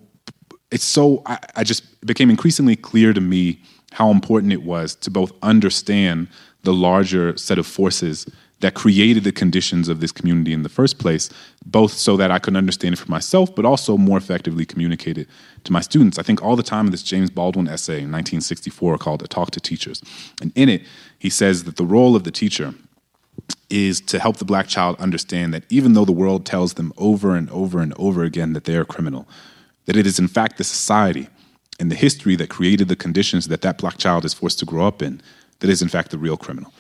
it's 0.71 0.84
so, 0.84 1.21
I, 1.26 1.39
I 1.58 1.63
just 1.63 2.06
became 2.06 2.30
increasingly 2.30 2.76
clear 2.76 3.13
to 3.13 3.21
me 3.21 3.62
how 3.91 4.12
important 4.12 4.52
it 4.54 4.63
was 4.63 4.95
to 4.95 5.12
both 5.12 5.32
understand 5.41 6.28
the 6.63 6.74
larger 6.74 7.38
set 7.38 7.58
of 7.58 7.65
forces 7.65 8.26
that 8.65 8.73
created 8.73 9.23
the 9.23 9.32
conditions 9.32 9.88
of 9.88 9.99
this 9.99 10.12
community 10.12 10.51
in 10.51 10.63
the 10.63 10.69
first 10.69 10.97
place, 10.97 11.30
both 11.67 11.91
so 11.91 12.17
that 12.17 12.32
I 12.32 12.39
could 12.39 12.56
understand 12.56 12.93
it 12.93 12.97
for 12.97 13.12
myself, 13.12 13.54
but 13.54 13.63
also 13.63 13.95
more 13.95 14.17
effectively 14.17 14.65
communicate 14.65 15.19
it 15.19 15.28
to 15.65 15.71
my 15.71 15.82
students. 15.82 16.17
I 16.17 16.23
think 16.23 16.41
all 16.41 16.56
the 16.56 16.63
time 16.63 16.88
in 16.88 16.91
this 16.91 17.04
James 17.04 17.30
Baldwin 17.30 17.67
essay 17.67 17.99
in 17.99 18.12
1964 18.12 18.97
called 18.97 19.21
A 19.21 19.28
Talk 19.28 19.51
to 19.51 19.60
Teachers. 19.60 20.01
And 20.41 20.51
in 20.56 20.67
it, 20.67 20.82
he 21.19 21.30
says 21.30 21.65
that 21.65 21.75
the 21.75 21.86
role 21.86 22.15
of 22.15 22.23
the 22.23 22.32
teacher 22.32 22.73
is 23.69 24.01
to 24.01 24.17
help 24.17 24.38
the 24.38 24.45
black 24.45 24.67
child 24.67 24.99
understand 24.99 25.54
that 25.54 25.65
even 25.69 25.94
though 25.94 26.06
the 26.06 26.12
world 26.12 26.44
tells 26.44 26.73
them 26.73 26.92
over 26.98 27.35
and 27.35 27.48
over 27.52 27.83
and 27.83 27.94
over 27.98 28.23
again 28.23 28.54
that 28.54 28.63
they 28.63 28.75
are 28.75 28.83
criminal, 28.83 29.27
that 29.85 29.96
it 29.96 30.08
is 30.08 30.17
in 30.17 30.27
fact 30.27 30.58
the 30.58 30.63
society 30.63 31.29
and 31.79 31.92
the 31.92 31.96
history 31.96 32.35
that 32.35 32.50
created 32.50 32.87
the 32.87 32.96
conditions 32.96 33.48
that 33.48 33.62
that 33.62 33.77
black 33.77 34.00
child 34.00 34.25
is 34.25 34.33
forced 34.33 34.58
to 34.58 34.65
grow 34.65 34.87
up 34.87 35.04
in 35.04 35.21
that 35.60 35.69
is 35.69 35.83
in 35.83 35.87
fact 35.87 36.10
the 36.10 36.17
real 36.17 36.35
criminal. 36.35 36.73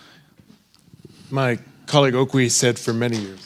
My 1.29 1.59
colleague 1.87 2.13
Okwe 2.13 2.49
said 2.51 2.77
for 2.77 2.93
many 2.93 3.17
years. 3.17 3.39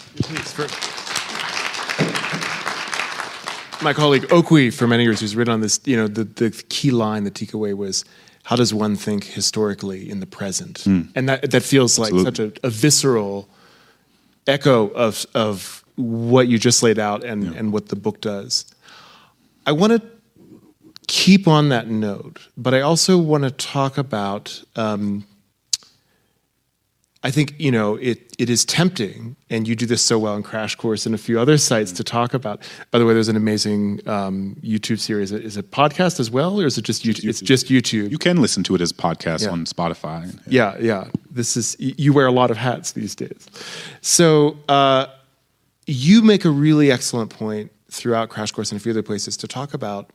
My 3.81 3.93
colleague 3.93 4.23
Okwe 4.23 4.73
for 4.73 4.87
many 4.87 5.03
years 5.03 5.21
who's 5.21 5.35
written 5.35 5.53
on 5.53 5.61
this, 5.61 5.79
you 5.85 5.95
know, 5.95 6.07
the, 6.07 6.25
the 6.25 6.51
key 6.69 6.91
line 6.91 7.23
the 7.23 7.31
Tika 7.31 7.57
Way 7.57 7.73
was 7.73 8.03
how 8.43 8.55
does 8.55 8.73
one 8.73 8.95
think 8.95 9.23
historically 9.23 10.09
in 10.09 10.19
the 10.19 10.25
present? 10.25 10.79
Mm. 10.79 11.11
And 11.15 11.29
that 11.29 11.51
that 11.51 11.63
feels 11.63 11.99
like 11.99 12.11
Absolutely. 12.13 12.49
such 12.49 12.63
a, 12.63 12.67
a, 12.67 12.69
visceral 12.69 13.47
echo 14.47 14.87
of 14.89 15.25
of 15.33 15.85
what 15.95 16.47
you 16.47 16.57
just 16.57 16.81
laid 16.81 16.97
out 16.97 17.23
and, 17.23 17.43
yeah. 17.43 17.51
and 17.59 17.71
what 17.71 17.89
the 17.89 17.95
book 17.95 18.21
does. 18.21 18.65
I 19.65 19.71
want 19.71 19.93
to 19.93 20.01
keep 21.07 21.47
on 21.47 21.69
that 21.69 21.87
note, 21.87 22.47
but 22.57 22.73
I 22.73 22.81
also 22.81 23.17
want 23.17 23.43
to 23.43 23.51
talk 23.51 23.97
about 23.97 24.63
um, 24.75 25.25
I 27.21 27.31
think 27.31 27.53
you 27.57 27.69
know 27.69 27.95
it. 27.95 28.33
It 28.39 28.49
is 28.49 28.63
tempting, 28.63 29.35
and 29.49 29.67
you 29.67 29.75
do 29.75 29.85
this 29.85 30.01
so 30.01 30.17
well 30.17 30.37
in 30.37 30.43
Crash 30.43 30.75
Course 30.75 31.05
and 31.05 31.13
a 31.13 31.17
few 31.17 31.37
other 31.37 31.57
sites 31.57 31.91
to 31.93 32.03
talk 32.03 32.33
about. 32.33 32.61
By 32.91 32.99
the 32.99 33.05
way, 33.05 33.13
there's 33.13 33.27
an 33.27 33.35
amazing 33.35 33.99
um, 34.07 34.55
YouTube 34.63 34.99
series. 34.99 35.33
Is 35.33 35.57
it 35.57 35.69
podcast 35.71 36.21
as 36.21 36.31
well, 36.31 36.61
or 36.61 36.65
is 36.65 36.77
it 36.77 36.83
just 36.83 37.03
YouTube? 37.03 37.27
It's 37.27 37.41
just 37.41 37.67
YouTube. 37.67 38.09
You 38.09 38.17
can 38.17 38.41
listen 38.41 38.63
to 38.63 38.75
it 38.75 38.79
as 38.79 38.93
podcast 38.93 39.43
yeah. 39.43 39.49
on 39.49 39.65
Spotify. 39.65 40.33
Yeah, 40.47 40.77
yeah. 40.79 41.09
This 41.29 41.57
is 41.57 41.75
you 41.79 42.13
wear 42.13 42.25
a 42.25 42.31
lot 42.31 42.51
of 42.51 42.57
hats 42.57 42.93
these 42.93 43.15
days. 43.15 43.47
So 43.99 44.57
uh, 44.69 45.07
you 45.87 46.21
make 46.21 46.45
a 46.45 46.49
really 46.49 46.89
excellent 46.89 47.31
point 47.31 47.69
throughout 47.91 48.29
Crash 48.29 48.53
Course 48.53 48.71
and 48.71 48.79
a 48.79 48.81
few 48.81 48.93
other 48.93 49.03
places 49.03 49.35
to 49.37 49.47
talk 49.47 49.73
about. 49.73 50.11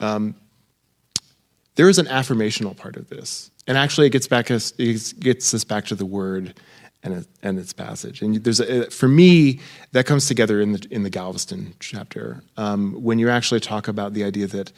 Um, 0.00 0.34
there 1.76 1.88
is 1.88 1.98
an 1.98 2.06
affirmational 2.06 2.76
part 2.76 2.96
of 2.96 3.08
this 3.10 3.51
and 3.66 3.78
actually 3.78 4.06
it 4.06 4.10
gets 4.10 4.26
back 4.26 4.50
us 4.50 4.72
it 4.78 5.14
gets 5.20 5.52
us 5.54 5.64
back 5.64 5.84
to 5.86 5.94
the 5.94 6.06
word 6.06 6.54
and, 7.02 7.26
and 7.42 7.58
its 7.58 7.72
passage. 7.72 8.22
And 8.22 8.36
there's 8.44 8.60
a, 8.60 8.90
for 8.90 9.08
me 9.08 9.60
that 9.90 10.06
comes 10.06 10.26
together 10.26 10.60
in 10.60 10.72
the 10.72 10.86
in 10.90 11.02
the 11.02 11.10
Galveston 11.10 11.74
chapter 11.80 12.42
um, 12.56 12.92
when 13.02 13.18
you 13.18 13.28
actually 13.28 13.60
talk 13.60 13.88
about 13.88 14.14
the 14.14 14.24
idea 14.24 14.46
that 14.46 14.72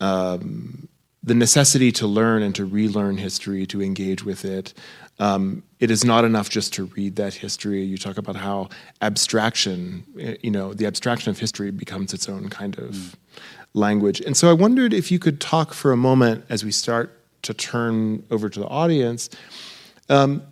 um, 0.00 0.88
the 1.22 1.34
necessity 1.34 1.90
to 1.90 2.06
learn 2.06 2.42
and 2.42 2.54
to 2.54 2.66
relearn 2.66 3.16
history, 3.16 3.64
to 3.66 3.82
engage 3.82 4.24
with 4.24 4.44
it. 4.44 4.74
Um, 5.18 5.62
it 5.80 5.90
is 5.90 6.04
not 6.04 6.24
enough 6.24 6.50
just 6.50 6.74
to 6.74 6.84
read 6.86 7.16
that 7.16 7.32
history. 7.32 7.82
You 7.82 7.96
talk 7.96 8.18
about 8.18 8.36
how 8.36 8.68
abstraction, 9.00 10.04
you 10.42 10.50
know, 10.50 10.74
the 10.74 10.86
abstraction 10.86 11.30
of 11.30 11.38
history 11.38 11.70
becomes 11.70 12.12
its 12.12 12.28
own 12.28 12.50
kind 12.50 12.76
of 12.78 12.90
mm. 12.90 13.14
language. 13.72 14.20
And 14.20 14.36
so 14.36 14.50
I 14.50 14.52
wondered 14.52 14.92
if 14.92 15.10
you 15.10 15.18
could 15.18 15.40
talk 15.40 15.72
for 15.72 15.92
a 15.92 15.96
moment 15.96 16.44
as 16.50 16.62
we 16.64 16.72
start 16.72 17.23
to 17.44 17.54
turn 17.54 18.24
over 18.30 18.48
to 18.48 18.60
the 18.60 18.66
audience. 18.66 19.30
Um, 20.08 20.42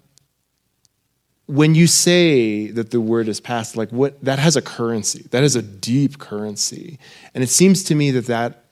when 1.46 1.74
you 1.74 1.86
say 1.86 2.68
that 2.68 2.90
the 2.90 3.00
word 3.00 3.28
is 3.28 3.40
passed, 3.40 3.76
like 3.76 3.90
what 3.90 4.22
that 4.24 4.38
has 4.38 4.56
a 4.56 4.62
currency, 4.62 5.26
that 5.30 5.42
is 5.42 5.56
a 5.56 5.62
deep 5.62 6.18
currency, 6.18 6.98
and 7.34 7.42
it 7.42 7.48
seems 7.48 7.82
to 7.84 7.94
me 7.94 8.10
that 8.12 8.26
that 8.26 8.64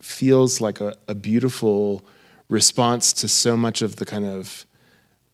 feels 0.00 0.60
like 0.60 0.80
a, 0.80 0.96
a 1.08 1.14
beautiful 1.14 2.04
response 2.48 3.12
to 3.12 3.28
so 3.28 3.56
much 3.56 3.82
of 3.82 3.96
the 3.96 4.06
kind 4.06 4.24
of 4.24 4.64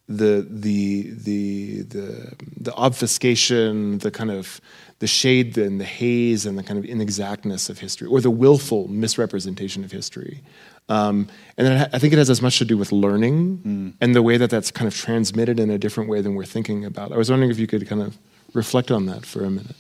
the 0.09 0.47
the 0.51 1.11
the 1.11 1.83
the 1.83 2.33
the 2.61 2.75
obfuscation, 2.75 3.99
the 3.99 4.11
kind 4.11 4.31
of 4.31 4.61
the 4.99 5.07
shade 5.07 5.57
and 5.57 5.81
the 5.81 5.85
haze 5.85 6.45
and 6.47 6.59
the 6.59 6.63
kind 6.63 6.79
of 6.79 6.85
inexactness 6.85 7.71
of 7.71 7.79
history, 7.79 8.09
or 8.09 8.21
the 8.21 8.31
willful 8.31 8.89
misrepresentation 8.89 9.85
of 9.85 9.93
history. 9.93 10.43
Um, 10.91 11.29
and 11.57 11.67
then 11.67 11.91
I 11.93 11.99
think 11.99 12.13
it 12.13 12.19
has 12.19 12.29
as 12.29 12.43
much 12.43 12.59
to 12.59 12.65
do 12.65 12.77
with 12.77 12.91
learning 12.91 13.59
mm. 13.59 13.93
and 14.01 14.15
the 14.15 14.23
way 14.23 14.37
that 14.37 14.51
that's 14.51 14.71
kind 14.73 14.89
of 14.89 14.95
transmitted 14.95 15.61
in 15.61 15.71
a 15.71 15.79
different 15.79 16.11
way 16.11 16.21
than 16.21 16.35
we're 16.35 16.45
thinking 16.45 16.85
about. 16.85 17.13
I 17.13 17.17
was 17.17 17.31
wondering 17.31 17.51
if 17.51 17.59
you 17.61 17.69
could 17.69 17.87
kind 17.89 18.03
of 18.03 18.19
reflect 18.55 18.91
on 18.91 19.07
that 19.07 19.25
for 19.25 19.45
a 19.45 19.51
minute. 19.51 19.77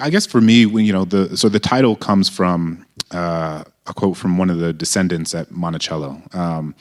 I 0.00 0.10
guess 0.10 0.26
for 0.26 0.40
me, 0.40 0.66
when 0.66 0.84
you 0.84 0.92
know 0.92 1.04
the 1.04 1.36
so 1.36 1.48
the 1.48 1.58
title 1.58 1.96
comes 1.96 2.28
from 2.28 2.86
uh, 3.10 3.64
a 3.86 3.94
quote 3.94 4.16
from 4.16 4.38
one 4.38 4.48
of 4.50 4.58
the 4.58 4.72
descendants 4.72 5.34
at 5.34 5.50
Monticello, 5.50 6.22
um, 6.32 6.74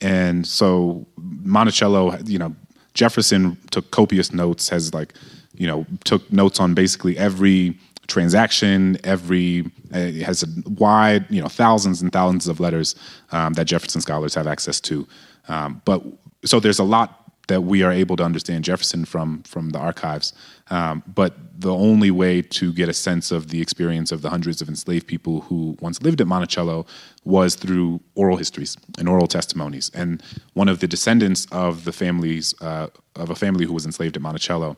and 0.00 0.46
so 0.46 1.06
Monticello, 1.16 2.16
you 2.24 2.38
know, 2.38 2.54
Jefferson 2.94 3.56
took 3.70 3.90
copious 3.90 4.32
notes, 4.32 4.68
has 4.68 4.92
like, 4.92 5.14
you 5.54 5.66
know, 5.66 5.86
took 6.04 6.30
notes 6.32 6.60
on 6.60 6.74
basically 6.74 7.16
every 7.18 7.78
transaction, 8.06 8.98
every 9.04 9.64
uh, 9.92 10.10
has 10.24 10.42
a 10.42 10.46
wide, 10.70 11.26
you 11.30 11.40
know, 11.40 11.48
thousands 11.48 12.02
and 12.02 12.12
thousands 12.12 12.48
of 12.48 12.60
letters 12.60 12.94
um, 13.32 13.54
that 13.54 13.66
Jefferson 13.66 14.00
scholars 14.00 14.34
have 14.34 14.46
access 14.46 14.80
to. 14.80 15.06
Um, 15.48 15.82
but 15.84 16.02
so 16.44 16.60
there's 16.60 16.78
a 16.78 16.84
lot 16.84 17.26
that 17.48 17.62
we 17.62 17.82
are 17.82 17.92
able 17.92 18.16
to 18.16 18.24
understand 18.24 18.64
Jefferson 18.64 19.04
from 19.04 19.42
from 19.44 19.70
the 19.70 19.78
archives. 19.78 20.32
Um, 20.70 21.02
but 21.06 21.34
the 21.60 21.72
only 21.72 22.10
way 22.10 22.42
to 22.42 22.72
get 22.72 22.88
a 22.88 22.92
sense 22.92 23.30
of 23.30 23.48
the 23.48 23.60
experience 23.62 24.10
of 24.12 24.22
the 24.22 24.30
hundreds 24.30 24.60
of 24.60 24.68
enslaved 24.68 25.06
people 25.06 25.42
who 25.42 25.76
once 25.80 26.02
lived 26.02 26.20
at 26.20 26.26
Monticello 26.26 26.86
was 27.24 27.54
through 27.54 28.00
oral 28.14 28.36
histories 28.36 28.76
and 28.98 29.08
oral 29.08 29.28
testimonies. 29.28 29.90
And 29.94 30.22
one 30.54 30.68
of 30.68 30.80
the 30.80 30.88
descendants 30.88 31.46
of 31.52 31.84
the 31.84 31.92
families 31.92 32.54
uh, 32.60 32.88
of 33.14 33.30
a 33.30 33.36
family 33.36 33.64
who 33.64 33.72
was 33.72 33.86
enslaved 33.86 34.16
at 34.16 34.22
Monticello 34.22 34.76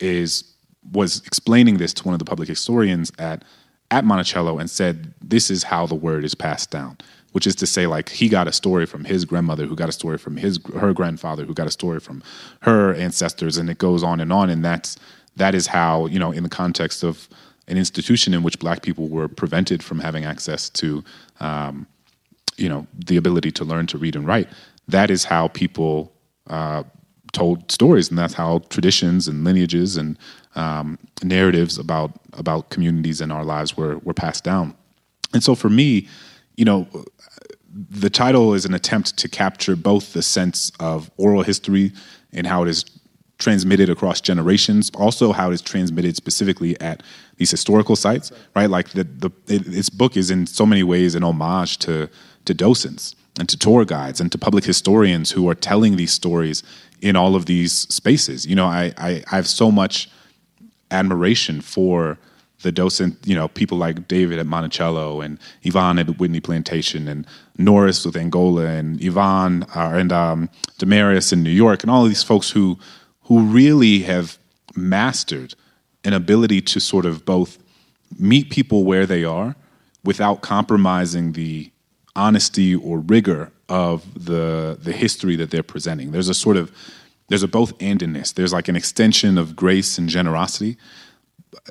is 0.00 0.55
was 0.92 1.22
explaining 1.26 1.78
this 1.78 1.92
to 1.94 2.04
one 2.04 2.14
of 2.14 2.18
the 2.18 2.24
public 2.24 2.48
historians 2.48 3.12
at 3.18 3.44
at 3.90 4.04
Monticello 4.04 4.58
and 4.58 4.68
said, 4.68 5.14
"This 5.22 5.50
is 5.50 5.64
how 5.64 5.86
the 5.86 5.94
word 5.94 6.24
is 6.24 6.34
passed 6.34 6.70
down." 6.70 6.98
Which 7.32 7.46
is 7.46 7.54
to 7.56 7.66
say, 7.66 7.86
like 7.86 8.08
he 8.08 8.30
got 8.30 8.48
a 8.48 8.52
story 8.52 8.86
from 8.86 9.04
his 9.04 9.26
grandmother, 9.26 9.66
who 9.66 9.76
got 9.76 9.90
a 9.90 9.92
story 9.92 10.16
from 10.16 10.38
his 10.38 10.58
her 10.74 10.94
grandfather, 10.94 11.44
who 11.44 11.52
got 11.52 11.66
a 11.66 11.70
story 11.70 12.00
from 12.00 12.22
her 12.60 12.94
ancestors, 12.94 13.58
and 13.58 13.68
it 13.68 13.78
goes 13.78 14.02
on 14.02 14.20
and 14.20 14.32
on. 14.32 14.48
And 14.48 14.64
that's 14.64 14.96
that 15.36 15.54
is 15.54 15.66
how 15.66 16.06
you 16.06 16.18
know, 16.18 16.32
in 16.32 16.42
the 16.42 16.48
context 16.48 17.04
of 17.04 17.28
an 17.68 17.76
institution 17.76 18.32
in 18.32 18.42
which 18.42 18.58
Black 18.58 18.82
people 18.82 19.08
were 19.08 19.28
prevented 19.28 19.82
from 19.82 19.98
having 19.98 20.24
access 20.24 20.70
to, 20.70 21.02
um, 21.40 21.86
you 22.56 22.68
know, 22.68 22.86
the 23.06 23.16
ability 23.16 23.50
to 23.52 23.64
learn 23.64 23.86
to 23.88 23.98
read 23.98 24.16
and 24.16 24.26
write. 24.26 24.48
That 24.88 25.10
is 25.10 25.24
how 25.24 25.48
people 25.48 26.12
uh, 26.48 26.84
told 27.32 27.70
stories, 27.70 28.08
and 28.08 28.18
that's 28.18 28.34
how 28.34 28.60
traditions 28.70 29.28
and 29.28 29.44
lineages 29.44 29.96
and 29.96 30.16
um, 30.56 30.98
narratives 31.22 31.78
about 31.78 32.12
about 32.32 32.70
communities 32.70 33.20
in 33.20 33.30
our 33.30 33.44
lives 33.44 33.76
were 33.76 33.98
were 33.98 34.14
passed 34.14 34.44
down. 34.44 34.74
And 35.32 35.42
so 35.42 35.54
for 35.54 35.68
me, 35.68 36.08
you 36.56 36.64
know, 36.64 36.86
the 37.90 38.10
title 38.10 38.54
is 38.54 38.64
an 38.64 38.74
attempt 38.74 39.16
to 39.18 39.28
capture 39.28 39.76
both 39.76 40.12
the 40.12 40.22
sense 40.22 40.72
of 40.80 41.10
oral 41.16 41.42
history 41.42 41.92
and 42.32 42.46
how 42.46 42.62
it 42.62 42.68
is 42.68 42.84
transmitted 43.38 43.90
across 43.90 44.20
generations, 44.20 44.90
also 44.94 45.32
how 45.32 45.50
it 45.50 45.54
is 45.54 45.60
transmitted 45.62 46.16
specifically 46.16 46.80
at 46.80 47.02
these 47.36 47.50
historical 47.50 47.96
sites, 47.96 48.32
right? 48.54 48.70
Like 48.70 48.90
the 48.90 49.04
the 49.04 49.30
it, 49.46 49.66
its 49.66 49.90
book 49.90 50.16
is 50.16 50.30
in 50.30 50.46
so 50.46 50.64
many 50.64 50.82
ways 50.82 51.14
an 51.14 51.22
homage 51.22 51.78
to 51.78 52.08
to 52.46 52.54
docents 52.54 53.14
and 53.38 53.48
to 53.48 53.58
tour 53.58 53.84
guides 53.84 54.20
and 54.20 54.32
to 54.32 54.38
public 54.38 54.64
historians 54.64 55.30
who 55.32 55.48
are 55.50 55.54
telling 55.54 55.96
these 55.96 56.12
stories 56.12 56.62
in 57.02 57.16
all 57.16 57.36
of 57.36 57.44
these 57.44 57.72
spaces. 57.72 58.46
You 58.46 58.56
know, 58.56 58.66
I 58.66 58.94
I, 58.96 59.22
I 59.30 59.36
have 59.36 59.48
so 59.48 59.70
much 59.70 60.08
admiration 60.90 61.60
for 61.60 62.18
the 62.62 62.72
docent, 62.72 63.18
you 63.24 63.34
know, 63.34 63.48
people 63.48 63.76
like 63.76 64.08
David 64.08 64.38
at 64.38 64.46
Monticello 64.46 65.20
and 65.20 65.38
Yvonne 65.62 65.98
at 65.98 66.18
Whitney 66.18 66.40
Plantation 66.40 67.06
and 67.06 67.26
Norris 67.58 68.04
with 68.04 68.16
Angola 68.16 68.66
and 68.66 69.02
Yvonne 69.02 69.64
uh, 69.74 69.92
and 69.94 70.12
um, 70.12 70.48
Demarius 70.78 71.32
in 71.32 71.42
New 71.42 71.50
York 71.50 71.82
and 71.82 71.90
all 71.90 72.02
of 72.02 72.08
these 72.08 72.22
folks 72.22 72.50
who 72.50 72.78
who 73.22 73.40
really 73.40 74.00
have 74.00 74.38
mastered 74.74 75.54
an 76.04 76.12
ability 76.12 76.60
to 76.60 76.80
sort 76.80 77.04
of 77.04 77.24
both 77.24 77.58
meet 78.18 78.50
people 78.50 78.84
where 78.84 79.04
they 79.04 79.24
are 79.24 79.56
without 80.04 80.40
compromising 80.40 81.32
the 81.32 81.70
honesty 82.14 82.74
or 82.74 83.00
rigor 83.00 83.52
of 83.68 84.24
the 84.24 84.78
the 84.80 84.92
history 84.92 85.36
that 85.36 85.50
they're 85.50 85.62
presenting. 85.62 86.12
There's 86.12 86.28
a 86.28 86.34
sort 86.34 86.56
of 86.56 86.72
there's 87.28 87.42
a 87.42 87.48
both 87.48 87.72
and 87.80 88.02
in 88.02 88.12
this. 88.12 88.32
There's 88.32 88.52
like 88.52 88.68
an 88.68 88.76
extension 88.76 89.38
of 89.38 89.56
grace 89.56 89.98
and 89.98 90.08
generosity, 90.08 90.76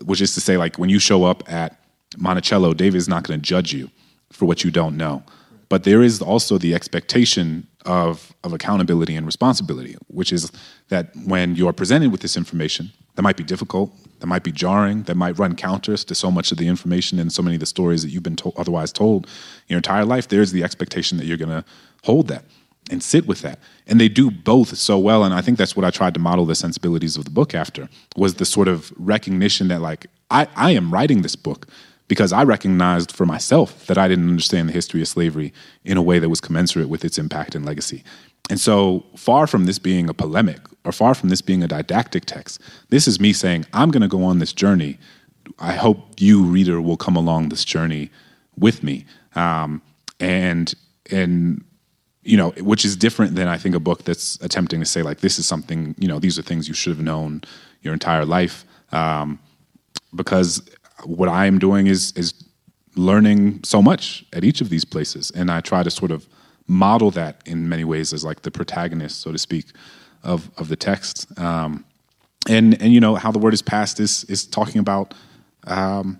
which 0.04 0.22
is 0.22 0.34
to 0.34 0.42
say, 0.42 0.58
like 0.58 0.78
when 0.78 0.90
you 0.90 1.00
show 1.00 1.24
up 1.24 1.50
at 1.52 1.80
Monticello, 2.18 2.74
David 2.74 2.98
is 2.98 3.08
not 3.08 3.24
going 3.24 3.40
to 3.40 3.44
judge 3.44 3.74
you 3.74 3.90
for 4.32 4.46
what 4.46 4.64
you 4.64 4.72
don't 4.72 4.98
know. 4.98 5.24
But 5.70 5.84
there 5.84 6.04
is 6.04 6.22
also 6.22 6.58
the 6.58 6.76
expectation 6.76 7.68
of, 7.86 8.34
of 8.44 8.54
accountability 8.54 9.16
and 9.16 9.26
responsibility, 9.26 9.96
which 10.08 10.32
is 10.32 10.52
that 10.90 11.10
when 11.26 11.56
you're 11.56 11.74
presented 11.74 12.12
with 12.12 12.22
this 12.22 12.38
information, 12.38 12.92
that 13.16 13.22
might 13.22 13.38
be 13.38 13.44
difficult, 13.44 13.92
that 14.20 14.28
might 14.28 14.44
be 14.44 14.52
jarring, 14.52 15.04
that 15.04 15.16
might 15.16 15.38
run 15.40 15.56
counters 15.56 16.04
to 16.06 16.16
so 16.16 16.30
much 16.30 16.52
of 16.52 16.58
the 16.58 16.68
information 16.68 17.18
and 17.20 17.32
so 17.32 17.42
many 17.42 17.56
of 17.56 17.60
the 17.60 17.66
stories 17.66 18.04
that 18.04 18.10
you've 18.10 18.24
been 18.24 18.36
to- 18.36 18.54
otherwise 18.58 18.92
told 18.92 19.28
your 19.68 19.78
entire 19.78 20.06
life, 20.06 20.28
there's 20.28 20.52
the 20.52 20.64
expectation 20.64 21.18
that 21.18 21.26
you're 21.26 21.38
going 21.38 21.50
to 21.50 21.64
hold 22.04 22.28
that 22.28 22.44
and 22.92 23.02
sit 23.02 23.28
with 23.28 23.42
that. 23.42 23.60
And 23.88 24.00
they 24.00 24.10
do 24.10 24.32
both 24.32 24.78
so 24.78 24.98
well 24.98 25.24
and 25.24 25.34
i 25.34 25.42
think 25.42 25.58
that's 25.58 25.76
what 25.76 25.86
i 25.86 25.92
tried 25.92 26.14
to 26.14 26.20
model 26.20 26.46
the 26.46 26.56
sensibilities 26.56 27.18
of 27.18 27.26
the 27.26 27.32
book 27.32 27.54
after 27.54 27.88
was 28.16 28.36
the 28.36 28.46
sort 28.46 28.68
of 28.68 28.92
recognition 28.98 29.68
that 29.68 29.82
like 29.82 30.08
i, 30.32 30.48
I 30.56 30.72
am 30.72 30.92
writing 30.92 31.22
this 31.22 31.36
book 31.36 31.68
because 32.08 32.34
i 32.34 32.44
recognized 32.44 33.12
for 33.12 33.26
myself 33.26 33.86
that 33.88 33.98
i 33.98 34.08
didn't 34.08 34.30
understand 34.30 34.70
the 34.70 34.74
history 34.74 35.02
of 35.02 35.08
slavery 35.08 35.54
in 35.84 35.98
a 35.98 36.02
way 36.02 36.20
that 36.20 36.30
was 36.30 36.42
commensurate 36.42 36.90
with 36.90 37.06
its 37.06 37.18
impact 37.18 37.56
and 37.56 37.66
legacy. 37.66 38.04
And 38.48 38.60
so 38.60 39.04
far 39.16 39.48
from 39.48 39.66
this 39.66 39.80
being 39.80 40.08
a 40.08 40.14
polemic 40.14 40.60
or 40.84 40.92
far 40.92 41.16
from 41.16 41.30
this 41.30 41.42
being 41.42 41.64
a 41.64 41.68
didactic 41.68 42.26
text 42.26 42.62
this 42.90 43.08
is 43.08 43.20
me 43.20 43.34
saying 43.34 43.66
i'm 43.74 43.92
going 43.92 44.02
to 44.02 44.08
go 44.08 44.24
on 44.24 44.40
this 44.40 44.54
journey. 44.54 44.98
I 45.60 45.74
hope 45.74 46.00
you 46.20 46.44
reader 46.44 46.82
will 46.82 46.98
come 46.98 47.16
along 47.16 47.50
this 47.50 47.66
journey 47.66 48.10
with 48.58 48.84
me. 48.84 49.06
Um, 49.36 49.82
and 50.20 50.74
and 51.12 51.64
you 52.26 52.36
know, 52.36 52.50
which 52.58 52.84
is 52.84 52.98
different 52.98 53.36
than 53.36 53.48
I 53.48 53.58
think 53.58 53.76
a 53.76 53.80
book 53.80 54.04
that's 54.04 54.38
attempting 54.42 54.80
to 54.80 54.86
say 54.86 55.04
like 55.04 55.20
this 55.20 55.38
is 55.38 55.46
something, 55.46 55.96
you 56.00 56.08
know, 56.08 56.20
these 56.20 56.40
are 56.40 56.42
things 56.42 56.68
you 56.68 56.74
should 56.74 56.90
have 56.96 57.06
known 57.06 57.44
your 57.82 57.94
entire 57.94 58.26
life. 58.26 58.66
Um, 58.92 59.40
because 60.14 60.68
what 61.04 61.30
I'm 61.30 61.60
doing 61.60 61.88
is 61.88 62.12
is 62.14 62.34
learning 62.96 63.64
so 63.64 63.82
much 63.82 64.26
at 64.34 64.44
each 64.44 64.60
of 64.62 64.70
these 64.70 64.86
places, 64.86 65.32
and 65.32 65.52
I 65.52 65.62
try 65.62 65.84
to 65.84 65.92
sort 65.92 66.12
of 66.12 66.28
model 66.68 67.12
that 67.12 67.42
in 67.46 67.70
many 67.70 67.84
ways 67.84 68.12
as 68.12 68.24
like 68.24 68.42
the 68.42 68.52
protagonist, 68.52 69.22
so 69.22 69.32
to 69.32 69.38
speak, 69.38 69.66
of 70.24 70.50
of 70.58 70.68
the 70.68 70.76
text. 70.76 71.28
Um, 71.40 71.86
and 72.48 72.82
and 72.82 72.92
you 72.92 73.00
know 73.00 73.16
how 73.16 73.32
the 73.32 73.40
word 73.40 73.54
is 73.54 73.62
passed 73.62 74.00
is 74.00 74.24
is 74.26 74.48
talking 74.48 74.80
about 74.80 75.14
um, 75.68 76.20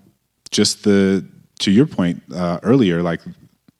just 0.50 0.84
the 0.84 1.26
to 1.60 1.70
your 1.70 1.86
point 1.86 2.22
uh, 2.34 2.60
earlier, 2.62 3.02
like 3.02 3.22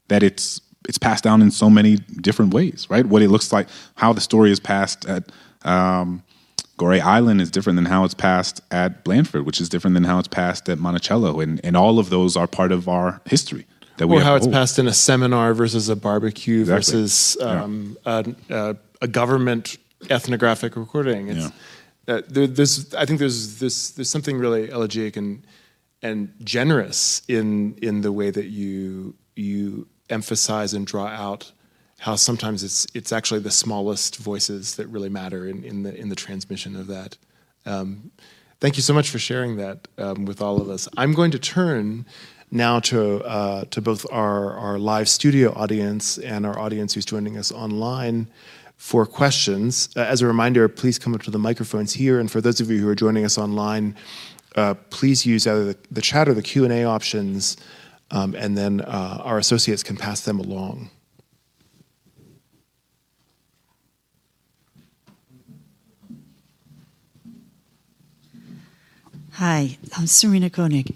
that 0.08 0.22
it's 0.22 0.60
it's 0.88 0.98
passed 0.98 1.24
down 1.24 1.42
in 1.42 1.50
so 1.50 1.68
many 1.68 1.96
different 1.96 2.54
ways, 2.54 2.86
right? 2.88 3.06
What 3.06 3.22
it 3.22 3.28
looks 3.28 3.52
like, 3.52 3.68
how 3.96 4.12
the 4.12 4.20
story 4.20 4.50
is 4.50 4.60
passed 4.60 5.04
at 5.06 5.30
um, 5.64 6.22
Goree 6.78 7.00
Island 7.00 7.40
is 7.40 7.50
different 7.50 7.76
than 7.76 7.86
how 7.86 8.04
it's 8.04 8.14
passed 8.14 8.60
at 8.70 9.04
Blandford, 9.04 9.46
which 9.46 9.60
is 9.60 9.68
different 9.68 9.94
than 9.94 10.04
how 10.04 10.18
it's 10.18 10.28
passed 10.28 10.68
at 10.68 10.78
Monticello, 10.78 11.40
and 11.40 11.60
and 11.64 11.76
all 11.76 11.98
of 11.98 12.10
those 12.10 12.36
are 12.36 12.46
part 12.46 12.72
of 12.72 12.88
our 12.88 13.20
history. 13.24 13.66
That 13.96 14.08
we 14.08 14.18
or 14.18 14.20
how 14.20 14.34
it's 14.34 14.46
passed 14.46 14.78
in 14.78 14.86
a 14.86 14.92
seminar 14.92 15.54
versus 15.54 15.88
a 15.88 15.96
barbecue 15.96 16.60
exactly. 16.60 16.76
versus 16.76 17.38
um, 17.40 17.96
yeah. 18.06 18.22
a, 18.50 18.54
a, 18.54 18.76
a, 19.02 19.08
government 19.08 19.78
ethnographic 20.10 20.76
recording. 20.76 21.28
It's, 21.28 21.50
yeah. 22.06 22.14
uh, 22.14 22.22
there, 22.28 22.46
there's, 22.46 22.94
I 22.94 23.06
think 23.06 23.20
there's 23.20 23.58
this, 23.58 23.92
there's 23.92 24.10
something 24.10 24.36
really 24.36 24.68
elegiac 24.68 25.16
and 25.16 25.46
and 26.02 26.32
generous 26.44 27.22
in 27.26 27.74
in 27.80 28.02
the 28.02 28.12
way 28.12 28.30
that 28.30 28.46
you 28.46 29.14
you 29.34 29.88
emphasize 30.10 30.74
and 30.74 30.86
draw 30.86 31.06
out 31.06 31.52
how 31.98 32.14
sometimes 32.14 32.62
it's 32.62 32.86
it's 32.94 33.12
actually 33.12 33.40
the 33.40 33.50
smallest 33.50 34.16
voices 34.16 34.76
that 34.76 34.86
really 34.88 35.08
matter 35.08 35.46
in, 35.46 35.64
in 35.64 35.82
the 35.82 35.94
in 35.94 36.08
the 36.08 36.14
transmission 36.14 36.76
of 36.76 36.86
that. 36.88 37.16
Um, 37.64 38.10
thank 38.60 38.76
you 38.76 38.82
so 38.82 38.94
much 38.94 39.10
for 39.10 39.18
sharing 39.18 39.56
that 39.56 39.88
um, 39.98 40.24
with 40.24 40.40
all 40.40 40.60
of 40.60 40.68
us. 40.68 40.88
I'm 40.96 41.14
going 41.14 41.30
to 41.32 41.38
turn 41.38 42.06
now 42.50 42.80
to 42.80 43.24
uh, 43.24 43.64
to 43.70 43.80
both 43.80 44.06
our 44.12 44.52
our 44.52 44.78
live 44.78 45.08
studio 45.08 45.52
audience 45.54 46.18
and 46.18 46.46
our 46.46 46.58
audience 46.58 46.94
who's 46.94 47.06
joining 47.06 47.38
us 47.38 47.50
online 47.50 48.28
for 48.76 49.06
questions. 49.06 49.88
Uh, 49.96 50.00
as 50.00 50.20
a 50.20 50.26
reminder, 50.26 50.68
please 50.68 50.98
come 50.98 51.14
up 51.14 51.22
to 51.22 51.30
the 51.30 51.38
microphones 51.38 51.94
here, 51.94 52.20
and 52.20 52.30
for 52.30 52.40
those 52.40 52.60
of 52.60 52.70
you 52.70 52.78
who 52.78 52.88
are 52.88 52.94
joining 52.94 53.24
us 53.24 53.38
online, 53.38 53.96
uh, 54.54 54.74
please 54.90 55.26
use 55.26 55.46
either 55.46 55.64
the, 55.64 55.78
the, 55.90 56.02
chat 56.02 56.28
or 56.28 56.34
the 56.34 56.42
Q 56.42 56.64
and 56.64 56.72
A 56.72 56.84
options, 56.84 57.56
um, 58.10 58.34
and 58.34 58.56
then 58.56 58.80
uh, 58.80 59.20
our 59.22 59.38
associates 59.38 59.82
can 59.82 59.96
pass 59.96 60.20
them 60.22 60.38
along. 60.38 60.90
Hi, 69.32 69.76
I'm 69.94 70.06
Serena 70.06 70.48
Koenig. 70.48 70.94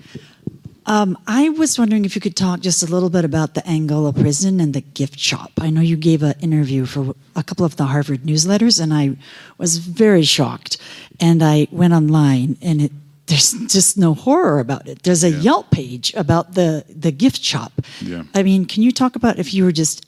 Um, 0.87 1.19
I 1.27 1.51
was 1.51 1.79
wondering 1.79 2.05
if 2.05 2.15
you 2.15 2.23
could 2.23 2.37
talk 2.37 2.61
just 2.61 2.83
a 2.83 2.87
little 2.87 3.11
bit 3.11 3.25
about 3.25 3.55
the 3.55 3.69
Angola 3.69 4.13
prison 4.13 4.61
and 4.61 4.73
the 4.73 4.81
gift 4.81 5.19
shop. 5.19 5.53
I 5.61 5.69
know 5.69 5.83
you 5.83 5.97
gave 5.97 6.23
an 6.23 6.35
interview 6.41 6.87
for 6.87 7.15
a 7.37 7.43
couple 7.43 7.67
of 7.67 7.77
the 7.77 7.85
Harvard 7.85 8.23
newsletters, 8.23 8.81
and 8.81 8.95
I 8.95 9.17
was 9.59 9.77
very 9.77 10.23
shocked. 10.23 10.79
And 11.21 11.43
I 11.43 11.69
went 11.71 11.93
online, 11.93 12.57
and 12.63 12.81
it, 12.81 12.93
there's 13.31 13.53
just 13.73 13.97
no 13.97 14.13
horror 14.15 14.59
about 14.59 14.89
it. 14.89 15.05
There's 15.05 15.25
a 15.25 15.31
yeah. 15.31 15.41
Yelp 15.41 15.71
page 15.71 16.13
about 16.15 16.55
the 16.55 16.85
the 16.89 17.13
gift 17.13 17.43
shop. 17.43 17.73
Yeah. 18.01 18.25
I 18.35 18.43
mean, 18.43 18.65
can 18.65 18.83
you 18.83 18.93
talk 18.93 19.17
about 19.17 19.39
if 19.39 19.55
you 19.55 19.65
were 19.65 19.73
just 19.73 20.05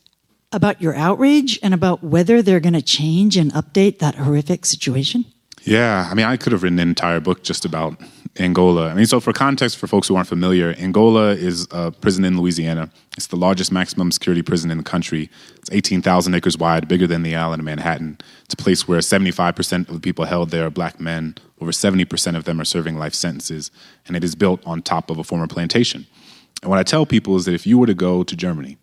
about 0.51 0.83
your 0.83 0.95
outrage 0.95 1.59
and 1.63 1.73
about 1.73 2.03
whether 2.03 2.43
they're 2.43 2.61
going 2.61 2.75
to 2.75 2.83
change 2.83 3.37
and 3.37 3.53
update 3.53 4.01
that 4.01 4.17
horrific 4.17 4.67
situation? 4.67 5.25
Yeah, 5.63 6.09
I 6.11 6.15
mean, 6.15 6.27
I 6.27 6.37
could 6.37 6.53
have 6.53 6.65
written 6.65 6.81
an 6.81 6.89
entire 6.89 7.21
book 7.21 7.45
just 7.45 7.65
about 7.65 8.01
Angola. 8.39 8.89
I 8.89 8.95
mean, 8.95 9.05
so 9.05 9.21
for 9.21 9.33
context, 9.33 9.77
for 9.77 9.87
folks 9.87 10.09
who 10.09 10.17
aren't 10.17 10.29
familiar, 10.29 10.75
Angola 10.79 11.31
is 11.33 11.69
a 11.71 11.91
prison 11.91 12.25
in 12.25 12.41
Louisiana. 12.41 12.91
It's 13.17 13.27
the 13.27 13.37
largest 13.37 13.71
maximum 13.71 14.11
security 14.11 14.41
prison 14.41 14.71
in 14.71 14.79
the 14.79 14.85
country. 14.85 15.29
It's 15.57 15.71
18,000 15.71 16.35
acres 16.35 16.57
wide, 16.57 16.89
bigger 16.89 17.07
than 17.07 17.23
the 17.23 17.37
island 17.37 17.61
of 17.61 17.67
Manhattan. 17.67 18.19
It's 18.45 18.55
a 18.55 18.57
place 18.57 18.89
where 18.89 19.01
75% 19.01 19.89
of 19.89 19.95
the 19.95 20.01
people 20.01 20.25
held 20.25 20.49
there 20.49 20.65
are 20.67 20.71
black 20.71 20.99
men. 20.99 21.35
Over 21.61 21.73
70% 21.73 22.35
of 22.35 22.45
them 22.45 22.59
are 22.59 22.65
serving 22.65 22.97
life 22.97 23.15
sentences, 23.15 23.71
and 24.07 24.17
it 24.17 24.25
is 24.25 24.35
built 24.35 24.67
on 24.67 24.81
top 24.81 25.11
of 25.11 25.19
a 25.19 25.25
former 25.25 25.47
plantation. 25.47 26.07
And 26.63 26.71
what 26.71 26.79
I 26.79 26.85
tell 26.85 27.05
people 27.05 27.37
is 27.37 27.45
that 27.45 27.55
if 27.55 27.67
you 27.67 27.77
were 27.77 27.87
to 27.87 27.95
go 27.95 28.23
to 28.23 28.37
Germany 28.37 28.79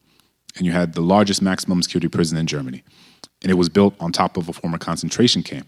and 0.58 0.66
you 0.66 0.74
had 0.74 0.94
the 0.94 1.02
largest 1.02 1.42
maximum 1.42 1.82
security 1.82 2.08
prison 2.08 2.38
in 2.38 2.46
Germany, 2.46 2.84
and 3.42 3.52
it 3.52 3.56
was 3.56 3.70
built 3.70 3.96
on 4.00 4.12
top 4.12 4.38
of 4.38 4.48
a 4.48 4.54
former 4.54 4.78
concentration 4.78 5.42
camp, 5.42 5.68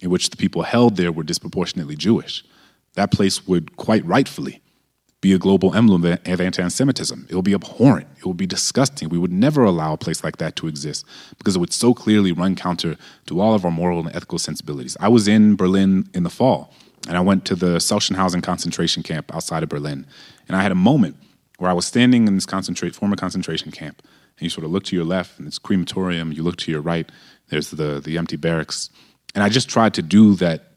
in 0.00 0.08
which 0.08 0.30
the 0.30 0.36
people 0.38 0.62
held 0.62 0.96
there 0.96 1.12
were 1.12 1.22
disproportionately 1.22 1.96
Jewish, 1.96 2.44
that 2.94 3.10
place 3.10 3.46
would 3.46 3.76
quite 3.76 4.04
rightfully 4.04 4.60
be 5.20 5.32
a 5.34 5.38
global 5.38 5.74
emblem 5.74 6.04
of 6.04 6.40
anti 6.40 6.66
Semitism. 6.68 7.26
It 7.28 7.34
will 7.34 7.42
be 7.42 7.52
abhorrent. 7.52 8.08
It 8.16 8.24
will 8.24 8.34
be 8.34 8.46
disgusting. 8.46 9.08
We 9.08 9.18
would 9.18 9.32
never 9.32 9.64
allow 9.64 9.92
a 9.92 9.98
place 9.98 10.24
like 10.24 10.38
that 10.38 10.56
to 10.56 10.66
exist 10.66 11.04
because 11.36 11.56
it 11.56 11.58
would 11.58 11.72
so 11.72 11.92
clearly 11.92 12.32
run 12.32 12.56
counter 12.56 12.96
to 13.26 13.40
all 13.40 13.54
of 13.54 13.64
our 13.64 13.70
moral 13.70 14.00
and 14.00 14.08
ethical 14.16 14.38
sensibilities. 14.38 14.96
I 14.98 15.08
was 15.08 15.28
in 15.28 15.56
Berlin 15.56 16.08
in 16.14 16.22
the 16.22 16.30
fall, 16.30 16.72
and 17.06 17.16
I 17.16 17.20
went 17.20 17.44
to 17.46 17.54
the 17.54 17.76
Sachsenhausen 17.76 18.42
concentration 18.42 19.02
camp 19.02 19.34
outside 19.34 19.62
of 19.62 19.68
Berlin. 19.68 20.06
And 20.48 20.56
I 20.56 20.62
had 20.62 20.72
a 20.72 20.76
moment 20.76 21.16
where 21.58 21.70
I 21.70 21.74
was 21.74 21.84
standing 21.84 22.26
in 22.26 22.34
this 22.34 22.46
concentrate, 22.46 22.94
former 22.94 23.16
concentration 23.16 23.70
camp, 23.70 24.02
and 24.02 24.42
you 24.42 24.48
sort 24.48 24.64
of 24.64 24.70
look 24.70 24.84
to 24.84 24.96
your 24.96 25.04
left, 25.04 25.38
and 25.38 25.46
it's 25.46 25.58
crematorium. 25.58 26.32
You 26.32 26.42
look 26.42 26.56
to 26.56 26.70
your 26.70 26.80
right, 26.80 27.10
there's 27.48 27.70
the, 27.70 28.00
the 28.00 28.16
empty 28.16 28.36
barracks. 28.36 28.88
And 29.34 29.44
I 29.44 29.50
just 29.50 29.68
tried 29.68 29.92
to 29.94 30.02
do 30.02 30.34
that 30.36 30.69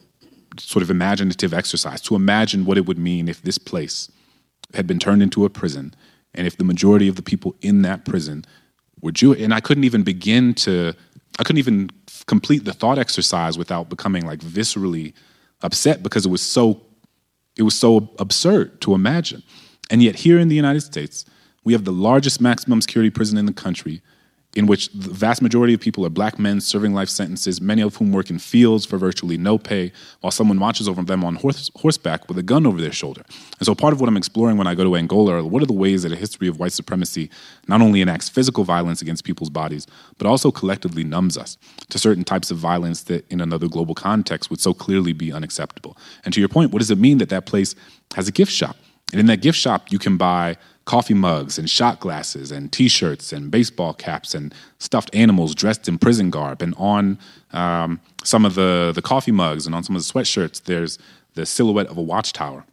sort 0.59 0.83
of 0.83 0.89
imaginative 0.89 1.53
exercise 1.53 2.01
to 2.01 2.15
imagine 2.15 2.65
what 2.65 2.77
it 2.77 2.85
would 2.85 2.97
mean 2.97 3.27
if 3.27 3.41
this 3.41 3.57
place 3.57 4.11
had 4.73 4.87
been 4.87 4.99
turned 4.99 5.21
into 5.21 5.45
a 5.45 5.49
prison 5.49 5.93
and 6.33 6.47
if 6.47 6.57
the 6.57 6.63
majority 6.63 7.07
of 7.07 7.15
the 7.15 7.21
people 7.21 7.55
in 7.61 7.81
that 7.83 8.05
prison 8.05 8.45
were 9.01 9.11
Jewish. 9.11 9.41
And 9.41 9.53
I 9.53 9.59
couldn't 9.59 9.83
even 9.83 10.03
begin 10.03 10.53
to, 10.55 10.93
I 11.39 11.43
couldn't 11.43 11.59
even 11.59 11.89
complete 12.25 12.65
the 12.65 12.73
thought 12.73 12.97
exercise 12.97 13.57
without 13.57 13.89
becoming 13.89 14.25
like 14.25 14.39
viscerally 14.39 15.13
upset 15.61 16.01
because 16.03 16.25
it 16.25 16.29
was 16.29 16.41
so, 16.41 16.81
it 17.55 17.63
was 17.63 17.77
so 17.77 18.09
absurd 18.19 18.81
to 18.81 18.93
imagine. 18.93 19.43
And 19.89 20.01
yet 20.01 20.15
here 20.15 20.39
in 20.39 20.47
the 20.47 20.55
United 20.55 20.81
States, 20.81 21.25
we 21.63 21.73
have 21.73 21.85
the 21.85 21.91
largest 21.91 22.41
maximum 22.41 22.81
security 22.81 23.09
prison 23.09 23.37
in 23.37 23.45
the 23.45 23.53
country 23.53 24.01
in 24.55 24.67
which 24.67 24.89
the 24.89 25.09
vast 25.09 25.41
majority 25.41 25.73
of 25.73 25.79
people 25.79 26.05
are 26.05 26.09
black 26.09 26.37
men 26.37 26.61
serving 26.61 26.93
life 26.93 27.09
sentences, 27.09 27.59
many 27.59 27.81
of 27.81 27.95
whom 27.95 28.11
work 28.11 28.29
in 28.29 28.37
fields 28.37 28.85
for 28.85 28.97
virtually 28.97 29.37
no 29.37 29.57
pay, 29.57 29.91
while 30.21 30.31
someone 30.31 30.59
watches 30.59 30.87
over 30.87 31.01
them 31.03 31.23
on 31.23 31.35
horse, 31.35 31.71
horseback 31.75 32.27
with 32.27 32.37
a 32.37 32.43
gun 32.43 32.67
over 32.67 32.79
their 32.79 32.91
shoulder. 32.91 33.23
And 33.59 33.65
so, 33.65 33.73
part 33.73 33.93
of 33.93 33.99
what 33.99 34.07
I'm 34.07 34.17
exploring 34.17 34.57
when 34.57 34.67
I 34.67 34.75
go 34.75 34.83
to 34.83 34.95
Angola 34.95 35.37
are 35.37 35.43
what 35.43 35.63
are 35.63 35.67
the 35.67 35.73
ways 35.73 36.03
that 36.03 36.11
a 36.11 36.15
history 36.15 36.47
of 36.47 36.59
white 36.59 36.73
supremacy 36.73 37.29
not 37.67 37.81
only 37.81 38.01
enacts 38.01 38.29
physical 38.29 38.63
violence 38.63 39.01
against 39.01 39.23
people's 39.23 39.49
bodies, 39.49 39.87
but 40.17 40.27
also 40.27 40.51
collectively 40.51 41.03
numbs 41.03 41.37
us 41.37 41.57
to 41.89 41.97
certain 41.97 42.23
types 42.23 42.51
of 42.51 42.57
violence 42.57 43.03
that, 43.03 43.29
in 43.31 43.41
another 43.41 43.67
global 43.67 43.95
context, 43.95 44.49
would 44.51 44.61
so 44.61 44.73
clearly 44.73 45.13
be 45.13 45.33
unacceptable. 45.33 45.97
And 46.25 46.33
to 46.33 46.39
your 46.39 46.49
point, 46.49 46.71
what 46.71 46.79
does 46.79 46.91
it 46.91 46.99
mean 46.99 47.17
that 47.17 47.29
that 47.29 47.45
place 47.47 47.75
has 48.15 48.27
a 48.27 48.31
gift 48.31 48.51
shop? 48.51 48.75
And 49.11 49.19
in 49.19 49.27
that 49.27 49.41
gift 49.41 49.57
shop, 49.57 49.91
you 49.91 49.99
can 49.99 50.17
buy 50.17 50.57
coffee 50.85 51.13
mugs 51.13 51.57
and 51.57 51.69
shot 51.69 51.99
glasses 51.99 52.51
and 52.51 52.71
t-shirts 52.71 53.31
and 53.31 53.49
baseball 53.49 53.93
caps 53.93 54.35
and 54.35 54.53
stuffed 54.79 55.09
animals 55.13 55.55
dressed 55.55 55.87
in 55.87 55.97
prison 55.97 56.29
garb 56.29 56.61
and 56.61 56.73
on 56.77 57.17
um, 57.51 57.99
some 58.23 58.45
of 58.45 58.55
the, 58.55 58.91
the 58.93 59.01
coffee 59.01 59.31
mugs 59.31 59.65
and 59.65 59.73
on 59.73 59.83
some 59.83 59.95
of 59.95 60.05
the 60.05 60.13
sweatshirts 60.13 60.63
there's 60.63 60.99
the 61.35 61.45
silhouette 61.45 61.87
of 61.87 61.97
a 61.97 62.01
watchtower. 62.01 62.65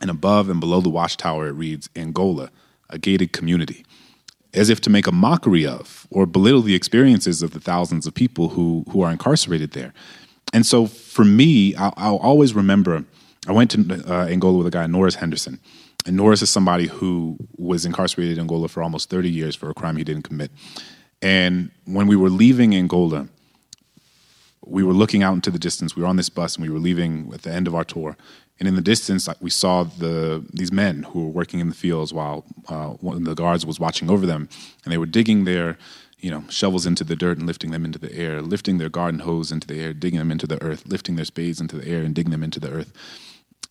And 0.00 0.10
above 0.10 0.48
and 0.48 0.60
below 0.60 0.80
the 0.80 0.90
watchtower 0.90 1.48
it 1.48 1.52
reads 1.52 1.88
angola 1.96 2.50
a 2.90 2.98
gated 2.98 3.32
community 3.32 3.84
as 4.54 4.70
if 4.70 4.80
to 4.82 4.90
make 4.90 5.06
a 5.06 5.12
mockery 5.12 5.66
of 5.66 6.06
or 6.10 6.26
belittle 6.26 6.62
the 6.62 6.74
experiences 6.74 7.42
of 7.42 7.52
the 7.52 7.60
thousands 7.60 8.06
of 8.06 8.14
people 8.14 8.50
who, 8.50 8.84
who 8.90 9.02
are 9.02 9.10
incarcerated 9.10 9.72
there. 9.72 9.92
And 10.52 10.66
so 10.66 10.86
for 10.86 11.24
me 11.24 11.74
i'll, 11.76 11.94
I'll 11.96 12.16
always 12.16 12.54
remember 12.54 13.04
i 13.46 13.52
went 13.52 13.70
to 13.72 14.04
uh, 14.06 14.26
angola 14.26 14.58
with 14.58 14.66
a 14.66 14.70
guy 14.70 14.86
norris 14.86 15.16
henderson 15.16 15.58
and 16.06 16.16
Norris 16.16 16.42
is 16.42 16.50
somebody 16.50 16.86
who 16.86 17.36
was 17.56 17.84
incarcerated 17.84 18.38
in 18.38 18.42
Angola 18.42 18.68
for 18.68 18.82
almost 18.82 19.10
30 19.10 19.30
years 19.30 19.54
for 19.54 19.68
a 19.70 19.74
crime 19.74 19.96
he 19.96 20.04
didn't 20.04 20.22
commit. 20.22 20.50
And 21.20 21.70
when 21.84 22.06
we 22.06 22.16
were 22.16 22.30
leaving 22.30 22.74
Angola, 22.74 23.28
we 24.64 24.82
were 24.82 24.92
looking 24.92 25.22
out 25.22 25.34
into 25.34 25.50
the 25.50 25.58
distance. 25.58 25.96
We 25.96 26.02
were 26.02 26.08
on 26.08 26.16
this 26.16 26.28
bus 26.28 26.56
and 26.56 26.64
we 26.64 26.72
were 26.72 26.78
leaving 26.78 27.30
at 27.34 27.42
the 27.42 27.50
end 27.50 27.66
of 27.66 27.74
our 27.74 27.84
tour. 27.84 28.16
And 28.58 28.66
in 28.66 28.74
the 28.74 28.82
distance, 28.82 29.28
we 29.40 29.50
saw 29.50 29.84
the 29.84 30.44
these 30.52 30.72
men 30.72 31.04
who 31.04 31.24
were 31.24 31.30
working 31.30 31.60
in 31.60 31.68
the 31.68 31.74
fields 31.74 32.12
while 32.12 32.44
uh, 32.68 32.88
one 33.00 33.16
of 33.16 33.24
the 33.24 33.34
guards 33.34 33.64
was 33.64 33.78
watching 33.78 34.10
over 34.10 34.26
them, 34.26 34.48
and 34.84 34.92
they 34.92 34.98
were 34.98 35.06
digging 35.06 35.44
their, 35.44 35.78
you 36.18 36.30
know, 36.30 36.42
shovels 36.48 36.84
into 36.84 37.04
the 37.04 37.14
dirt 37.14 37.38
and 37.38 37.46
lifting 37.46 37.70
them 37.70 37.84
into 37.84 38.00
the 38.00 38.12
air, 38.12 38.42
lifting 38.42 38.78
their 38.78 38.88
garden 38.88 39.20
hose 39.20 39.52
into 39.52 39.68
the 39.68 39.80
air, 39.80 39.92
digging 39.92 40.18
them 40.18 40.32
into 40.32 40.46
the 40.46 40.60
earth, 40.60 40.86
lifting 40.86 41.14
their 41.14 41.24
spades 41.24 41.60
into 41.60 41.76
the 41.76 41.86
air 41.86 42.02
and 42.02 42.16
digging 42.16 42.32
them 42.32 42.42
into 42.42 42.58
the 42.58 42.70
earth. 42.70 42.92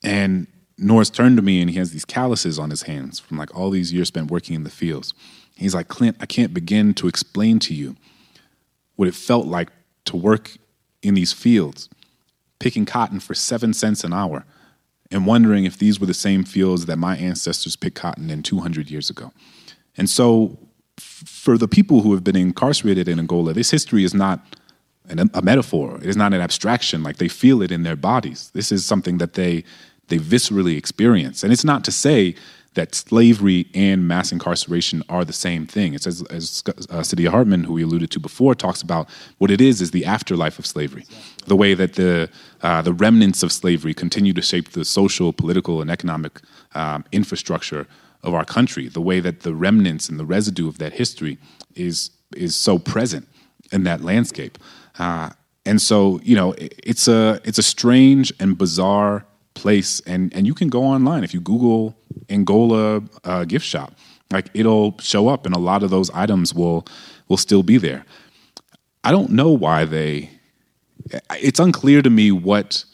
And 0.03 0.47
Norris 0.77 1.09
turned 1.09 1.37
to 1.37 1.41
me 1.41 1.59
and 1.61 1.69
he 1.69 1.77
has 1.77 1.91
these 1.91 2.05
calluses 2.05 2.59
on 2.59 2.69
his 2.69 2.83
hands 2.83 3.19
from 3.19 3.37
like 3.37 3.55
all 3.55 3.69
these 3.69 3.91
years 3.91 4.09
spent 4.09 4.29
working 4.29 4.55
in 4.55 4.63
the 4.63 4.69
fields. 4.69 5.13
He's 5.55 5.73
like, 5.73 5.87
Clint, 5.87 6.17
I 6.19 6.25
can't 6.27 6.53
begin 6.53 6.93
to 6.95 7.07
explain 7.07 7.59
to 7.59 7.73
you 7.73 7.95
what 8.95 9.07
it 9.07 9.15
felt 9.15 9.47
like 9.47 9.69
to 10.05 10.15
work 10.15 10.57
in 11.01 11.15
these 11.15 11.33
fields, 11.33 11.89
picking 12.59 12.85
cotton 12.85 13.19
for 13.19 13.33
seven 13.33 13.73
cents 13.73 14.03
an 14.03 14.13
hour, 14.13 14.45
and 15.09 15.25
wondering 15.25 15.65
if 15.65 15.77
these 15.77 15.99
were 15.99 16.05
the 16.05 16.13
same 16.13 16.43
fields 16.43 16.85
that 16.85 16.97
my 16.97 17.17
ancestors 17.17 17.75
picked 17.75 17.95
cotton 17.95 18.29
in 18.29 18.43
200 18.43 18.91
years 18.91 19.09
ago. 19.09 19.31
And 19.95 20.09
so, 20.09 20.57
for 20.97 21.57
the 21.57 21.67
people 21.67 22.01
who 22.01 22.13
have 22.13 22.23
been 22.23 22.35
incarcerated 22.35 23.07
in 23.07 23.19
Angola, 23.19 23.53
this 23.53 23.71
history 23.71 24.03
is 24.03 24.13
not 24.13 24.57
an, 25.09 25.29
a 25.33 25.41
metaphor. 25.41 25.97
It 25.97 26.07
is 26.07 26.17
not 26.17 26.33
an 26.33 26.41
abstraction. 26.41 27.03
Like 27.03 27.17
they 27.17 27.27
feel 27.27 27.61
it 27.61 27.71
in 27.71 27.83
their 27.83 27.95
bodies. 27.95 28.51
This 28.53 28.71
is 28.71 28.85
something 28.85 29.19
that 29.19 29.33
they 29.33 29.63
they 30.07 30.17
viscerally 30.17 30.77
experience. 30.77 31.43
And 31.43 31.51
it's 31.51 31.63
not 31.63 31.83
to 31.85 31.91
say 31.91 32.35
that 32.77 32.93
slavery 32.93 33.65
and 33.73 34.07
mass 34.07 34.31
incarceration 34.31 35.01
are 35.09 35.25
the 35.25 35.33
same 35.33 35.65
thing. 35.65 35.95
It's 35.95 36.05
as, 36.05 36.21
as 36.29 36.63
uh, 36.91 37.29
Hartman, 37.31 37.63
who 37.63 37.73
we 37.73 37.81
alluded 37.81 38.11
to 38.11 38.19
before, 38.19 38.53
talks 38.53 38.83
about 38.83 39.09
what 39.39 39.49
it 39.49 39.59
is 39.59 39.81
is 39.81 39.91
the 39.91 40.05
afterlife 40.05 40.59
of 40.59 40.65
slavery, 40.65 41.03
the 41.47 41.55
way 41.55 41.73
that 41.73 41.93
the 41.93 42.29
uh, 42.61 42.81
the 42.83 42.93
remnants 42.93 43.41
of 43.41 43.51
slavery 43.51 43.93
continue 43.95 44.33
to 44.33 44.41
shape 44.41 44.69
the 44.69 44.85
social, 44.85 45.33
political, 45.33 45.81
and 45.81 45.89
economic 45.89 46.39
um, 46.75 47.03
infrastructure 47.11 47.87
of 48.21 48.33
our 48.35 48.45
country. 48.45 48.87
The 48.87 49.01
way 49.01 49.21
that 49.21 49.41
the 49.41 49.55
remnants 49.55 50.07
and 50.07 50.19
the 50.19 50.25
residue 50.25 50.67
of 50.67 50.77
that 50.77 50.93
history 50.93 51.39
is 51.75 52.11
is 52.35 52.55
so 52.55 52.77
present 52.77 53.27
in 53.71 53.83
that 53.83 54.01
landscape. 54.01 54.57
Uh, 54.99 55.31
and 55.65 55.81
so, 55.81 56.19
you 56.23 56.35
know, 56.35 56.53
it's 56.59 57.07
a 57.07 57.41
it's 57.43 57.57
a 57.57 57.63
strange 57.63 58.31
and 58.39 58.55
bizarre 58.57 59.25
place, 59.57 59.99
and 60.01 60.33
and 60.33 60.47
you 60.47 60.53
can 60.53 60.69
go 60.69 60.83
online 60.83 61.23
if 61.23 61.33
you 61.33 61.41
Google 61.41 61.95
Angola 62.29 63.03
uh, 63.23 63.43
gift 63.45 63.65
shop, 63.65 63.93
like 64.31 64.49
it'll 64.53 64.97
show 64.99 65.27
up, 65.27 65.45
and 65.45 65.55
a 65.55 65.59
lot 65.59 65.83
of 65.83 65.89
those 65.89 66.09
items 66.11 66.53
will 66.53 66.85
will 67.27 67.37
still 67.37 67.63
be 67.63 67.77
there. 67.77 68.05
I 69.03 69.11
don't 69.11 69.31
know 69.31 69.51
why 69.51 69.85
they. 69.85 70.29
It's 71.31 71.59
unclear 71.59 72.01
to 72.01 72.09
me 72.09 72.31
what 72.31 72.85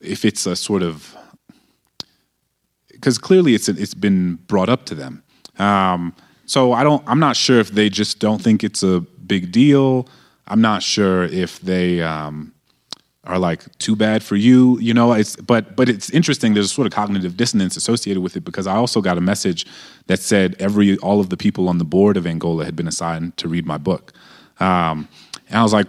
if 0.00 0.24
it's 0.24 0.46
a 0.46 0.56
sort 0.56 0.82
of 0.82 1.16
because 3.04 3.18
clearly 3.18 3.54
it's 3.54 3.68
it's 3.68 3.94
been 3.94 4.36
brought 4.46 4.70
up 4.70 4.86
to 4.86 4.94
them. 4.94 5.22
Um, 5.58 6.14
so 6.46 6.72
I 6.72 6.82
don't. 6.82 7.02
I'm 7.06 7.20
not 7.20 7.36
sure 7.36 7.60
if 7.60 7.70
they 7.70 7.90
just 7.90 8.18
don't 8.18 8.40
think 8.40 8.64
it's 8.64 8.82
a 8.82 9.00
big 9.26 9.52
deal. 9.52 10.08
I'm 10.46 10.60
not 10.60 10.82
sure 10.82 11.24
if 11.24 11.60
they 11.60 12.00
um, 12.00 12.53
are 13.26 13.38
like 13.38 13.76
too 13.78 13.96
bad 13.96 14.22
for 14.22 14.36
you 14.36 14.78
you 14.80 14.92
know 14.92 15.12
it's 15.12 15.36
but 15.36 15.76
but 15.76 15.88
it's 15.88 16.10
interesting 16.10 16.54
there's 16.54 16.66
a 16.66 16.74
sort 16.74 16.86
of 16.86 16.92
cognitive 16.92 17.36
dissonance 17.36 17.76
associated 17.76 18.22
with 18.22 18.36
it 18.36 18.44
because 18.44 18.66
i 18.66 18.74
also 18.74 19.00
got 19.00 19.16
a 19.18 19.20
message 19.20 19.66
that 20.06 20.20
said 20.20 20.54
every 20.58 20.96
all 20.98 21.20
of 21.20 21.30
the 21.30 21.36
people 21.36 21.68
on 21.68 21.78
the 21.78 21.84
board 21.84 22.16
of 22.16 22.26
angola 22.26 22.64
had 22.64 22.76
been 22.76 22.88
assigned 22.88 23.36
to 23.36 23.48
read 23.48 23.66
my 23.66 23.78
book 23.78 24.12
um, 24.60 25.08
and 25.48 25.58
i 25.58 25.62
was 25.62 25.72
like 25.72 25.88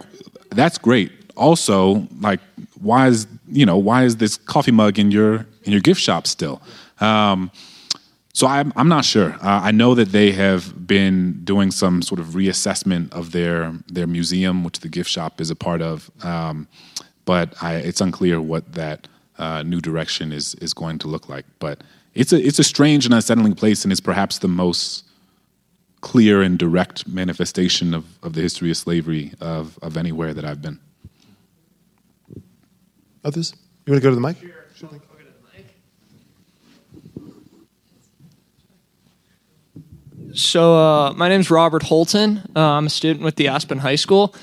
that's 0.50 0.78
great 0.78 1.12
also 1.36 2.06
like 2.20 2.40
why 2.80 3.06
is 3.06 3.26
you 3.48 3.66
know 3.66 3.76
why 3.76 4.04
is 4.04 4.16
this 4.16 4.36
coffee 4.36 4.72
mug 4.72 4.98
in 4.98 5.10
your 5.10 5.46
in 5.64 5.72
your 5.72 5.80
gift 5.80 6.00
shop 6.00 6.26
still 6.26 6.62
um, 7.00 7.50
so 8.36 8.46
I'm, 8.46 8.70
I'm 8.76 8.88
not 8.88 9.06
sure. 9.06 9.32
Uh, 9.40 9.60
I 9.64 9.70
know 9.70 9.94
that 9.94 10.12
they 10.12 10.30
have 10.32 10.86
been 10.86 11.42
doing 11.44 11.70
some 11.70 12.02
sort 12.02 12.20
of 12.20 12.34
reassessment 12.34 13.10
of 13.14 13.32
their 13.32 13.72
their 13.86 14.06
museum, 14.06 14.62
which 14.62 14.80
the 14.80 14.90
gift 14.90 15.08
shop 15.08 15.40
is 15.40 15.48
a 15.48 15.56
part 15.56 15.80
of. 15.80 16.10
Um, 16.22 16.68
but 17.26 17.52
I, 17.62 17.74
it's 17.74 18.00
unclear 18.00 18.40
what 18.40 18.72
that 18.72 19.06
uh, 19.36 19.62
new 19.62 19.82
direction 19.82 20.32
is 20.32 20.54
is 20.54 20.72
going 20.72 20.98
to 21.00 21.08
look 21.08 21.28
like. 21.28 21.44
But 21.58 21.84
it's 22.14 22.32
a 22.32 22.40
it's 22.42 22.58
a 22.58 22.64
strange 22.64 23.04
and 23.04 23.12
unsettling 23.12 23.54
place, 23.54 23.84
and 23.84 23.92
it's 23.92 24.00
perhaps 24.00 24.38
the 24.38 24.48
most 24.48 25.04
clear 26.00 26.40
and 26.40 26.58
direct 26.58 27.06
manifestation 27.06 27.92
of, 27.92 28.04
of 28.22 28.32
the 28.34 28.40
history 28.40 28.70
of 28.70 28.76
slavery 28.76 29.32
of, 29.40 29.78
of 29.82 29.96
anywhere 29.96 30.32
that 30.32 30.44
I've 30.44 30.62
been. 30.62 30.78
Others? 33.24 33.54
You 33.84 33.92
want 33.92 34.02
to 34.02 34.06
go 34.06 34.10
to 34.10 34.14
the 34.14 34.20
mic? 34.20 34.36
Sure. 34.76 34.88
So, 40.32 40.76
uh, 40.76 41.12
my 41.14 41.30
name 41.30 41.40
is 41.40 41.50
Robert 41.50 41.82
Holton. 41.82 42.42
Uh, 42.54 42.60
I'm 42.60 42.86
a 42.86 42.90
student 42.90 43.24
with 43.24 43.36
the 43.36 43.48
Aspen 43.48 43.78
High 43.78 43.96
School. 43.96 44.34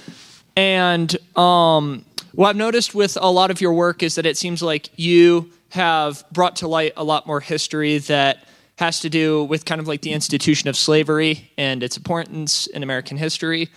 And 0.57 1.15
um, 1.37 2.03
what 2.33 2.49
I've 2.49 2.55
noticed 2.55 2.95
with 2.95 3.17
a 3.21 3.31
lot 3.31 3.51
of 3.51 3.61
your 3.61 3.73
work 3.73 4.01
is 4.01 4.15
that 4.15 4.25
it 4.25 4.37
seems 4.37 4.63
like 4.63 4.89
you 4.95 5.51
have 5.69 6.23
brought 6.31 6.57
to 6.57 6.67
light 6.67 6.93
a 6.97 7.03
lot 7.03 7.27
more 7.27 7.39
history 7.39 7.99
that 7.99 8.45
has 8.77 8.99
to 9.01 9.09
do 9.09 9.43
with 9.43 9.65
kind 9.65 9.79
of 9.79 9.87
like 9.87 10.01
the 10.01 10.11
institution 10.11 10.67
of 10.67 10.75
slavery 10.75 11.51
and 11.57 11.83
its 11.83 11.95
importance 11.95 12.65
in 12.67 12.81
American 12.81 13.17
history. 13.17 13.69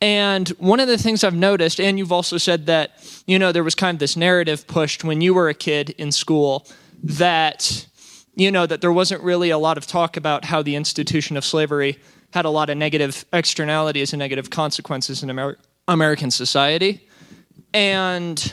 And 0.00 0.48
one 0.50 0.78
of 0.78 0.86
the 0.86 0.96
things 0.96 1.24
I've 1.24 1.34
noticed, 1.34 1.80
and 1.80 1.98
you've 1.98 2.12
also 2.12 2.38
said 2.38 2.66
that, 2.66 3.22
you 3.26 3.38
know, 3.38 3.50
there 3.50 3.64
was 3.64 3.74
kind 3.74 3.96
of 3.96 3.98
this 3.98 4.16
narrative 4.16 4.66
pushed 4.68 5.02
when 5.02 5.20
you 5.20 5.34
were 5.34 5.48
a 5.48 5.54
kid 5.54 5.90
in 5.90 6.12
school 6.12 6.66
that, 7.02 7.86
you 8.36 8.52
know, 8.52 8.66
that 8.66 8.80
there 8.80 8.92
wasn't 8.92 9.22
really 9.22 9.50
a 9.50 9.58
lot 9.58 9.76
of 9.76 9.86
talk 9.86 10.16
about 10.16 10.44
how 10.44 10.62
the 10.62 10.76
institution 10.76 11.36
of 11.36 11.44
slavery 11.44 11.98
had 12.32 12.44
a 12.44 12.50
lot 12.50 12.70
of 12.70 12.78
negative 12.78 13.24
externalities 13.32 14.12
and 14.12 14.20
negative 14.20 14.48
consequences 14.48 15.24
in 15.24 15.30
Amer- 15.30 15.58
American 15.88 16.30
society. 16.30 17.06
And 17.72 18.52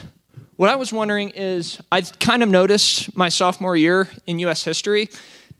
what 0.55 0.70
I 0.70 0.76
was 0.76 0.91
wondering 0.91 1.30
is, 1.30 1.80
I 1.91 2.01
kind 2.01 2.43
of 2.43 2.49
noticed 2.49 3.15
my 3.15 3.30
sophomore 3.30 3.76
year 3.76 4.09
in 4.26 4.39
US 4.39 4.63
history 4.63 5.09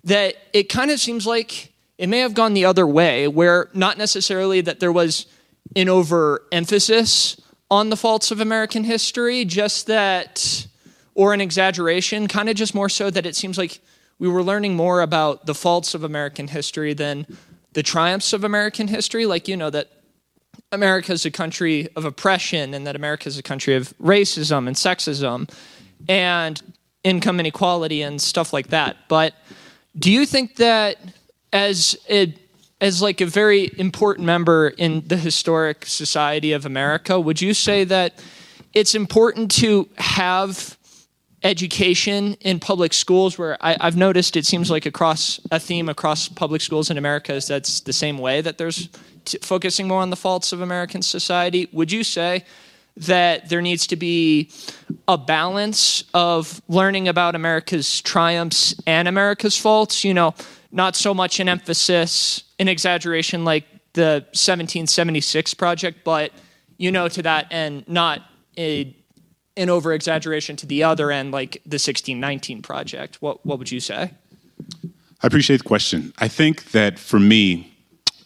that 0.04 0.36
it 0.54 0.70
kind 0.70 0.92
of 0.92 1.00
seems 1.00 1.26
like 1.26 1.72
it 1.98 2.08
may 2.08 2.20
have 2.20 2.34
gone 2.34 2.54
the 2.54 2.66
other 2.66 2.86
way, 2.86 3.28
where 3.28 3.70
not 3.74 3.98
necessarily 3.98 4.62
that 4.62 4.80
there 4.80 4.92
was 4.92 5.26
an 5.76 5.90
overemphasis 5.90 7.42
on 7.70 7.90
the 7.90 7.98
faults 7.98 8.32
of 8.32 8.40
American 8.40 8.84
history, 8.84 9.44
just 9.44 9.88
that, 9.88 10.68
or 11.16 11.34
an 11.34 11.42
exaggeration, 11.42 12.28
kind 12.28 12.50
of 12.50 12.56
just 12.56 12.74
more 12.74 12.90
so 12.90 13.10
that 13.10 13.26
it 13.26 13.36
seems 13.36 13.58
like 13.58 13.80
we 14.20 14.28
were 14.28 14.44
learning 14.44 14.76
more 14.76 15.02
about 15.02 15.46
the 15.46 15.56
faults 15.56 15.94
of 15.94 16.04
American 16.04 16.48
history 16.48 16.94
than 16.94 17.28
the 17.74 17.84
triumphs 17.84 18.34
of 18.34 18.44
American 18.44 18.88
history. 18.88 19.26
Like, 19.26 19.48
you 19.48 19.58
know, 19.58 19.70
that 19.70 19.92
America 20.72 21.14
is 21.14 21.26
a 21.26 21.32
country 21.32 21.88
of 21.96 22.04
oppression 22.04 22.74
and 22.74 22.86
that 22.86 22.96
America 22.96 23.30
is 23.30 23.38
a 23.38 23.44
country 23.44 23.76
of 23.76 23.94
racism 24.00 24.68
and 24.68 24.76
sexism 24.76 25.50
and 26.10 26.62
income 27.04 27.40
inequality 27.40 28.02
and 28.02 28.22
stuff 28.22 28.52
like 28.52 28.68
that. 28.68 28.98
But 29.08 29.34
do 29.98 30.12
you 30.12 30.26
think 30.26 30.58
that 30.58 30.98
as 31.54 31.98
a 32.10 32.36
as 32.80 33.02
like 33.02 33.22
a 33.22 33.26
very 33.26 33.72
important 33.78 34.28
member 34.28 34.68
in 34.68 35.02
the 35.08 35.18
historic 35.18 35.84
society 35.86 36.52
of 36.52 36.64
America, 36.66 37.20
would 37.20 37.42
you 37.42 37.56
say 37.56 37.84
that 37.86 38.24
it's 38.74 38.94
important 38.94 39.50
to 39.50 39.90
have 39.98 40.78
education 41.44 42.34
in 42.42 42.60
public 42.60 42.94
schools 42.94 43.38
where 43.38 43.58
I, 43.62 43.78
have 43.82 43.96
noticed 43.96 44.36
it 44.36 44.46
seems 44.46 44.70
like 44.70 44.86
across 44.86 45.40
a 45.50 45.60
theme 45.60 45.90
across 45.90 46.28
public 46.28 46.62
schools 46.62 46.92
in 46.92 46.98
America 46.98 47.34
is 47.34 47.48
that's 47.48 47.80
the 47.80 47.94
same 47.94 48.20
way 48.20 48.42
that 48.42 48.58
there's 48.60 48.90
focusing 49.42 49.88
more 49.88 50.02
on 50.02 50.10
the 50.10 50.16
faults 50.16 50.52
of 50.52 50.62
American 50.62 51.02
society, 51.02 51.70
would 51.72 51.92
you 51.92 52.04
say 52.04 52.44
that 52.98 53.50
there 53.50 53.62
needs 53.62 53.88
to 53.88 53.96
be 53.96 54.50
a 55.08 55.18
balance 55.18 56.04
of 56.14 56.62
learning 56.68 57.08
about 57.08 57.36
America's 57.36 58.02
triumphs 58.02 58.76
and 58.86 59.08
America's 59.08 59.58
faults? 59.58 60.04
You 60.04 60.14
know, 60.14 60.34
not 60.72 60.96
so 60.96 61.14
much 61.14 61.40
an 61.40 61.50
emphasis, 61.50 62.44
an 62.60 62.68
exaggeration 62.68 63.46
like 63.46 63.66
the 63.94 64.24
1776 64.34 65.54
project, 65.54 66.04
but 66.04 66.32
you 66.78 66.92
know, 66.92 67.08
to 67.08 67.22
that 67.24 67.52
end, 67.52 67.88
not 67.88 68.22
a 68.58 68.96
an 69.56 69.70
over 69.70 69.92
exaggeration 69.92 70.56
to 70.56 70.68
the 70.68 70.84
other 70.84 71.12
end, 71.12 71.32
like 71.32 71.54
the 71.66 71.76
1619 71.76 72.62
project. 72.62 73.18
What 73.22 73.46
what 73.46 73.60
would 73.60 73.72
you 73.72 73.80
say? 73.80 74.12
I 75.22 75.28
appreciate 75.28 75.58
the 75.58 75.64
question. 75.64 76.14
I 76.20 76.28
think 76.28 76.72
that 76.72 77.00
for 77.00 77.20
me, 77.20 77.74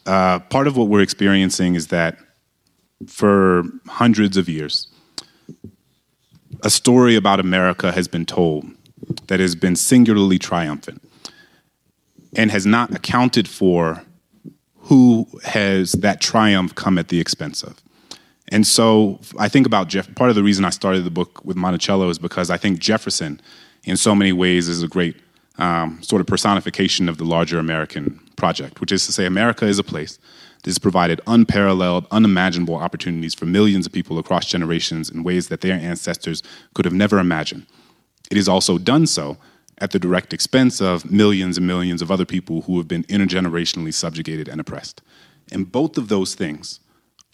uh, 0.06 0.39
part 0.39 0.68
of 0.68 0.78
what 0.78 0.88
we're 0.88 1.02
experiencing 1.02 1.76
is 1.76 1.88
that 1.88 2.18
for 3.08 3.64
hundreds 3.88 4.38
of 4.38 4.47
years, 4.49 4.88
a 6.64 6.70
story 6.70 7.16
about 7.16 7.39
America 7.39 7.91
has 7.91 8.08
been 8.08 8.26
told 8.26 8.66
that 9.28 9.39
has 9.39 9.56
been 9.56 9.76
singularly 9.76 10.38
triumphant 10.38 11.02
and 12.36 12.52
has 12.52 12.66
not 12.66 12.93
accounted 12.93 13.47
for 13.47 14.04
who 14.78 15.28
has 15.43 15.93
that 15.93 16.22
triumph 16.22 16.76
come 16.76 16.97
at 16.97 17.08
the 17.08 17.20
expense 17.20 17.64
of. 17.64 17.82
And 18.49 18.68
so 18.68 19.20
I 19.39 19.47
think 19.47 19.66
about 19.66 19.88
Jeff. 19.88 20.14
Part 20.16 20.30
of 20.30 20.36
the 20.36 20.43
reason 20.43 20.66
I 20.66 20.70
started 20.70 21.04
the 21.06 21.12
book 21.12 21.43
with 21.45 21.56
Monticello 21.56 22.10
is 22.10 22.20
because 22.20 22.49
I 22.49 22.58
think 22.58 22.80
Jefferson, 22.80 23.39
in 23.86 23.95
so 23.95 24.14
many 24.14 24.34
ways, 24.34 24.68
is 24.68 24.84
a 24.84 24.88
great 24.88 25.16
um, 25.62 26.01
sort 26.01 26.20
of 26.20 26.28
personification 26.28 27.07
of 27.07 27.20
the 27.20 27.24
larger 27.24 27.59
American 27.59 28.20
project, 28.36 28.82
which 28.82 28.91
is 28.91 29.05
to 29.05 29.12
say, 29.12 29.26
America 29.28 29.66
is 29.66 29.78
a 29.78 29.84
place 29.84 30.18
that 30.64 30.66
has 30.66 30.80
provided 30.80 31.22
unparalleled, 31.28 32.07
unimaginable 32.09 32.76
opportunities 32.76 33.36
for 33.36 33.45
millions 33.45 33.86
of 33.86 33.91
people 33.91 34.18
across 34.18 34.47
generations 34.47 35.09
in 35.09 35.24
ways 35.24 35.49
that 35.49 35.62
their 35.62 35.74
ancestors 35.74 36.41
could 36.74 36.84
have 36.84 36.95
never 36.95 37.20
imagined. 37.20 37.68
It 38.32 38.38
has 38.38 38.49
also 38.49 38.80
done 38.80 39.05
so 39.05 39.38
at 39.78 39.91
the 39.91 39.99
direct 39.99 40.34
expense 40.34 40.82
of 40.82 41.12
millions 41.12 41.57
and 41.57 41.68
millions 41.68 42.01
of 42.01 42.09
other 42.09 42.26
people 42.26 42.62
who 42.64 42.78
have 42.78 42.88
been 42.88 43.03
intergenerationally 43.03 43.93
subjugated 43.93 44.47
and 44.47 44.59
oppressed. 44.59 45.01
And 45.51 45.72
both 45.72 45.95
of 45.95 46.07
those 46.07 46.34
things 46.34 46.80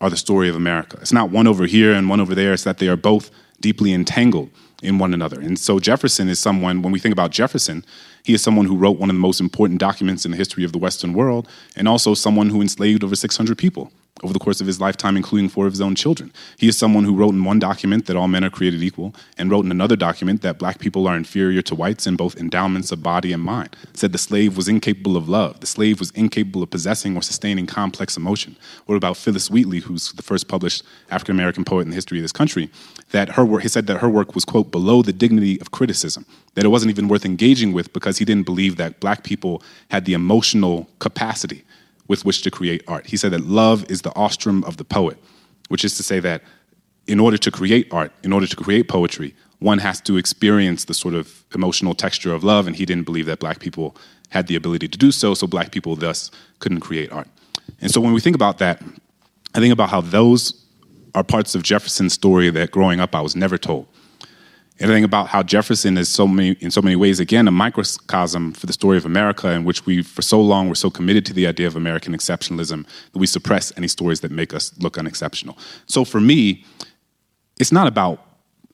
are 0.01 0.09
the 0.09 0.17
story 0.17 0.49
of 0.49 0.55
America. 0.55 0.97
It's 0.99 1.13
not 1.13 1.29
one 1.29 1.47
over 1.47 1.65
here 1.65 1.93
and 1.93 2.09
one 2.09 2.19
over 2.19 2.35
there, 2.35 2.53
it's 2.53 2.65
that 2.65 2.79
they 2.79 2.89
are 2.89 2.97
both 2.97 3.31
deeply 3.61 3.93
entangled 3.93 4.49
in 4.83 4.99
one 4.99 5.13
another. 5.13 5.39
And 5.39 5.57
so 5.57 5.79
Jefferson 5.79 6.29
is 6.29 6.39
someone, 6.39 6.81
when 6.81 6.93
we 6.93 6.99
think 6.99 7.13
about 7.13 7.31
Jefferson, 7.31 7.83
he 8.27 8.33
is 8.33 8.41
someone 8.43 8.65
who 8.65 8.75
wrote 8.75 8.99
one 8.99 9.09
of 9.09 9.15
the 9.15 9.21
most 9.21 9.39
important 9.39 9.79
documents 9.79 10.25
in 10.25 10.31
the 10.31 10.37
history 10.37 10.65
of 10.65 10.73
the 10.73 10.77
Western 10.77 11.13
world, 11.13 11.47
and 11.77 11.87
also 11.87 12.13
someone 12.13 12.49
who 12.49 12.61
enslaved 12.61 13.01
over 13.01 13.15
600 13.15 13.57
people 13.57 13.89
over 14.23 14.33
the 14.33 14.39
course 14.39 14.61
of 14.61 14.67
his 14.67 14.81
lifetime, 14.81 15.15
including 15.17 15.49
four 15.49 15.67
of 15.67 15.73
his 15.73 15.81
own 15.81 15.95
children. 15.95 16.31
He 16.57 16.67
is 16.67 16.77
someone 16.77 17.03
who 17.03 17.15
wrote 17.15 17.33
in 17.33 17.43
one 17.43 17.59
document 17.59 18.05
that 18.05 18.15
all 18.15 18.27
men 18.27 18.43
are 18.43 18.49
created 18.49 18.81
equal, 18.81 19.13
and 19.37 19.51
wrote 19.51 19.65
in 19.65 19.71
another 19.71 19.95
document 19.95 20.41
that 20.41 20.57
black 20.57 20.79
people 20.79 21.07
are 21.07 21.15
inferior 21.15 21.61
to 21.63 21.75
whites 21.75 22.07
in 22.07 22.15
both 22.15 22.35
endowments 22.37 22.91
of 22.91 23.03
body 23.03 23.33
and 23.33 23.43
mind. 23.43 23.75
Said 23.93 24.11
the 24.11 24.17
slave 24.17 24.57
was 24.57 24.67
incapable 24.67 25.17
of 25.17 25.29
love, 25.29 25.59
the 25.59 25.67
slave 25.67 25.99
was 25.99 26.11
incapable 26.11 26.63
of 26.63 26.69
possessing 26.69 27.15
or 27.15 27.21
sustaining 27.21 27.67
complex 27.67 28.17
emotion. 28.17 28.55
What 28.85 28.95
about 28.95 29.17
Phillis 29.17 29.49
Wheatley, 29.49 29.79
who's 29.79 30.11
the 30.13 30.23
first 30.23 30.47
published 30.47 30.83
African 31.09 31.35
American 31.35 31.63
poet 31.63 31.81
in 31.81 31.89
the 31.89 31.95
history 31.95 32.17
of 32.19 32.23
this 32.23 32.31
country? 32.31 32.69
That 33.11 33.29
her 33.29 33.45
work, 33.45 33.61
he 33.63 33.69
said 33.69 33.87
that 33.87 33.97
her 33.97 34.09
work 34.09 34.35
was, 34.35 34.45
quote, 34.45 34.71
below 34.71 35.01
the 35.01 35.13
dignity 35.13 35.59
of 35.61 35.71
criticism, 35.71 36.25
that 36.55 36.65
it 36.65 36.69
wasn't 36.69 36.91
even 36.91 37.07
worth 37.07 37.25
engaging 37.25 37.71
with 37.71 37.93
because 37.93 38.17
he 38.17 38.25
didn't 38.25 38.45
believe 38.45 38.77
that 38.77 38.99
black 38.99 39.23
people 39.23 39.61
had 39.89 40.05
the 40.05 40.13
emotional 40.13 40.87
capacity 40.99 41.63
with 42.07 42.25
which 42.25 42.41
to 42.43 42.51
create 42.51 42.83
art. 42.87 43.07
He 43.07 43.17
said 43.17 43.31
that 43.31 43.45
love 43.45 43.89
is 43.89 44.01
the 44.01 44.11
oestrum 44.11 44.63
of 44.65 44.77
the 44.77 44.85
poet, 44.85 45.17
which 45.69 45.83
is 45.83 45.97
to 45.97 46.03
say 46.03 46.19
that 46.21 46.41
in 47.07 47.19
order 47.19 47.37
to 47.37 47.51
create 47.51 47.87
art, 47.91 48.11
in 48.23 48.33
order 48.33 48.47
to 48.47 48.55
create 48.55 48.87
poetry, 48.87 49.33
one 49.59 49.79
has 49.79 49.99
to 50.01 50.17
experience 50.17 50.85
the 50.85 50.93
sort 50.93 51.13
of 51.13 51.43
emotional 51.55 51.95
texture 51.95 52.33
of 52.33 52.43
love, 52.43 52.67
and 52.67 52.75
he 52.75 52.85
didn't 52.85 53.05
believe 53.05 53.25
that 53.25 53.39
black 53.39 53.59
people 53.59 53.95
had 54.29 54.47
the 54.47 54.55
ability 54.55 54.87
to 54.87 54.97
do 54.97 55.11
so, 55.11 55.33
so 55.33 55.47
black 55.47 55.71
people 55.71 55.95
thus 55.95 56.29
couldn't 56.59 56.81
create 56.81 57.11
art. 57.11 57.27
And 57.81 57.89
so 57.91 57.99
when 58.01 58.13
we 58.13 58.19
think 58.19 58.35
about 58.35 58.59
that, 58.59 58.81
I 59.55 59.59
think 59.59 59.73
about 59.73 59.89
how 59.89 60.01
those 60.01 60.65
are 61.15 61.23
parts 61.23 61.55
of 61.55 61.63
Jefferson's 61.63 62.13
story 62.13 62.49
that 62.51 62.71
growing 62.71 62.99
up 62.99 63.15
I 63.15 63.21
was 63.21 63.35
never 63.35 63.57
told 63.57 63.87
think 64.85 65.05
about 65.05 65.27
how 65.27 65.41
Jefferson 65.41 65.97
is 65.97 66.07
so 66.07 66.27
many, 66.27 66.51
in 66.59 66.69
so 66.69 66.81
many 66.81 66.95
ways, 66.95 67.19
again, 67.19 67.47
a 67.47 67.51
microcosm 67.51 68.53
for 68.53 68.67
the 68.67 68.73
story 68.73 68.97
of 68.97 69.05
America, 69.05 69.49
in 69.49 69.63
which 69.63 69.85
we, 69.85 70.03
for 70.03 70.21
so 70.21 70.39
long, 70.39 70.69
were 70.69 70.75
so 70.75 70.91
committed 70.91 71.25
to 71.25 71.33
the 71.33 71.47
idea 71.47 71.65
of 71.65 71.75
American 71.75 72.13
exceptionalism 72.13 72.85
that 73.11 73.19
we 73.19 73.25
suppress 73.25 73.73
any 73.75 73.87
stories 73.87 74.19
that 74.19 74.31
make 74.31 74.53
us 74.53 74.77
look 74.77 74.97
unexceptional. 74.97 75.57
So 75.87 76.05
for 76.05 76.19
me, 76.19 76.63
it's 77.59 77.71
not 77.71 77.87
about 77.87 78.23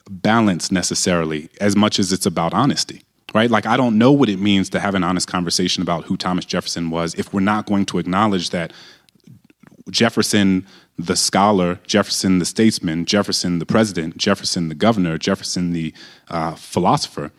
balance 0.09 0.71
necessarily 0.71 1.49
as 1.61 1.75
much 1.75 1.99
as 1.99 2.11
it's 2.11 2.25
about 2.25 2.53
honesty 2.53 3.03
right? 3.33 3.49
Like, 3.49 3.65
I 3.65 3.77
don't 3.77 3.97
know 3.97 4.11
what 4.11 4.29
it 4.29 4.39
means 4.39 4.69
to 4.69 4.79
have 4.79 4.95
an 4.95 5.03
honest 5.03 5.27
conversation 5.27 5.81
about 5.81 6.05
who 6.05 6.17
Thomas 6.17 6.45
Jefferson 6.45 6.89
was 6.89 7.15
if 7.15 7.33
we're 7.33 7.41
not 7.41 7.65
going 7.65 7.85
to 7.87 7.97
acknowledge 7.97 8.51
that 8.51 8.71
Jefferson 9.89 10.65
the 10.97 11.15
scholar, 11.15 11.79
Jefferson 11.87 12.39
the 12.39 12.45
statesman, 12.45 13.05
Jefferson 13.05 13.59
the 13.59 13.65
president, 13.65 14.17
Jefferson 14.17 14.69
the 14.69 14.75
governor, 14.75 15.17
Jefferson 15.17 15.73
the 15.73 15.93
uh, 16.29 16.55
philosopher, 16.55 17.31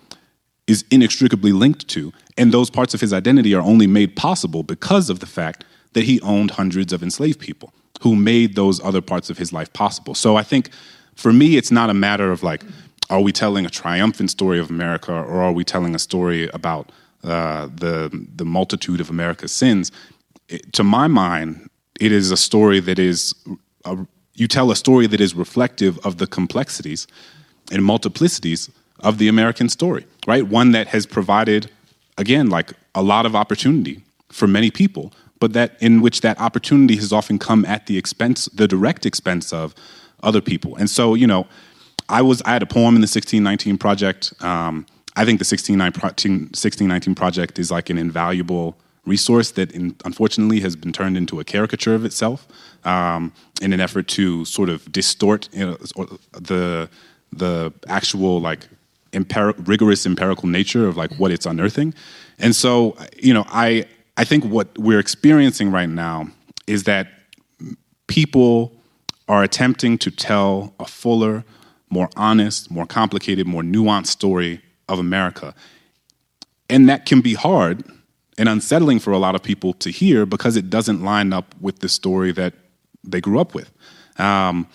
is 0.67 0.85
inextricably 0.91 1.53
linked 1.53 1.87
to. 1.89 2.13
And 2.37 2.53
those 2.53 2.71
parts 2.71 2.95
of 2.95 3.01
his 3.01 3.13
identity 3.13 3.55
are 3.55 3.63
only 3.63 3.87
made 3.87 4.17
possible 4.17 4.63
because 4.63 5.11
of 5.11 5.21
the 5.21 5.27
fact 5.27 5.65
that 5.93 6.05
he 6.05 6.21
owned 6.23 6.53
hundreds 6.53 6.93
of 6.93 7.03
enslaved 7.03 7.39
people 7.39 7.73
who 8.03 8.17
made 8.17 8.57
those 8.57 8.83
other 8.83 9.01
parts 9.01 9.31
of 9.31 9.39
his 9.39 9.53
life 9.53 9.73
possible. 9.73 10.15
So 10.15 10.37
I 10.37 10.43
think 10.43 10.71
for 11.15 11.33
me, 11.33 11.57
it's 11.57 11.71
not 11.71 11.91
a 11.91 11.95
matter 11.95 12.33
of 12.33 12.43
like, 12.43 12.65
are 13.11 13.21
we 13.21 13.33
telling 13.33 13.65
a 13.65 13.71
triumphant 13.71 14.31
story 14.31 14.59
of 14.59 14.71
America 14.71 15.13
or 15.13 15.43
are 15.43 15.53
we 15.53 15.63
telling 15.63 15.95
a 15.95 15.99
story 15.99 16.49
about 16.49 16.91
uh, 17.23 17.67
the, 17.67 18.27
the 18.35 18.45
multitude 18.45 19.01
of 19.01 19.11
America's 19.11 19.53
sins? 19.53 19.93
It, 20.49 20.73
to 20.73 20.83
my 20.83 21.07
mind, 21.07 21.71
it 22.01 22.13
is 22.13 22.31
a 22.31 22.37
story 22.37 22.81
that 22.81 22.99
is 22.99 23.35
a, 23.85 24.07
you 24.35 24.49
tell 24.49 24.71
a 24.71 24.77
story 24.77 25.07
that 25.07 25.21
is 25.21 25.35
reflective 25.35 25.99
of 26.05 26.19
the 26.19 26.27
complexities 26.27 27.07
and 27.71 27.83
multiplicities 27.83 28.71
of 29.01 29.19
the 29.19 29.29
American 29.29 29.69
story, 29.69 30.07
right? 30.27 30.47
One 30.47 30.73
that 30.73 30.89
has 30.89 31.07
provided, 31.07 31.71
again, 32.19 32.51
like 32.51 32.73
a 32.95 33.03
lot 33.03 33.27
of 33.27 33.37
opportunity 33.37 34.03
for 34.31 34.47
many 34.47 34.71
people, 34.71 35.13
but 35.41 35.53
that 35.53 35.77
in 35.81 36.01
which 36.01 36.21
that 36.23 36.41
opportunity 36.41 36.97
has 36.97 37.13
often 37.13 37.39
come 37.39 37.65
at 37.65 37.87
the 37.87 37.99
expense, 37.99 38.47
the 38.47 38.67
direct 38.67 39.07
expense 39.07 39.53
of 39.53 39.75
other 40.23 40.41
people. 40.41 40.75
And 40.77 40.89
so, 40.89 41.15
you 41.15 41.27
know, 41.27 41.47
I 42.09 42.23
was 42.23 42.43
I 42.43 42.51
had 42.51 42.63
a 42.63 42.67
poem 42.67 42.95
in 42.97 43.01
the 43.01 43.11
1619 43.11 43.79
project. 43.79 44.33
Um, 44.41 44.87
I 45.17 45.25
think 45.25 45.39
the 45.39 45.45
1619 45.45 47.15
project 47.15 47.59
is 47.59 47.71
like 47.71 47.89
an 47.89 47.99
invaluable 47.99 48.77
resource 49.07 49.51
that 49.53 49.71
in, 49.73 49.97
unfortunately 50.05 50.61
has 50.61 50.77
been 50.77 50.93
turned 50.93 51.17
into 51.17 51.41
a 51.41 51.45
caricature 51.45 51.95
of 51.95 52.05
itself 52.05 52.47
um, 52.85 53.33
in 53.61 53.73
an 53.73 53.81
effort 53.81 54.09
to 54.09 54.45
sort 54.45 54.69
of 54.69 54.91
distort 54.91 55.49
you 55.53 55.67
know, 55.67 55.77
the 56.33 56.89
the 57.33 57.73
actual 57.89 58.41
like 58.41 58.69
rigorous 59.13 60.07
empirical 60.07 60.49
nature 60.49 60.87
of 60.87 60.97
like 60.97 61.13
what 61.17 61.31
it's 61.31 61.47
unearthing. 61.47 61.95
And 62.39 62.55
so 62.55 62.97
you 63.17 63.33
know 63.33 63.45
i 63.49 63.87
i 64.17 64.25
think 64.25 64.45
what 64.45 64.77
we're 64.79 64.99
experiencing 64.99 65.71
right 65.71 65.89
now 65.89 66.29
is 66.67 66.85
that 66.85 67.09
people 68.07 68.73
are 69.29 69.43
attempting 69.43 69.97
to 69.99 70.11
tell 70.11 70.75
a 70.79 70.85
fuller 70.85 71.45
more 71.91 72.09
honest 72.17 72.71
more 72.71 72.87
complicated 72.87 73.47
more 73.47 73.63
nuanced 73.63 74.09
story 74.09 74.61
of 74.89 74.99
america. 74.99 75.55
And 76.71 76.89
that 76.89 77.07
can 77.07 77.21
be 77.21 77.35
hard 77.35 77.85
and 78.39 78.49
unsettling 78.49 78.99
for 78.99 79.13
a 79.13 79.19
lot 79.19 79.35
of 79.35 79.43
people 79.43 79.73
to 79.75 79.91
hear 79.91 80.27
because 80.27 80.57
it 80.57 80.71
doesn't 80.71 81.03
line 81.03 81.33
up 81.33 81.55
with 81.61 81.81
the 81.81 81.89
story 81.89 82.33
that 82.33 82.55
they 83.05 83.21
grew 83.21 83.39
up 83.39 83.55
with. 83.55 83.71
Um, 84.19 84.67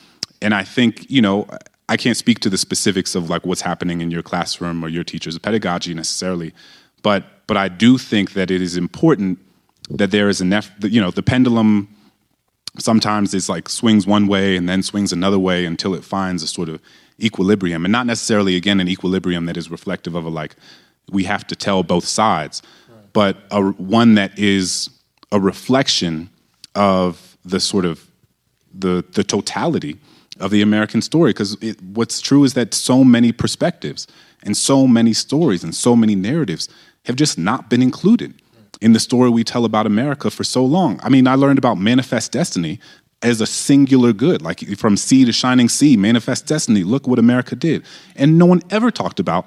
and 0.42 0.54
I 0.54 0.64
think, 0.64 1.10
you 1.10 1.22
know, 1.22 1.48
I 1.90 1.98
can't 1.98 2.16
speak 2.16 2.40
to 2.42 2.50
the 2.50 2.58
specifics 2.58 3.16
of 3.16 3.30
like 3.30 3.46
what's 3.46 3.62
happening 3.62 4.02
in 4.02 4.12
your 4.12 4.22
classroom 4.22 4.84
or 4.84 4.90
your 4.90 5.04
teacher's 5.04 5.38
pedagogy 5.40 5.94
necessarily, 5.94 6.54
but 7.02 7.24
but 7.48 7.58
I 7.58 7.68
do 7.68 7.98
think 7.98 8.34
that 8.34 8.52
it 8.52 8.62
is 8.62 8.78
important 8.78 9.40
that 9.90 10.12
there 10.12 10.30
is 10.30 10.40
eff- 10.42 10.72
you 10.84 11.02
know 11.02 11.10
the 11.10 11.24
pendulum 11.24 11.88
sometimes 12.78 13.34
is 13.34 13.50
like 13.50 13.68
swings 13.68 14.06
one 14.06 14.28
way 14.28 14.56
and 14.56 14.70
then 14.70 14.84
swings 14.84 15.12
another 15.12 15.40
way 15.40 15.66
until 15.66 15.96
it 15.96 16.04
finds 16.04 16.44
a 16.44 16.48
sort 16.48 16.70
of 16.70 16.80
equilibrium 17.20 17.84
and 17.86 17.92
not 17.92 18.06
necessarily 18.06 18.56
again 18.56 18.80
an 18.80 18.88
equilibrium 18.88 19.48
that 19.48 19.58
is 19.58 19.72
reflective 19.72 20.14
of 20.16 20.26
a 20.26 20.30
like 20.30 20.56
we 21.12 21.24
have 21.24 21.46
to 21.48 21.56
tell 21.56 21.82
both 21.82 22.06
sides 22.06 22.62
but 23.20 23.36
a, 23.52 23.62
one 23.62 24.16
that 24.16 24.32
is 24.40 24.90
a 25.34 25.42
reflection 25.42 26.30
of 26.76 27.38
the 27.44 27.60
sort 27.60 27.84
of 27.84 28.08
the 28.74 29.04
the 29.12 29.26
totality 29.26 29.98
of 30.40 30.52
the 30.52 30.62
American 30.62 31.02
story. 31.02 31.32
Because 31.32 31.58
what's 31.98 32.22
true 32.22 32.46
is 32.46 32.54
that 32.54 32.74
so 32.74 33.04
many 33.04 33.34
perspectives 33.34 34.08
and 34.44 34.56
so 34.56 34.88
many 34.88 35.12
stories 35.12 35.66
and 35.66 35.76
so 35.76 35.98
many 35.98 36.16
narratives 36.16 36.70
have 37.08 37.18
just 37.18 37.38
not 37.38 37.70
been 37.70 37.82
included 37.82 38.32
in 38.80 38.94
the 38.94 39.02
story 39.02 39.30
we 39.30 39.44
tell 39.44 39.66
about 39.66 39.86
America 39.86 40.32
for 40.32 40.46
so 40.46 40.64
long. 40.64 40.98
I 41.04 41.10
mean, 41.10 41.28
I 41.28 41.36
learned 41.36 41.60
about 41.60 41.78
manifest 41.78 42.32
destiny 42.32 42.80
as 43.22 43.42
a 43.42 43.46
singular 43.46 44.14
good, 44.14 44.42
like 44.42 44.62
from 44.78 44.96
sea 44.96 45.26
to 45.26 45.34
shining 45.34 45.68
sea, 45.68 45.98
manifest 45.98 46.48
destiny. 46.48 46.86
Look 46.86 47.06
what 47.06 47.20
America 47.20 47.54
did, 47.58 47.84
and 48.16 48.38
no 48.38 48.46
one 48.46 48.62
ever 48.70 48.92
talked 48.92 49.20
about 49.20 49.46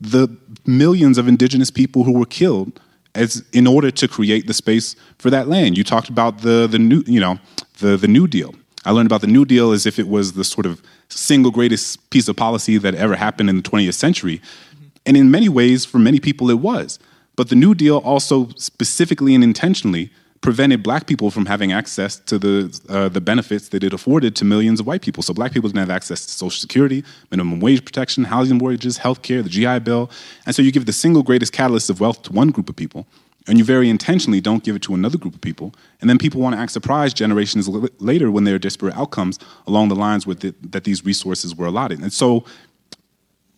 the 0.00 0.26
millions 0.66 1.18
of 1.18 1.28
indigenous 1.28 1.70
people 1.70 2.02
who 2.02 2.18
were 2.18 2.26
killed 2.26 2.80
as 3.14 3.44
in 3.52 3.66
order 3.66 3.90
to 3.90 4.08
create 4.08 4.46
the 4.46 4.54
space 4.54 4.96
for 5.18 5.30
that 5.30 5.48
land. 5.48 5.76
You 5.76 5.84
talked 5.84 6.08
about 6.08 6.38
the 6.38 6.66
the 6.66 6.78
new 6.78 7.02
you 7.06 7.20
know 7.20 7.38
the 7.78 7.96
the 7.96 8.08
New 8.08 8.26
Deal. 8.26 8.54
I 8.84 8.90
learned 8.90 9.06
about 9.06 9.20
the 9.20 9.28
New 9.28 9.44
Deal 9.44 9.70
as 9.72 9.86
if 9.86 9.98
it 9.98 10.08
was 10.08 10.32
the 10.32 10.44
sort 10.44 10.66
of 10.66 10.82
single 11.08 11.52
greatest 11.52 12.10
piece 12.10 12.26
of 12.26 12.36
policy 12.36 12.78
that 12.78 12.94
ever 12.96 13.14
happened 13.14 13.48
in 13.48 13.56
the 13.56 13.62
20th 13.62 13.94
century, 13.94 14.38
mm-hmm. 14.38 14.86
and 15.06 15.16
in 15.16 15.30
many 15.30 15.48
ways, 15.48 15.84
for 15.84 15.98
many 15.98 16.18
people, 16.18 16.50
it 16.50 16.58
was. 16.58 16.98
But 17.36 17.48
the 17.48 17.54
New 17.54 17.74
Deal 17.74 17.98
also 17.98 18.48
specifically 18.56 19.34
and 19.34 19.44
intentionally 19.44 20.10
prevented 20.42 20.82
black 20.82 21.06
people 21.06 21.30
from 21.30 21.46
having 21.46 21.72
access 21.72 22.18
to 22.18 22.38
the, 22.38 22.80
uh, 22.88 23.08
the 23.08 23.20
benefits 23.20 23.68
that 23.68 23.82
it 23.82 23.92
afforded 23.92 24.36
to 24.36 24.44
millions 24.44 24.80
of 24.80 24.86
white 24.86 25.00
people. 25.00 25.22
So 25.22 25.32
black 25.32 25.52
people 25.52 25.68
didn't 25.68 25.78
have 25.78 25.90
access 25.90 26.26
to 26.26 26.32
Social 26.32 26.60
Security, 26.60 27.04
minimum 27.30 27.60
wage 27.60 27.84
protection, 27.84 28.24
housing 28.24 28.58
mortgages, 28.58 28.98
health 28.98 29.22
care, 29.22 29.42
the 29.42 29.48
GI 29.48 29.78
Bill. 29.78 30.10
And 30.44 30.54
so 30.54 30.60
you 30.60 30.72
give 30.72 30.84
the 30.84 30.92
single 30.92 31.22
greatest 31.22 31.52
catalyst 31.52 31.88
of 31.88 32.00
wealth 32.00 32.22
to 32.24 32.32
one 32.32 32.50
group 32.50 32.68
of 32.68 32.74
people, 32.74 33.06
and 33.46 33.56
you 33.56 33.64
very 33.64 33.88
intentionally 33.88 34.40
don't 34.40 34.64
give 34.64 34.74
it 34.74 34.82
to 34.82 34.94
another 34.94 35.16
group 35.16 35.34
of 35.34 35.40
people. 35.40 35.72
And 36.00 36.10
then 36.10 36.18
people 36.18 36.40
want 36.40 36.56
to 36.56 36.60
act 36.60 36.72
surprised 36.72 37.16
generations 37.16 37.68
later 38.00 38.30
when 38.30 38.42
there 38.44 38.56
are 38.56 38.58
disparate 38.58 38.96
outcomes 38.96 39.38
along 39.68 39.88
the 39.88 39.96
lines 39.96 40.26
with 40.26 40.44
it, 40.44 40.72
that 40.72 40.82
these 40.82 41.04
resources 41.04 41.54
were 41.54 41.66
allotted. 41.66 42.00
And 42.00 42.12
so 42.12 42.44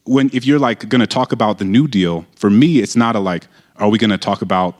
when 0.04 0.28
if 0.34 0.44
you're 0.44 0.58
like 0.58 0.86
going 0.90 1.00
to 1.00 1.06
talk 1.06 1.32
about 1.32 1.56
the 1.56 1.64
New 1.64 1.88
Deal, 1.88 2.26
for 2.36 2.50
me, 2.50 2.80
it's 2.80 2.94
not 2.94 3.16
a 3.16 3.20
like, 3.20 3.46
are 3.76 3.88
we 3.88 3.96
going 3.96 4.10
to 4.10 4.18
talk 4.18 4.42
about 4.42 4.74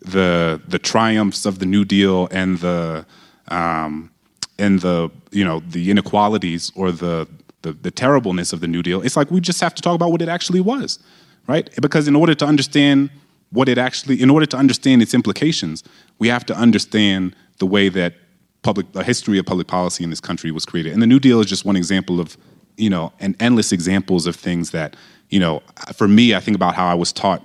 the 0.00 0.60
the 0.66 0.78
triumphs 0.78 1.46
of 1.46 1.58
the 1.58 1.66
New 1.66 1.84
Deal 1.84 2.28
and 2.30 2.58
the 2.58 3.06
um, 3.48 4.10
and 4.58 4.80
the 4.80 5.10
you 5.30 5.44
know 5.44 5.60
the 5.60 5.90
inequalities 5.90 6.72
or 6.74 6.92
the, 6.92 7.28
the 7.62 7.72
the 7.72 7.90
terribleness 7.90 8.52
of 8.52 8.60
the 8.60 8.68
New 8.68 8.82
Deal. 8.82 9.02
It's 9.02 9.16
like 9.16 9.30
we 9.30 9.40
just 9.40 9.60
have 9.60 9.74
to 9.74 9.82
talk 9.82 9.94
about 9.94 10.10
what 10.10 10.22
it 10.22 10.28
actually 10.28 10.60
was, 10.60 10.98
right? 11.46 11.68
Because 11.80 12.08
in 12.08 12.16
order 12.16 12.34
to 12.34 12.44
understand 12.44 13.10
what 13.50 13.68
it 13.68 13.78
actually, 13.78 14.20
in 14.20 14.30
order 14.30 14.46
to 14.46 14.56
understand 14.56 15.00
its 15.00 15.14
implications, 15.14 15.82
we 16.18 16.28
have 16.28 16.44
to 16.46 16.54
understand 16.54 17.34
the 17.58 17.66
way 17.66 17.88
that 17.88 18.14
public, 18.62 18.92
the 18.92 19.02
history 19.02 19.38
of 19.38 19.46
public 19.46 19.66
policy 19.66 20.04
in 20.04 20.10
this 20.10 20.20
country 20.20 20.50
was 20.50 20.66
created. 20.66 20.92
And 20.92 21.00
the 21.00 21.06
New 21.06 21.18
Deal 21.18 21.40
is 21.40 21.46
just 21.46 21.64
one 21.64 21.76
example 21.76 22.20
of 22.20 22.36
you 22.78 22.88
know, 22.88 23.12
and 23.20 23.36
endless 23.40 23.72
examples 23.72 24.26
of 24.26 24.36
things 24.36 24.70
that, 24.70 24.96
you 25.28 25.40
know, 25.40 25.62
for 25.94 26.08
me, 26.08 26.34
I 26.34 26.40
think 26.40 26.54
about 26.54 26.74
how 26.74 26.86
I 26.86 26.94
was 26.94 27.12
taught 27.12 27.44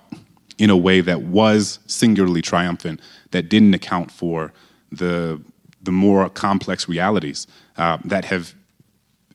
in 0.63 0.69
a 0.69 0.77
way 0.77 1.01
that 1.01 1.23
was 1.23 1.79
singularly 1.87 2.41
triumphant, 2.41 3.01
that 3.31 3.49
didn't 3.49 3.73
account 3.73 4.09
for 4.09 4.53
the 4.93 5.41
the 5.81 5.91
more 5.91 6.29
complex 6.29 6.87
realities 6.87 7.45
uh, 7.75 7.97
that 8.05 8.23
have, 8.23 8.55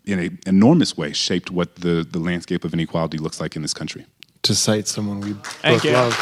in 0.07 0.19
an 0.19 0.39
enormous 0.47 0.97
way, 0.97 1.13
shaped 1.13 1.51
what 1.51 1.77
the 1.77 2.07
the 2.11 2.19
landscape 2.19 2.65
of 2.65 2.73
inequality 2.73 3.19
looks 3.19 3.43
like 3.43 3.57
in 3.57 3.61
this 3.61 3.75
country. 3.75 4.07
To 4.45 4.55
cite 4.55 4.89
someone 4.89 5.21
we 5.21 5.35
Thank 5.35 5.83
both 5.83 5.85
you. 5.85 5.93
love. 5.93 6.15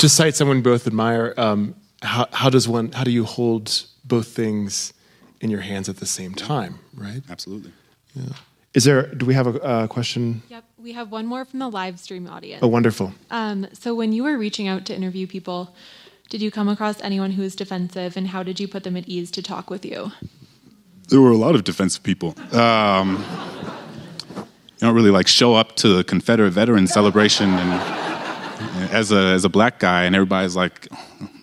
to 0.00 0.08
cite 0.08 0.34
someone 0.34 0.62
both 0.62 0.88
admire, 0.88 1.32
um, 1.36 1.76
how, 2.02 2.26
how 2.32 2.50
does 2.50 2.66
one? 2.66 2.90
How 2.90 3.04
do 3.04 3.12
you 3.12 3.24
hold 3.24 3.86
both 4.04 4.26
things 4.26 4.92
in 5.42 5.50
your 5.50 5.60
hands 5.60 5.88
at 5.88 5.98
the 5.98 6.06
same 6.06 6.34
time? 6.34 6.78
Right? 6.94 7.22
Absolutely. 7.28 7.72
Yeah. 8.14 8.32
Is 8.72 8.84
there? 8.84 9.02
Do 9.14 9.26
we 9.26 9.34
have 9.34 9.46
a 9.46 9.62
uh, 9.62 9.86
question? 9.86 10.42
Yep, 10.48 10.64
we 10.78 10.92
have 10.92 11.12
one 11.12 11.26
more 11.26 11.44
from 11.44 11.58
the 11.58 11.68
live 11.68 12.00
stream 12.00 12.26
audience. 12.26 12.62
Oh, 12.62 12.68
wonderful. 12.68 13.12
Um, 13.30 13.66
so, 13.74 13.94
when 13.94 14.12
you 14.12 14.22
were 14.22 14.38
reaching 14.38 14.66
out 14.66 14.86
to 14.86 14.94
interview 14.94 15.26
people, 15.26 15.74
did 16.30 16.40
you 16.40 16.50
come 16.50 16.70
across 16.70 16.98
anyone 17.02 17.32
who 17.32 17.42
was 17.42 17.54
defensive, 17.54 18.16
and 18.16 18.28
how 18.28 18.42
did 18.42 18.58
you 18.58 18.66
put 18.66 18.84
them 18.84 18.96
at 18.96 19.06
ease 19.06 19.30
to 19.32 19.42
talk 19.42 19.68
with 19.68 19.84
you? 19.84 20.12
There 21.08 21.20
were 21.20 21.32
a 21.32 21.36
lot 21.36 21.54
of 21.54 21.64
defensive 21.64 22.02
people. 22.02 22.34
Um, 22.56 23.22
you 24.36 24.44
don't 24.80 24.94
really 24.94 25.10
like 25.10 25.26
show 25.26 25.54
up 25.54 25.76
to 25.76 25.88
the 25.88 26.04
Confederate 26.04 26.52
veteran 26.52 26.86
celebration 26.86 27.50
and 27.50 28.90
as 28.90 29.12
a 29.12 29.18
as 29.18 29.44
a 29.44 29.50
black 29.50 29.80
guy, 29.80 30.04
and 30.04 30.16
everybody's 30.16 30.56
like, 30.56 30.88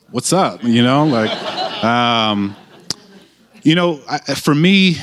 "What's 0.10 0.34
up?" 0.34 0.64
You 0.64 0.82
know, 0.82 1.06
like, 1.06 1.32
um, 1.84 2.56
you 3.64 3.76
know, 3.76 4.02
I, 4.10 4.20
for 4.20 4.56
me, 4.56 4.98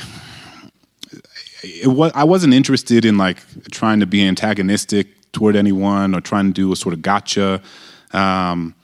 was, 1.85 2.11
I 2.15 2.23
wasn't 2.23 2.53
interested 2.53 3.05
in 3.05 3.17
like 3.17 3.37
trying 3.71 3.99
to 3.99 4.05
be 4.05 4.25
antagonistic 4.25 5.31
toward 5.31 5.55
anyone 5.55 6.15
or 6.15 6.21
trying 6.21 6.47
to 6.47 6.53
do 6.53 6.71
a 6.71 6.75
sort 6.75 6.93
of 6.93 7.01
gotcha. 7.01 7.61
Um, 8.11 8.75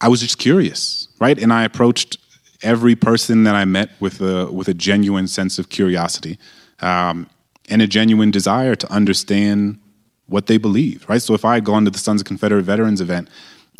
I 0.00 0.08
was 0.08 0.20
just 0.20 0.38
curious, 0.38 1.08
right? 1.20 1.38
And 1.38 1.52
I 1.52 1.64
approached 1.64 2.18
every 2.62 2.96
person 2.96 3.44
that 3.44 3.54
I 3.54 3.64
met 3.64 3.90
with 4.00 4.20
a 4.20 4.50
with 4.50 4.68
a 4.68 4.74
genuine 4.74 5.28
sense 5.28 5.58
of 5.58 5.68
curiosity 5.68 6.38
um, 6.80 7.28
and 7.68 7.82
a 7.82 7.86
genuine 7.86 8.30
desire 8.30 8.74
to 8.74 8.92
understand 8.92 9.78
what 10.26 10.46
they 10.46 10.56
believed, 10.56 11.08
right? 11.08 11.20
So 11.20 11.34
if 11.34 11.44
I 11.44 11.54
had 11.54 11.64
gone 11.64 11.84
to 11.84 11.90
the 11.90 11.98
Sons 11.98 12.20
of 12.20 12.26
Confederate 12.26 12.62
Veterans 12.62 13.00
event 13.00 13.28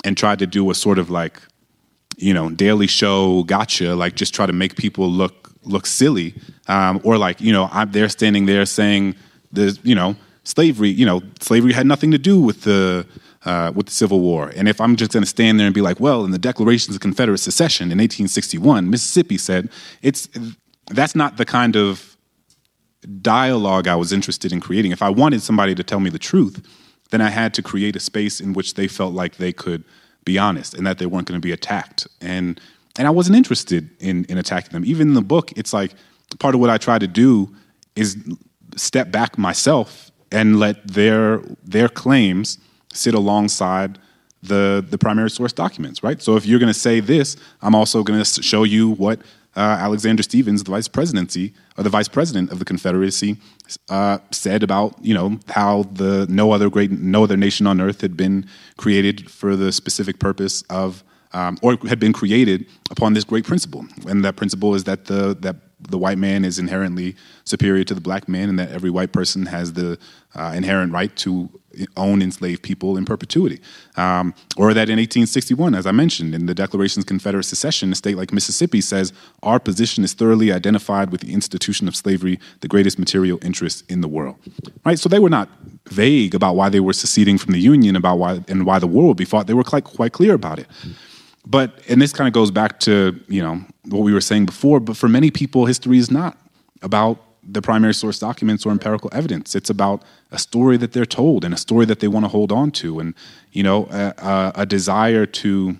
and 0.04 0.16
tried 0.16 0.38
to 0.40 0.46
do 0.46 0.70
a 0.70 0.74
sort 0.74 0.98
of 0.98 1.10
like, 1.10 1.40
you 2.16 2.34
know, 2.34 2.50
daily 2.50 2.86
show 2.86 3.42
gotcha, 3.44 3.94
like 3.94 4.14
just 4.14 4.34
try 4.34 4.46
to 4.46 4.52
make 4.52 4.76
people 4.76 5.08
look 5.08 5.50
look 5.62 5.86
silly, 5.86 6.34
um, 6.68 7.00
or 7.04 7.16
like, 7.16 7.40
you 7.40 7.52
know, 7.52 7.68
I'm 7.72 7.90
they're 7.90 8.08
standing 8.08 8.46
there 8.46 8.66
saying 8.66 9.16
the, 9.52 9.78
you 9.82 9.94
know, 9.94 10.16
slavery, 10.44 10.90
you 10.90 11.06
know, 11.06 11.22
slavery 11.40 11.72
had 11.72 11.86
nothing 11.86 12.10
to 12.10 12.18
do 12.18 12.40
with 12.40 12.62
the 12.62 13.06
uh, 13.44 13.72
with 13.74 13.86
the 13.86 13.92
Civil 13.92 14.20
War. 14.20 14.52
And 14.56 14.68
if 14.68 14.80
I'm 14.80 14.96
just 14.96 15.12
going 15.12 15.22
to 15.22 15.28
stand 15.28 15.58
there 15.58 15.66
and 15.66 15.74
be 15.74 15.80
like, 15.80 16.00
well, 16.00 16.24
in 16.24 16.30
the 16.30 16.38
Declarations 16.38 16.96
of 16.96 17.00
Confederate 17.00 17.38
Secession 17.38 17.86
in 17.86 17.98
1861, 17.98 18.88
Mississippi 18.88 19.38
said, 19.38 19.70
it's 20.02 20.28
that's 20.90 21.14
not 21.14 21.36
the 21.36 21.44
kind 21.44 21.76
of 21.76 22.16
dialogue 23.20 23.86
I 23.86 23.96
was 23.96 24.12
interested 24.12 24.52
in 24.52 24.60
creating. 24.60 24.92
If 24.92 25.02
I 25.02 25.10
wanted 25.10 25.42
somebody 25.42 25.74
to 25.74 25.82
tell 25.82 26.00
me 26.00 26.10
the 26.10 26.18
truth, 26.18 26.66
then 27.10 27.20
I 27.20 27.30
had 27.30 27.54
to 27.54 27.62
create 27.62 27.96
a 27.96 28.00
space 28.00 28.40
in 28.40 28.54
which 28.54 28.74
they 28.74 28.88
felt 28.88 29.14
like 29.14 29.36
they 29.36 29.52
could 29.52 29.84
be 30.24 30.38
honest 30.38 30.74
and 30.74 30.86
that 30.86 30.98
they 30.98 31.06
weren't 31.06 31.26
going 31.26 31.40
to 31.40 31.44
be 31.44 31.52
attacked. 31.52 32.06
And 32.20 32.60
and 32.96 33.08
I 33.08 33.10
wasn't 33.10 33.36
interested 33.36 33.90
in 34.00 34.24
in 34.26 34.38
attacking 34.38 34.72
them. 34.72 34.84
Even 34.84 35.08
in 35.08 35.14
the 35.14 35.22
book, 35.22 35.52
it's 35.56 35.72
like 35.72 35.94
part 36.38 36.54
of 36.54 36.60
what 36.60 36.70
I 36.70 36.78
try 36.78 36.98
to 36.98 37.06
do 37.06 37.54
is 37.96 38.16
step 38.76 39.10
back 39.10 39.38
myself 39.38 40.10
and 40.32 40.58
let 40.58 40.86
their 40.86 41.40
their 41.62 41.88
claims 41.88 42.58
sit 42.92 43.14
alongside 43.14 43.98
the 44.42 44.84
the 44.88 44.98
primary 44.98 45.30
source 45.30 45.52
documents, 45.52 46.02
right? 46.02 46.20
So 46.22 46.36
if 46.36 46.46
you're 46.46 46.58
going 46.58 46.72
to 46.72 46.78
say 46.78 47.00
this, 47.00 47.36
I'm 47.62 47.74
also 47.74 48.02
going 48.02 48.22
to 48.22 48.42
show 48.42 48.64
you 48.64 48.90
what 48.90 49.20
uh, 49.56 49.76
Alexander 49.80 50.22
Stephens, 50.22 50.64
the 50.64 50.70
vice 50.70 50.88
presidency 50.88 51.54
or 51.78 51.84
the 51.84 51.90
vice 51.90 52.08
president 52.08 52.50
of 52.50 52.58
the 52.58 52.64
Confederacy, 52.64 53.36
uh, 53.88 54.18
said 54.30 54.62
about 54.62 54.94
you 55.00 55.14
know 55.14 55.38
how 55.48 55.84
the 55.84 56.26
no 56.28 56.52
other 56.52 56.68
great 56.68 56.90
no 56.90 57.24
other 57.24 57.36
nation 57.36 57.66
on 57.66 57.80
earth 57.80 58.00
had 58.00 58.16
been 58.16 58.46
created 58.76 59.30
for 59.30 59.56
the 59.56 59.72
specific 59.72 60.18
purpose 60.18 60.62
of 60.62 61.04
um, 61.32 61.58
or 61.62 61.76
had 61.88 61.98
been 61.98 62.12
created 62.12 62.66
upon 62.90 63.14
this 63.14 63.24
great 63.24 63.44
principle, 63.44 63.86
and 64.08 64.24
that 64.24 64.36
principle 64.36 64.74
is 64.74 64.84
that 64.84 65.06
the 65.06 65.36
that 65.40 65.56
the 65.80 65.98
white 65.98 66.18
man 66.18 66.44
is 66.44 66.58
inherently 66.58 67.14
superior 67.44 67.84
to 67.84 67.94
the 67.94 68.00
black 68.00 68.28
man, 68.28 68.48
and 68.48 68.58
that 68.58 68.70
every 68.70 68.90
white 68.90 69.12
person 69.12 69.46
has 69.46 69.74
the 69.74 69.98
uh, 70.34 70.52
inherent 70.54 70.92
right 70.92 71.14
to 71.16 71.50
own 71.96 72.22
enslaved 72.22 72.62
people 72.62 72.96
in 72.96 73.04
perpetuity. 73.04 73.60
Um, 73.96 74.34
or 74.56 74.74
that 74.74 74.88
in 74.88 74.98
1861, 74.98 75.74
as 75.74 75.86
I 75.86 75.92
mentioned, 75.92 76.34
in 76.34 76.46
the 76.46 76.54
Declaration's 76.54 77.04
Confederate 77.04 77.44
Secession, 77.44 77.92
a 77.92 77.94
state 77.94 78.16
like 78.16 78.32
Mississippi 78.32 78.80
says, 78.80 79.12
Our 79.42 79.58
position 79.58 80.04
is 80.04 80.12
thoroughly 80.12 80.52
identified 80.52 81.10
with 81.10 81.20
the 81.20 81.32
institution 81.32 81.88
of 81.88 81.96
slavery, 81.96 82.38
the 82.60 82.68
greatest 82.68 82.98
material 82.98 83.38
interest 83.42 83.90
in 83.90 84.00
the 84.00 84.08
world. 84.08 84.36
Right? 84.84 84.98
So 84.98 85.08
they 85.08 85.18
were 85.18 85.30
not 85.30 85.48
vague 85.88 86.34
about 86.34 86.56
why 86.56 86.68
they 86.68 86.80
were 86.80 86.92
seceding 86.92 87.38
from 87.38 87.52
the 87.52 87.60
Union 87.60 87.96
about 87.96 88.18
why 88.18 88.44
and 88.48 88.64
why 88.66 88.78
the 88.78 88.86
war 88.86 89.08
would 89.08 89.16
be 89.16 89.24
fought. 89.24 89.46
They 89.46 89.54
were 89.54 89.64
quite, 89.64 89.84
quite 89.84 90.12
clear 90.12 90.34
about 90.34 90.58
it. 90.58 90.66
But 91.46 91.78
and 91.88 92.00
this 92.00 92.12
kind 92.12 92.26
of 92.26 92.32
goes 92.32 92.50
back 92.50 92.80
to 92.80 93.20
you 93.28 93.42
know 93.42 93.62
what 93.84 94.00
we 94.00 94.12
were 94.12 94.20
saying 94.20 94.46
before. 94.46 94.80
But 94.80 94.96
for 94.96 95.08
many 95.08 95.30
people, 95.30 95.66
history 95.66 95.98
is 95.98 96.10
not 96.10 96.38
about 96.82 97.22
the 97.46 97.62
primary 97.62 97.94
source 97.94 98.18
documents 98.18 98.64
or 98.64 98.70
empirical 98.70 99.10
evidence. 99.12 99.54
It's 99.54 99.70
about 99.70 100.02
a 100.30 100.38
story 100.38 100.76
that 100.78 100.92
they're 100.92 101.06
told 101.06 101.44
and 101.44 101.52
a 101.54 101.56
story 101.56 101.84
that 101.86 102.00
they 102.00 102.08
want 102.08 102.24
to 102.24 102.28
hold 102.28 102.52
on 102.52 102.70
to, 102.72 103.00
and 103.00 103.14
you 103.52 103.62
know 103.62 103.86
a, 103.90 104.52
a, 104.56 104.66
desire 104.66 105.26
to 105.26 105.78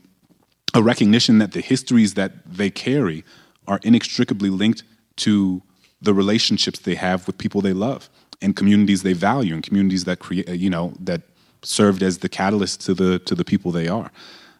a 0.74 0.82
recognition 0.82 1.38
that 1.38 1.52
the 1.52 1.60
histories 1.60 2.14
that 2.14 2.32
they 2.44 2.70
carry 2.70 3.24
are 3.66 3.80
inextricably 3.82 4.50
linked 4.50 4.82
to 5.16 5.62
the 6.02 6.12
relationships 6.12 6.80
they 6.80 6.94
have 6.94 7.26
with 7.26 7.38
people 7.38 7.60
they 7.60 7.72
love 7.72 8.10
and 8.42 8.56
communities 8.56 9.02
they 9.02 9.14
value 9.14 9.54
and 9.54 9.62
communities 9.62 10.04
that 10.04 10.18
create 10.18 10.48
you 10.48 10.68
know 10.68 10.92
that 11.00 11.22
served 11.62 12.02
as 12.02 12.18
the 12.18 12.28
catalyst 12.28 12.80
to 12.82 12.94
the 12.94 13.18
to 13.20 13.34
the 13.34 13.44
people 13.44 13.70
they 13.70 13.88
are. 13.88 14.10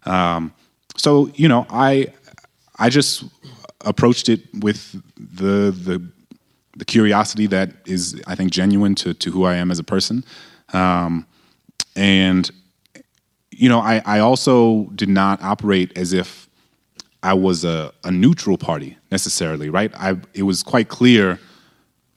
Um, 0.06 0.52
so 0.96 1.30
you 1.34 1.48
know, 1.48 1.66
I 1.70 2.12
I 2.78 2.88
just 2.88 3.24
approached 3.82 4.28
it 4.28 4.40
with 4.60 4.92
the 5.16 5.70
the 5.70 6.02
the 6.76 6.84
curiosity 6.84 7.46
that 7.46 7.70
is 7.86 8.20
I 8.26 8.34
think 8.34 8.50
genuine 8.50 8.94
to 8.96 9.14
to 9.14 9.30
who 9.30 9.44
I 9.44 9.54
am 9.56 9.70
as 9.70 9.78
a 9.78 9.84
person, 9.84 10.24
um, 10.72 11.26
and 11.96 12.50
you 13.50 13.68
know, 13.68 13.80
I 13.80 14.02
I 14.04 14.18
also 14.20 14.84
did 14.94 15.08
not 15.08 15.42
operate 15.42 15.96
as 15.96 16.12
if 16.12 16.48
I 17.22 17.34
was 17.34 17.64
a, 17.64 17.92
a 18.02 18.10
neutral 18.10 18.58
party 18.58 18.98
necessarily, 19.10 19.70
right? 19.70 19.92
I 19.94 20.16
it 20.34 20.42
was 20.42 20.62
quite 20.62 20.88
clear 20.88 21.38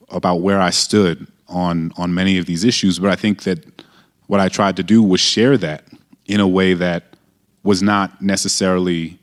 about 0.09 0.41
where 0.41 0.59
I 0.59 0.71
stood 0.71 1.27
on 1.47 1.91
on 1.97 2.13
many 2.13 2.37
of 2.37 2.45
these 2.45 2.63
issues, 2.63 2.99
but 2.99 3.09
I 3.09 3.15
think 3.15 3.43
that 3.43 3.83
what 4.27 4.39
I 4.39 4.49
tried 4.49 4.75
to 4.77 4.83
do 4.83 5.01
was 5.03 5.21
share 5.21 5.57
that 5.57 5.85
in 6.25 6.39
a 6.39 6.47
way 6.47 6.73
that 6.73 7.15
was 7.63 7.81
not 7.81 8.21
necessarily 8.21 9.19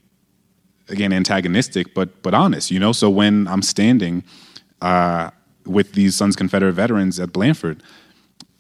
again 0.89 1.13
antagonistic 1.13 1.95
but 1.95 2.23
but 2.23 2.35
honest 2.35 2.71
you 2.71 2.79
know 2.79 2.93
so 2.93 3.09
when 3.09 3.49
i'm 3.49 3.63
standing 3.63 4.23
uh, 4.85 5.31
with 5.67 5.93
these 5.93 6.15
sons 6.15 6.37
confederate 6.37 6.73
veterans 6.73 7.19
at 7.19 7.33
Blandford 7.33 7.83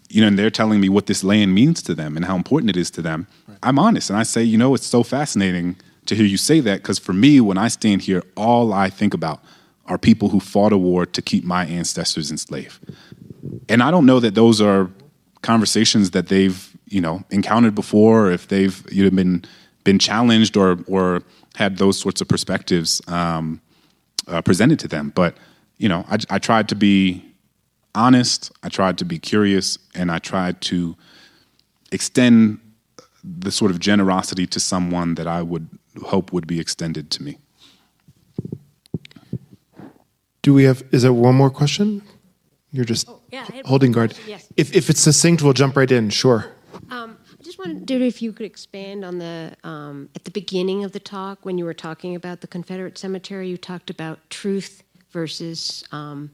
you 0.09 0.21
know 0.21 0.29
and 0.29 0.39
they're 0.39 0.51
telling 0.51 0.81
me 0.81 0.89
what 0.89 1.07
this 1.07 1.25
land 1.25 1.55
means 1.55 1.83
to 1.83 1.95
them 1.95 2.17
and 2.17 2.25
how 2.25 2.37
important 2.37 2.71
it 2.71 2.77
is 2.77 2.91
to 2.91 3.03
them 3.03 3.27
i'm 3.63 3.79
honest 3.79 4.11
and 4.11 4.19
i 4.19 4.23
say 4.23 4.43
you 4.43 4.57
know 4.57 4.75
it's 4.75 4.87
so 4.87 5.03
fascinating 5.03 5.77
to 6.07 6.15
hear 6.15 6.27
you 6.27 6.37
say 6.37 6.61
that 6.61 6.83
because 6.83 6.99
for 7.01 7.13
me 7.13 7.41
when 7.41 7.59
i 7.59 7.69
stand 7.69 8.03
here 8.03 8.23
all 8.37 8.73
i 8.73 8.89
think 8.89 9.13
about 9.13 9.43
are 9.87 9.99
people 9.99 10.29
who 10.29 10.39
fought 10.39 10.73
a 10.73 10.79
war 10.79 11.05
to 11.05 11.21
keep 11.21 11.43
my 11.43 11.67
ancestors 11.67 12.31
enslaved 12.31 12.79
and 13.69 13.83
i 13.83 13.91
don't 13.91 14.07
know 14.07 14.21
that 14.21 14.35
those 14.35 14.61
are 14.61 14.89
conversations 15.43 16.13
that 16.13 16.29
they've 16.29 16.77
you 16.89 17.01
know 17.01 17.25
encountered 17.31 17.75
before 17.75 18.27
or 18.27 18.31
if 18.31 18.47
they've 18.49 18.85
you 18.93 19.03
know 19.03 19.11
been 19.11 19.45
been 19.85 19.99
challenged 19.99 20.57
or 20.57 20.79
or 20.87 21.23
had 21.57 21.79
those 21.79 21.99
sorts 21.99 22.21
of 22.21 22.29
perspectives 22.29 23.01
um, 23.09 23.61
uh, 24.27 24.43
presented 24.43 24.79
to 24.81 24.89
them. 24.89 25.13
But 25.15 25.37
you 25.77 25.89
know, 25.89 26.05
I, 26.09 26.19
I 26.31 26.39
tried 26.39 26.69
to 26.69 26.75
be 26.75 27.35
honest. 27.95 28.53
I 28.63 28.69
tried 28.69 28.99
to 28.99 29.05
be 29.05 29.19
curious, 29.19 29.79
and 29.95 30.11
I 30.11 30.19
tried 30.19 30.61
to 30.63 30.97
extend 31.93 32.61
the 33.23 33.51
sort 33.51 33.71
of 33.71 33.79
generosity 33.79 34.47
to 34.47 34.61
someone 34.61 35.15
that 35.15 35.27
I 35.27 35.43
would 35.43 35.69
hope 36.05 36.33
would 36.33 36.47
be 36.47 36.61
extended 36.61 37.11
to 37.11 37.23
me. 37.23 37.39
Do 40.43 40.53
we 40.53 40.65
have? 40.65 40.83
Is 40.93 41.03
there 41.03 41.13
one 41.13 41.35
more 41.35 41.51
question? 41.51 42.03
You're 42.71 42.85
just 42.85 43.09
yeah, 43.31 43.47
holding 43.65 43.93
guard. 43.93 44.11
question, 44.11 44.31
yes. 44.31 44.49
If 44.57 44.75
if 44.75 44.91
it's 44.91 45.01
succinct, 45.01 45.43
we'll 45.43 45.53
jump 45.55 45.77
right 45.77 45.91
in. 45.91 46.11
Sure. 46.11 46.53
Um, 46.91 47.17
I 47.39 47.43
just 47.43 47.55
just 47.55 47.67
wondered 47.67 48.03
if 48.03 48.21
you 48.21 48.33
could 48.33 48.47
expand 48.47 49.05
on 49.05 49.19
the 49.19 49.57
um, 49.63 50.09
at 50.15 50.25
the 50.25 50.31
beginning 50.31 50.85
of 50.85 50.93
the 50.93 51.01
talk 51.01 51.45
when 51.45 51.59
you 51.59 51.65
were 51.65 51.75
talking 51.75 52.17
about 52.17 52.41
the 52.41 52.47
Confederate 52.47 52.99
cemetery. 52.99 53.49
You 53.49 53.57
talked 53.57 53.91
about 53.91 54.19
truth 54.31 54.83
versus 55.15 55.83
um, 55.93 56.31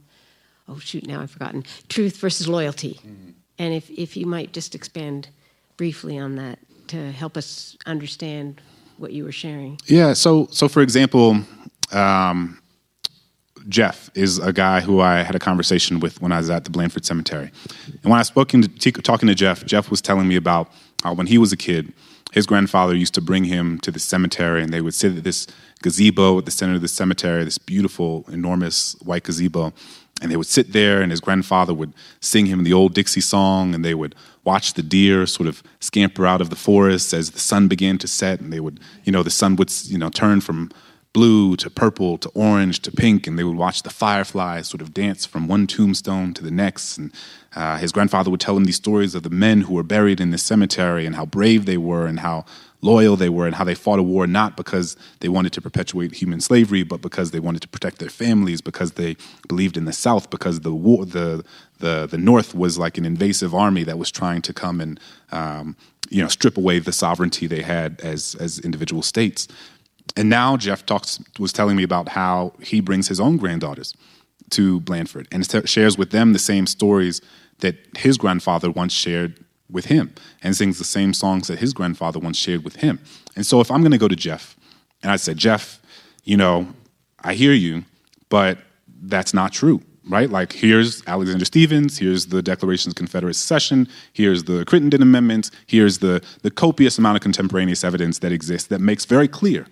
oh 0.67 0.81
shoot 0.81 1.07
now 1.07 1.21
I've 1.21 1.31
forgotten 1.31 1.63
truth 1.89 2.17
versus 2.17 2.49
loyalty, 2.49 2.95
mm-hmm. 2.95 3.31
and 3.59 3.75
if 3.75 3.89
if 3.91 4.17
you 4.17 4.27
might 4.27 4.53
just 4.53 4.75
expand 4.75 5.29
briefly 5.77 6.19
on 6.19 6.35
that 6.37 6.59
to 6.89 7.13
help 7.13 7.37
us 7.37 7.77
understand 7.87 8.61
what 8.99 9.13
you 9.13 9.23
were 9.23 9.33
sharing. 9.33 9.79
Yeah. 9.87 10.15
So 10.15 10.49
so 10.51 10.69
for 10.69 10.83
example. 10.83 11.45
Um, 11.93 12.57
Jeff 13.69 14.11
is 14.15 14.39
a 14.39 14.55
guy 14.55 14.81
who 14.81 15.01
I 15.01 15.23
had 15.23 15.35
a 15.35 15.39
conversation 15.39 16.01
with 16.01 16.23
when 16.23 16.33
I 16.33 16.39
was 16.39 16.49
at 16.49 16.65
the 16.65 16.71
Blandford 16.71 17.05
Cemetery. 17.05 17.51
And 17.87 18.05
when 18.05 18.15
I 18.15 18.19
was 18.21 18.31
to, 18.31 18.93
talking 19.03 19.29
to 19.29 19.35
Jeff, 19.35 19.67
Jeff 19.67 19.91
was 19.91 20.01
telling 20.01 20.27
me 20.27 20.37
about 20.37 20.73
how 21.03 21.13
when 21.13 21.27
he 21.27 21.37
was 21.37 21.53
a 21.53 21.59
kid, 21.59 21.93
his 22.33 22.47
grandfather 22.47 22.95
used 22.95 23.15
to 23.15 23.21
bring 23.21 23.45
him 23.45 23.79
to 23.81 23.91
the 23.91 23.99
cemetery 23.99 24.63
and 24.63 24.73
they 24.73 24.81
would 24.81 24.95
sit 24.95 25.17
at 25.17 25.25
this 25.25 25.47
gazebo 25.83 26.39
at 26.39 26.45
the 26.45 26.51
center 26.51 26.75
of 26.75 26.83
the 26.83 26.89
cemetery, 26.89 27.45
this 27.45 27.59
beautiful, 27.59 28.25
enormous 28.31 28.97
white 29.01 29.25
gazebo. 29.25 29.73
And 30.23 30.31
they 30.31 30.37
would 30.37 30.47
sit 30.47 30.73
there, 30.73 31.01
and 31.01 31.11
his 31.11 31.21
grandfather 31.21 31.73
would 31.73 31.95
sing 32.21 32.47
him 32.47 32.63
the 32.63 32.75
old 32.75 32.95
Dixie 32.95 33.23
song, 33.23 33.75
and 33.75 33.83
they 33.85 33.95
would 33.95 34.15
watch 34.45 34.75
the 34.75 34.83
deer 34.83 35.27
sort 35.27 35.49
of 35.49 35.63
scamper 35.81 36.27
out 36.27 36.43
of 36.43 36.51
the 36.51 36.57
forest 36.57 37.15
as 37.15 37.31
the 37.31 37.39
sun 37.39 37.69
began 37.69 37.97
to 37.99 38.07
set, 38.07 38.41
and 38.41 38.53
they 38.53 38.61
would, 38.61 38.81
you 39.05 39.13
know, 39.13 39.23
the 39.23 39.31
sun 39.31 39.57
would, 39.57 39.73
you 39.85 39.97
know, 39.97 40.11
turn 40.11 40.43
from 40.43 40.71
blue 41.13 41.57
to 41.57 41.69
purple 41.69 42.19
to 42.19 42.29
orange 42.31 42.81
to 42.81 42.93
pink, 42.93 43.27
and 43.27 43.39
they 43.39 43.45
would 43.45 43.57
watch 43.57 43.83
the 43.83 43.91
fireflies 43.91 44.69
sort 44.69 44.81
of 44.81 44.95
dance 44.95 45.27
from 45.27 45.49
one 45.49 45.67
tombstone 45.67 46.33
to 46.35 46.45
the 46.45 46.51
next. 46.51 46.99
And 46.99 47.13
uh, 47.57 47.79
his 47.79 47.93
grandfather 47.93 48.31
would 48.31 48.41
tell 48.41 48.57
him 48.57 48.65
these 48.65 48.77
stories 48.77 49.15
of 49.15 49.23
the 49.23 49.31
men 49.31 49.63
who 49.63 49.75
were 49.75 49.83
buried 49.83 50.21
in 50.21 50.31
this 50.31 50.43
cemetery 50.43 51.07
and 51.07 51.17
how 51.17 51.27
brave 51.27 51.67
they 51.67 51.79
were 51.79 52.07
and 52.07 52.21
how 52.21 52.45
loyal 52.83 53.17
they 53.17 53.29
were 53.29 53.47
and 53.47 53.55
how 53.55 53.65
they 53.65 53.75
fought 53.75 53.99
a 53.99 54.03
war 54.03 54.27
not 54.27 54.57
because 54.57 54.97
they 55.21 55.29
wanted 55.29 55.53
to 55.53 55.61
perpetuate 55.61 56.15
human 56.15 56.41
slavery, 56.41 56.83
but 56.83 57.01
because 57.03 57.31
they 57.31 57.41
wanted 57.41 57.63
to 57.63 57.69
protect 57.69 57.99
their 57.99 58.09
families, 58.09 58.61
because 58.61 58.93
they 58.93 59.17
believed 59.49 59.77
in 59.77 59.85
the 59.85 59.93
South, 59.93 60.31
because 60.31 60.61
the 60.61 60.75
war, 60.75 61.05
the 61.05 61.45
the 61.79 62.07
the 62.07 62.19
North 62.19 62.55
was 62.55 62.79
like 62.79 62.99
an 62.99 63.05
invasive 63.05 63.55
army 63.55 63.85
that 63.85 63.99
was 63.99 64.11
trying 64.11 64.43
to 64.43 64.53
come 64.53 64.81
and 64.81 65.01
um, 65.33 65.77
you 66.09 66.23
know 66.23 66.29
strip 66.29 66.57
away 66.57 66.79
the 66.79 66.93
sovereignty 66.93 67.47
they 67.47 67.63
had 67.63 68.01
as 68.01 68.35
as 68.37 68.59
individual 68.59 69.03
states. 69.03 69.49
And 70.17 70.29
now 70.29 70.57
Jeff 70.57 70.85
talks 70.87 71.21
was 71.39 71.53
telling 71.53 71.77
me 71.77 71.83
about 71.83 72.09
how 72.09 72.53
he 72.61 72.81
brings 72.81 73.09
his 73.09 73.21
own 73.21 73.37
granddaughters 73.37 73.95
to 74.51 74.81
Blandford 74.81 75.29
and 75.31 75.47
shares 75.69 75.97
with 75.97 76.11
them 76.11 76.33
the 76.33 76.39
same 76.39 76.67
stories 76.67 77.21
that 77.61 77.77
his 77.97 78.17
grandfather 78.19 78.71
once 78.71 78.93
shared 78.93 79.45
with 79.73 79.87
him 79.87 80.15
and 80.43 80.57
sings 80.57 80.79
the 80.79 80.85
same 80.85 81.13
songs 81.15 81.49
that 81.49 81.59
his 81.59 81.73
grandfather 81.73 82.19
once 82.19 82.37
shared 82.37 82.65
with 82.65 82.77
him. 82.77 82.99
And 83.37 83.47
so 83.47 83.61
if 83.61 83.71
I'm 83.71 83.81
going 83.81 83.93
to 83.93 83.99
go 83.99 84.09
to 84.09 84.17
Jeff 84.17 84.57
and 85.03 85.11
I 85.11 85.17
said, 85.17 85.37
Jeff, 85.37 85.81
you 86.25 86.37
know, 86.37 86.69
I 87.23 87.35
hear 87.35 87.53
you, 87.53 87.85
but 88.29 88.59
that's 89.03 89.33
not 89.35 89.53
true, 89.53 89.81
right? 90.09 90.29
Like 90.29 90.53
here's 90.53 91.03
Alexander 91.07 91.45
Stephens, 91.45 91.99
here's 91.99 92.27
the 92.27 92.43
Declaration 92.43 92.91
of 92.91 92.97
Confederate 92.97 93.35
Secession, 93.35 93.89
here's 94.13 94.45
the 94.45 94.65
Crittenden 94.65 95.03
Amendment, 95.03 95.51
here's 95.67 95.99
the, 95.99 96.23
the 96.43 96.51
copious 96.51 96.99
amount 96.99 97.17
of 97.17 97.23
contemporaneous 97.23 97.85
evidence 97.85 98.19
that 98.21 98.33
exists 98.33 98.69
that 98.69 98.81
makes 98.81 99.05
very 99.05 99.29
clear 99.29 99.67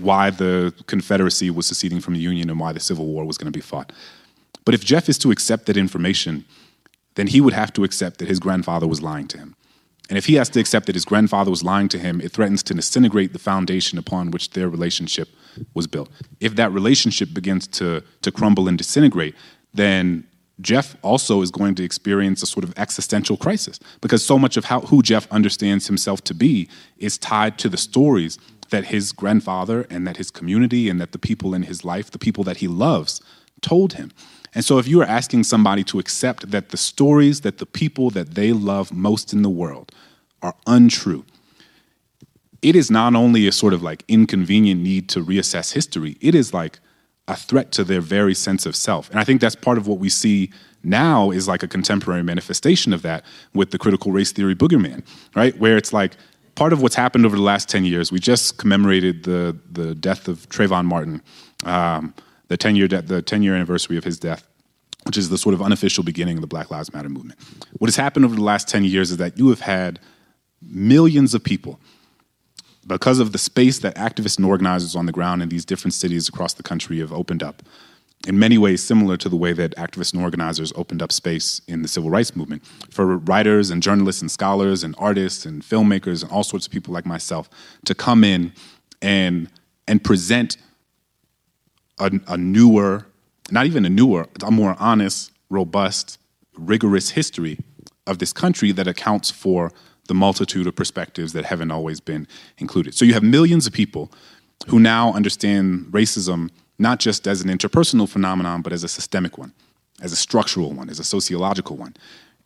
why 0.00 0.30
the 0.30 0.74
Confederacy 0.86 1.50
was 1.50 1.66
seceding 1.66 2.00
from 2.00 2.14
the 2.14 2.20
Union 2.20 2.50
and 2.50 2.60
why 2.60 2.72
the 2.72 2.80
Civil 2.80 3.06
War 3.06 3.24
was 3.24 3.38
going 3.38 3.50
to 3.50 3.56
be 3.56 3.62
fought. 3.62 3.92
But 4.64 4.74
if 4.74 4.84
Jeff 4.84 5.08
is 5.08 5.18
to 5.18 5.30
accept 5.30 5.66
that 5.66 5.76
information, 5.76 6.44
then 7.14 7.26
he 7.26 7.40
would 7.40 7.52
have 7.52 7.72
to 7.74 7.84
accept 7.84 8.18
that 8.18 8.28
his 8.28 8.38
grandfather 8.38 8.86
was 8.86 9.02
lying 9.02 9.26
to 9.28 9.38
him. 9.38 9.56
And 10.08 10.18
if 10.18 10.26
he 10.26 10.34
has 10.34 10.48
to 10.50 10.60
accept 10.60 10.86
that 10.86 10.96
his 10.96 11.04
grandfather 11.04 11.50
was 11.50 11.62
lying 11.62 11.88
to 11.88 11.98
him, 11.98 12.20
it 12.20 12.32
threatens 12.32 12.64
to 12.64 12.74
disintegrate 12.74 13.32
the 13.32 13.38
foundation 13.38 13.96
upon 13.96 14.32
which 14.32 14.50
their 14.50 14.68
relationship 14.68 15.28
was 15.74 15.86
built. 15.86 16.10
If 16.40 16.56
that 16.56 16.72
relationship 16.72 17.32
begins 17.32 17.68
to, 17.68 18.02
to 18.22 18.32
crumble 18.32 18.66
and 18.66 18.76
disintegrate, 18.76 19.36
then 19.72 20.26
Jeff 20.60 20.96
also 21.02 21.42
is 21.42 21.50
going 21.50 21.76
to 21.76 21.84
experience 21.84 22.42
a 22.42 22.46
sort 22.46 22.64
of 22.64 22.74
existential 22.76 23.36
crisis 23.36 23.78
because 24.00 24.24
so 24.24 24.38
much 24.38 24.56
of 24.56 24.64
how, 24.64 24.80
who 24.80 25.00
Jeff 25.00 25.30
understands 25.30 25.86
himself 25.86 26.22
to 26.24 26.34
be 26.34 26.68
is 26.98 27.16
tied 27.16 27.56
to 27.58 27.68
the 27.68 27.76
stories 27.76 28.38
that 28.70 28.86
his 28.86 29.12
grandfather 29.12 29.86
and 29.90 30.06
that 30.06 30.16
his 30.16 30.30
community 30.30 30.88
and 30.88 31.00
that 31.00 31.12
the 31.12 31.18
people 31.18 31.54
in 31.54 31.62
his 31.62 31.84
life, 31.84 32.10
the 32.10 32.18
people 32.18 32.44
that 32.44 32.58
he 32.58 32.68
loves, 32.68 33.20
told 33.60 33.94
him. 33.94 34.10
And 34.54 34.64
so, 34.64 34.78
if 34.78 34.88
you 34.88 35.00
are 35.00 35.06
asking 35.06 35.44
somebody 35.44 35.84
to 35.84 35.98
accept 35.98 36.50
that 36.50 36.70
the 36.70 36.76
stories 36.76 37.42
that 37.42 37.58
the 37.58 37.66
people 37.66 38.10
that 38.10 38.34
they 38.34 38.52
love 38.52 38.92
most 38.92 39.32
in 39.32 39.42
the 39.42 39.50
world 39.50 39.92
are 40.42 40.54
untrue, 40.66 41.24
it 42.62 42.76
is 42.76 42.90
not 42.90 43.14
only 43.14 43.46
a 43.46 43.52
sort 43.52 43.72
of 43.72 43.82
like 43.82 44.04
inconvenient 44.08 44.80
need 44.80 45.08
to 45.10 45.24
reassess 45.24 45.72
history, 45.72 46.16
it 46.20 46.34
is 46.34 46.52
like 46.52 46.78
a 47.28 47.36
threat 47.36 47.70
to 47.72 47.84
their 47.84 48.00
very 48.00 48.34
sense 48.34 48.66
of 48.66 48.74
self. 48.74 49.08
And 49.10 49.20
I 49.20 49.24
think 49.24 49.40
that's 49.40 49.54
part 49.54 49.78
of 49.78 49.86
what 49.86 49.98
we 49.98 50.08
see 50.08 50.50
now 50.82 51.30
is 51.30 51.46
like 51.46 51.62
a 51.62 51.68
contemporary 51.68 52.22
manifestation 52.22 52.92
of 52.92 53.02
that 53.02 53.24
with 53.54 53.70
the 53.70 53.78
critical 53.78 54.12
race 54.12 54.32
theory 54.32 54.54
boogeyman, 54.54 55.04
right? 55.34 55.56
Where 55.58 55.76
it's 55.76 55.92
like 55.92 56.16
part 56.54 56.72
of 56.72 56.82
what's 56.82 56.94
happened 56.94 57.24
over 57.24 57.36
the 57.36 57.42
last 57.42 57.68
10 57.68 57.84
years, 57.84 58.10
we 58.10 58.18
just 58.18 58.58
commemorated 58.58 59.24
the, 59.24 59.56
the 59.70 59.94
death 59.94 60.28
of 60.28 60.48
Trayvon 60.48 60.86
Martin, 60.86 61.22
um, 61.64 62.14
the 62.50 62.56
10 62.56 62.76
year 62.76 62.88
de- 62.88 63.00
the 63.00 63.22
10 63.22 63.42
year 63.42 63.54
anniversary 63.54 63.96
of 63.96 64.04
his 64.04 64.18
death, 64.18 64.46
which 65.04 65.16
is 65.16 65.30
the 65.30 65.38
sort 65.38 65.54
of 65.54 65.62
unofficial 65.62 66.02
beginning 66.02 66.36
of 66.36 66.40
the 66.40 66.48
Black 66.48 66.70
Lives 66.70 66.92
Matter 66.92 67.08
movement. 67.08 67.38
What 67.78 67.86
has 67.86 67.96
happened 67.96 68.24
over 68.24 68.34
the 68.34 68.42
last 68.42 68.68
10 68.68 68.84
years 68.84 69.12
is 69.12 69.16
that 69.18 69.38
you 69.38 69.48
have 69.48 69.60
had 69.60 70.00
millions 70.60 71.32
of 71.32 71.44
people 71.44 71.80
because 72.86 73.20
of 73.20 73.30
the 73.30 73.38
space 73.38 73.78
that 73.78 73.94
activists 73.94 74.36
and 74.36 74.44
organizers 74.44 74.96
on 74.96 75.06
the 75.06 75.12
ground 75.12 75.42
in 75.42 75.48
these 75.48 75.64
different 75.64 75.94
cities 75.94 76.28
across 76.28 76.54
the 76.54 76.62
country 76.62 76.98
have 76.98 77.12
opened 77.12 77.42
up 77.42 77.62
in 78.26 78.38
many 78.38 78.58
ways 78.58 78.82
similar 78.82 79.16
to 79.16 79.28
the 79.28 79.36
way 79.36 79.52
that 79.52 79.74
activists 79.76 80.12
and 80.12 80.22
organizers 80.22 80.72
opened 80.74 81.00
up 81.00 81.12
space 81.12 81.62
in 81.68 81.82
the 81.82 81.88
civil 81.88 82.10
rights 82.10 82.34
movement 82.34 82.66
for 82.90 83.16
writers 83.18 83.70
and 83.70 83.80
journalists 83.80 84.20
and 84.20 84.30
scholars 84.30 84.82
and 84.82 84.94
artists 84.98 85.46
and 85.46 85.62
filmmakers 85.62 86.22
and 86.22 86.32
all 86.32 86.42
sorts 86.42 86.66
of 86.66 86.72
people 86.72 86.92
like 86.92 87.06
myself 87.06 87.48
to 87.84 87.94
come 87.94 88.24
in 88.24 88.52
and 89.00 89.48
and 89.86 90.02
present 90.02 90.56
a, 92.00 92.10
a 92.26 92.36
newer, 92.36 93.06
not 93.50 93.66
even 93.66 93.84
a 93.84 93.90
newer, 93.90 94.26
a 94.44 94.50
more 94.50 94.74
honest, 94.78 95.30
robust, 95.48 96.18
rigorous 96.56 97.10
history 97.10 97.58
of 98.06 98.18
this 98.18 98.32
country 98.32 98.72
that 98.72 98.88
accounts 98.88 99.30
for 99.30 99.72
the 100.08 100.14
multitude 100.14 100.66
of 100.66 100.74
perspectives 100.74 101.32
that 101.32 101.44
haven't 101.44 101.70
always 101.70 102.00
been 102.00 102.26
included. 102.58 102.94
So 102.94 103.04
you 103.04 103.14
have 103.14 103.22
millions 103.22 103.66
of 103.66 103.72
people 103.72 104.10
who 104.66 104.80
now 104.80 105.12
understand 105.12 105.86
racism 105.92 106.50
not 106.78 106.98
just 106.98 107.28
as 107.28 107.42
an 107.42 107.48
interpersonal 107.48 108.08
phenomenon, 108.08 108.62
but 108.62 108.72
as 108.72 108.82
a 108.82 108.88
systemic 108.88 109.38
one, 109.38 109.52
as 110.00 110.12
a 110.12 110.16
structural 110.16 110.72
one, 110.72 110.88
as 110.88 110.98
a 110.98 111.04
sociological 111.04 111.76
one. 111.76 111.94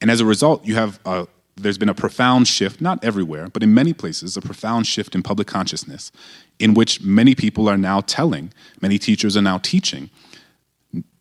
And 0.01 0.11
as 0.11 0.21
a 0.21 0.27
result, 0.27 0.67
you 0.67 0.75
have 0.75 0.99
a, 1.07 1.27
there's 1.57 1.79
been 1.79 1.89
a 1.89 1.95
profound 1.95 2.49
shift, 2.49 2.81
not 2.81 3.03
everywhere, 3.05 3.49
but 3.49 3.63
in 3.63 3.73
many 3.73 3.93
places, 3.93 4.37
a 4.37 4.41
profound 4.41 4.87
shift 4.87 5.15
in 5.15 5.23
public 5.23 5.47
consciousness 5.47 6.11
in 6.59 6.75
which 6.75 7.01
many 7.01 7.35
people 7.35 7.69
are 7.69 7.77
now 7.77 8.01
telling, 8.01 8.53
many 8.81 8.99
teachers 8.99 9.37
are 9.37 9.43
now 9.43 9.59
teaching 9.59 10.11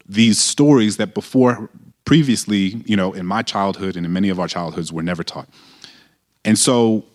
these 0.08 0.42
stories 0.42 0.98
that 0.98 1.14
before 1.14 1.70
previously, 2.06 2.84
you 2.86 2.96
know, 2.96 3.14
in 3.14 3.26
my 3.26 3.42
childhood 3.42 3.96
and 3.96 4.06
in 4.06 4.12
many 4.12 4.30
of 4.30 4.40
our 4.40 4.48
childhoods 4.48 4.92
were 4.92 5.04
never 5.04 5.24
taught. 5.24 5.48
And 6.44 6.60
so 6.60 7.06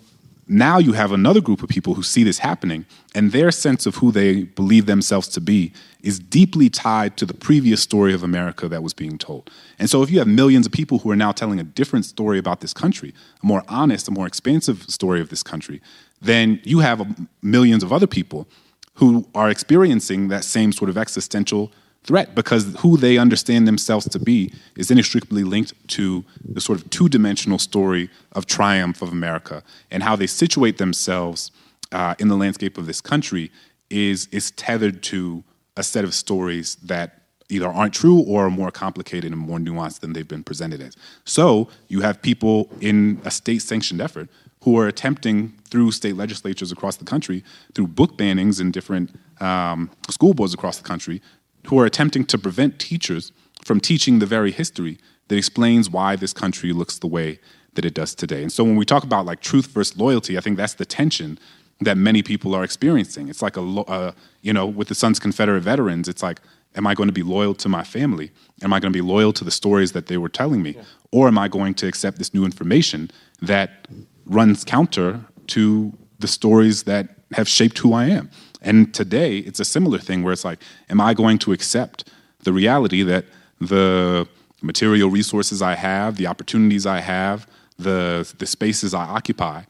now 0.49 0.79
you 0.79 0.93
have 0.93 1.13
another 1.13 1.41
group 1.41 1.63
of 1.63 1.69
people 1.69 1.95
who 1.95 2.03
see 2.03 2.25
this 2.25 2.39
happening, 2.39 2.87
and 3.15 3.33
their 3.33 3.51
sense 3.51 3.87
of 3.87 3.97
who 3.97 4.11
they 4.11 4.45
believe 4.45 4.87
themselves 4.87 5.29
to 5.29 5.41
be 5.41 5.73
is 6.03 6.19
deeply 6.19 6.71
tied 6.71 7.17
to 7.19 7.27
the 7.27 7.35
previous 7.35 7.83
story 7.83 8.15
of 8.15 8.23
America 8.23 8.69
that 8.69 8.83
was 8.83 8.95
being 8.95 9.19
told. 9.19 9.51
And 9.79 9.91
so, 9.91 10.03
if 10.03 10.11
you 10.11 10.19
have 10.19 10.29
millions 10.29 10.67
of 10.67 10.73
people 10.73 11.01
who 11.01 11.11
are 11.11 11.17
now 11.17 11.33
telling 11.33 11.61
a 11.61 11.65
different 11.65 12.07
story 12.07 12.39
about 12.39 12.61
this 12.61 12.73
country, 12.73 13.13
a 13.43 13.47
more 13.47 13.63
honest, 13.69 14.09
a 14.09 14.11
more 14.11 14.27
expansive 14.27 14.85
story 14.85 15.21
of 15.21 15.29
this 15.29 15.43
country, 15.43 15.83
then 16.21 16.61
you 16.65 16.79
have 16.79 17.29
millions 17.43 17.83
of 17.83 17.93
other 17.93 18.07
people 18.07 18.49
who 18.95 19.29
are 19.35 19.51
experiencing 19.51 20.29
that 20.29 20.45
same 20.45 20.73
sort 20.73 20.91
of 20.91 20.99
existential 20.99 21.71
threat 22.05 22.35
because 22.35 22.75
who 22.81 22.97
they 22.97 23.19
understand 23.19 23.69
themselves 23.69 24.09
to 24.09 24.19
be 24.19 24.53
is 24.77 24.91
inextricably 24.91 25.45
linked 25.45 25.73
to 25.89 26.25
the 26.45 26.61
sort 26.61 26.79
of 26.79 26.89
two 26.91 27.09
dimensional 27.09 27.59
story 27.59 28.09
of 28.33 28.47
triumph 28.47 29.03
of 29.03 29.11
America 29.13 29.63
and 29.91 30.03
how 30.03 30.17
they 30.17 30.27
situate 30.27 30.79
themselves 30.79 31.51
uh, 31.93 32.15
in 32.19 32.29
the 32.29 32.37
landscape 32.37 32.79
of 32.79 32.87
this 32.87 33.01
country 33.01 33.51
is, 33.91 34.27
is 34.33 34.51
tethered 34.53 35.03
to 35.03 35.43
a 35.77 35.83
set 35.83 36.05
of 36.05 36.15
stories 36.15 36.77
that 36.77 37.23
either 37.51 37.69
aren't 37.69 37.95
true 37.95 38.21
or 38.21 38.47
are 38.47 38.51
more 38.51 38.71
complicated 38.71 39.33
and 39.33 39.41
more 39.41 39.59
nuanced 39.59 40.01
than 40.01 40.13
they've 40.13 40.29
been 40.29 40.45
presented 40.45 40.83
as. 40.83 40.97
So 41.25 41.69
you 41.89 42.01
have 42.03 42.21
people 42.21 42.69
in 42.81 43.21
a 43.25 43.31
state 43.31 43.63
sanctioned 43.63 44.01
effort 44.01 44.29
who 44.63 44.79
are 44.79 44.87
attempting 44.87 45.55
through 45.71 45.93
state 45.93 46.17
legislatures 46.17 46.73
across 46.73 46.97
the 46.97 47.05
country, 47.05 47.45
through 47.75 47.87
book 47.87 48.19
bannings 48.19 48.61
in 48.61 48.71
different 48.71 49.15
um, 49.41 49.91
school 50.11 50.35
boards 50.35 50.53
across 50.53 50.79
the 50.79 50.85
country, 50.85 51.23
who 51.69 51.79
are 51.79 51.87
attempting 51.87 52.25
to 52.25 52.39
prevent 52.39 52.79
teachers 52.79 53.33
from 53.65 53.81
teaching 53.81 54.19
the 54.19 54.27
very 54.27 54.51
history 54.51 54.99
that 55.29 55.37
explains 55.37 55.91
why 55.91 56.17
this 56.17 56.33
country 56.33 56.73
looks 56.73 56.99
the 56.99 57.07
way 57.07 57.39
that 57.75 57.85
it 57.85 57.95
does 57.95 58.15
today. 58.15 58.43
And 58.43 58.51
so 58.51 58.65
when 58.65 58.77
we 58.77 58.85
talk 58.85 59.05
about 59.05 59.27
like 59.27 59.41
truth 59.41 59.67
versus 59.67 59.97
loyalty, 59.97 60.39
I 60.39 60.41
think 60.41 60.57
that's 60.57 60.75
the 60.75 60.87
tension 60.87 61.39
that 61.81 61.97
many 61.97 62.23
people 62.23 62.55
are 62.55 62.65
experiencing. 62.65 63.29
It's 63.29 63.43
like 63.43 63.57
a, 63.57 63.63
uh, 63.63 64.13
you 64.41 64.53
know, 64.53 64.67
with 64.67 64.89
the 64.89 64.95
Sons 64.95 65.19
Confederate 65.19 65.61
veterans, 65.61 66.09
it's 66.09 66.23
like, 66.23 66.41
am 66.75 66.87
I 66.87 66.95
going 66.95 67.09
to 67.09 67.13
be 67.13 67.23
loyal 67.23 67.55
to 67.57 67.69
my 67.69 67.85
family? 67.85 68.31
Am 68.63 68.73
I 68.73 68.81
going 68.81 68.93
to 68.93 68.97
be 68.97 69.03
loyal 69.03 69.33
to 69.35 69.45
the 69.45 69.51
stories 69.51 69.93
that 69.93 70.07
they 70.07 70.17
were 70.17 70.29
telling 70.29 70.63
me? 70.63 70.71
Yeah. 70.71 70.83
Or 71.13 71.29
am 71.29 71.39
I 71.39 71.49
going 71.49 71.75
to 71.75 71.87
accept 71.87 72.19
this 72.19 72.35
new 72.35 72.45
information 72.45 73.11
that 73.43 73.87
runs 74.25 74.65
counter 74.65 75.21
to 75.49 75.93
the 76.19 76.29
stories 76.29 76.85
that 76.85 77.11
have 77.33 77.49
shaped 77.49 77.79
who 77.79 77.93
I 77.93 78.07
am? 78.07 78.31
And 78.69 78.93
today, 78.93 79.39
it's 79.39 79.61
a 79.61 79.65
similar 79.65 79.99
thing 79.99 80.23
where 80.23 80.33
it's 80.35 80.45
like, 80.45 80.61
am 80.91 81.01
I 81.01 81.15
going 81.15 81.39
to 81.39 81.53
accept 81.53 82.05
the 82.41 82.53
reality 82.53 83.03
that 83.03 83.25
the 83.59 84.29
material 84.61 85.09
resources 85.09 85.63
I 85.63 85.75
have, 85.75 86.17
the 86.17 86.27
opportunities 86.27 86.85
I 86.85 87.01
have, 87.01 87.47
the, 87.79 88.31
the 88.37 88.47
spaces 88.47 88.93
I 88.93 89.05
occupy 89.05 89.63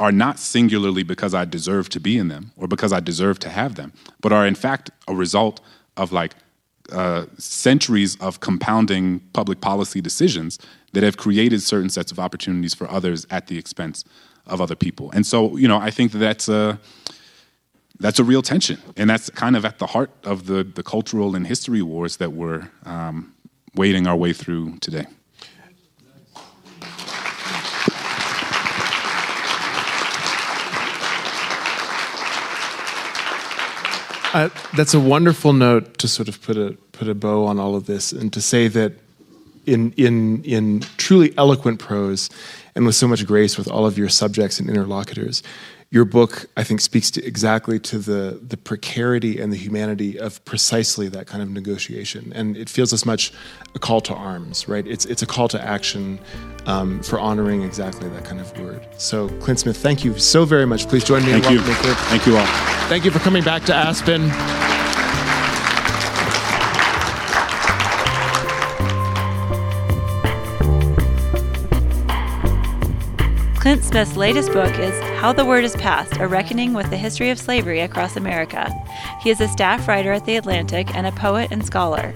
are 0.00 0.10
not 0.10 0.40
singularly 0.40 1.04
because 1.04 1.34
I 1.34 1.44
deserve 1.44 1.88
to 1.90 2.00
be 2.00 2.18
in 2.18 2.26
them 2.26 2.50
or 2.56 2.66
because 2.66 2.92
I 2.92 2.98
deserve 2.98 3.38
to 3.40 3.48
have 3.48 3.76
them, 3.76 3.92
but 4.20 4.32
are 4.32 4.44
in 4.44 4.56
fact 4.56 4.90
a 5.06 5.14
result 5.14 5.60
of 5.96 6.10
like 6.10 6.34
uh, 6.90 7.26
centuries 7.38 8.16
of 8.20 8.40
compounding 8.40 9.20
public 9.34 9.60
policy 9.60 10.00
decisions 10.00 10.58
that 10.94 11.04
have 11.04 11.16
created 11.16 11.62
certain 11.62 11.90
sets 11.90 12.10
of 12.10 12.18
opportunities 12.18 12.74
for 12.74 12.90
others 12.90 13.24
at 13.30 13.46
the 13.46 13.56
expense 13.56 14.04
of 14.48 14.60
other 14.60 14.74
people. 14.74 15.12
And 15.12 15.24
so, 15.24 15.56
you 15.56 15.68
know, 15.68 15.78
I 15.78 15.92
think 15.92 16.10
that 16.10 16.18
that's 16.18 16.48
a 16.48 16.80
that's 18.00 18.18
a 18.18 18.24
real 18.24 18.42
tension, 18.42 18.78
and 18.96 19.08
that's 19.08 19.30
kind 19.30 19.56
of 19.56 19.64
at 19.64 19.78
the 19.78 19.86
heart 19.86 20.10
of 20.24 20.46
the 20.46 20.64
the 20.64 20.82
cultural 20.82 21.36
and 21.36 21.46
history 21.46 21.82
wars 21.82 22.16
that 22.16 22.32
we're 22.32 22.68
um, 22.84 23.34
wading 23.74 24.06
our 24.06 24.16
way 24.16 24.32
through 24.32 24.78
today. 24.78 25.06
Uh, 34.34 34.48
that's 34.76 34.94
a 34.94 35.00
wonderful 35.00 35.52
note 35.52 35.98
to 35.98 36.08
sort 36.08 36.26
of 36.26 36.40
put 36.40 36.56
a 36.56 36.74
put 36.92 37.06
a 37.06 37.14
bow 37.14 37.44
on 37.44 37.58
all 37.58 37.76
of 37.76 37.84
this, 37.84 38.12
and 38.12 38.32
to 38.32 38.40
say 38.40 38.66
that 38.66 38.92
in 39.66 39.92
in 39.92 40.42
in 40.44 40.80
truly 40.96 41.36
eloquent 41.36 41.78
prose, 41.78 42.30
and 42.74 42.86
with 42.86 42.94
so 42.94 43.06
much 43.06 43.26
grace 43.26 43.58
with 43.58 43.68
all 43.68 43.84
of 43.84 43.98
your 43.98 44.08
subjects 44.08 44.58
and 44.58 44.70
interlocutors, 44.70 45.42
your 45.92 46.06
book, 46.06 46.46
I 46.56 46.64
think, 46.64 46.80
speaks 46.80 47.10
to 47.12 47.24
exactly 47.24 47.78
to 47.80 47.98
the 47.98 48.40
the 48.42 48.56
precarity 48.56 49.38
and 49.38 49.52
the 49.52 49.58
humanity 49.58 50.18
of 50.18 50.42
precisely 50.46 51.06
that 51.08 51.26
kind 51.26 51.42
of 51.42 51.50
negotiation. 51.50 52.32
And 52.34 52.56
it 52.56 52.70
feels 52.70 52.94
as 52.94 53.04
much 53.04 53.30
a 53.74 53.78
call 53.78 54.00
to 54.02 54.14
arms, 54.14 54.66
right? 54.66 54.86
It's 54.86 55.04
it's 55.04 55.20
a 55.20 55.26
call 55.26 55.48
to 55.48 55.62
action 55.62 56.18
um, 56.64 57.02
for 57.02 57.20
honoring 57.20 57.62
exactly 57.62 58.08
that 58.08 58.24
kind 58.24 58.40
of 58.40 58.58
word. 58.58 58.88
So, 58.96 59.28
Clint 59.40 59.60
Smith, 59.60 59.76
thank 59.76 60.02
you 60.02 60.18
so 60.18 60.46
very 60.46 60.66
much. 60.66 60.88
Please 60.88 61.04
join 61.04 61.26
me. 61.26 61.32
Thank 61.32 61.50
you. 61.50 61.60
Thank 61.60 62.26
you 62.26 62.38
all. 62.38 62.46
Thank 62.88 63.04
you 63.04 63.10
for 63.10 63.18
coming 63.18 63.44
back 63.44 63.64
to 63.64 63.74
Aspen. 63.74 64.81
Clint 73.62 73.84
Smith's 73.84 74.16
latest 74.16 74.52
book 74.52 74.76
is 74.80 75.00
How 75.20 75.32
the 75.32 75.44
Word 75.44 75.62
is 75.62 75.76
Passed 75.76 76.16
A 76.16 76.26
Reckoning 76.26 76.74
with 76.74 76.90
the 76.90 76.96
History 76.96 77.30
of 77.30 77.38
Slavery 77.38 77.78
Across 77.78 78.16
America. 78.16 78.68
He 79.20 79.30
is 79.30 79.40
a 79.40 79.46
staff 79.46 79.86
writer 79.86 80.10
at 80.10 80.24
The 80.24 80.34
Atlantic 80.34 80.92
and 80.96 81.06
a 81.06 81.12
poet 81.12 81.52
and 81.52 81.64
scholar. 81.64 82.12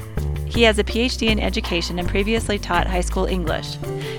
He 0.46 0.64
has 0.64 0.80
a 0.80 0.82
PhD 0.82 1.28
in 1.28 1.38
education 1.38 2.00
and 2.00 2.08
previously 2.08 2.58
taught 2.58 2.88
high 2.88 3.00
school 3.00 3.26
English. 3.26 3.76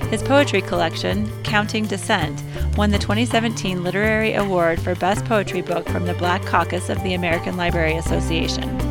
His 0.10 0.24
poetry 0.24 0.62
collection, 0.62 1.30
Counting 1.44 1.86
Descent, 1.86 2.42
won 2.78 2.92
the 2.92 2.98
2017 2.98 3.84
Literary 3.84 4.36
Award 4.36 4.80
for 4.80 4.96
Best 4.96 5.26
Poetry 5.26 5.62
Book 5.62 5.86
from 5.90 6.06
the 6.06 6.14
Black 6.14 6.46
Caucus 6.46 6.88
of 6.88 7.04
the 7.04 7.14
American 7.14 7.58
Library 7.58 7.98
Association. 7.98 8.87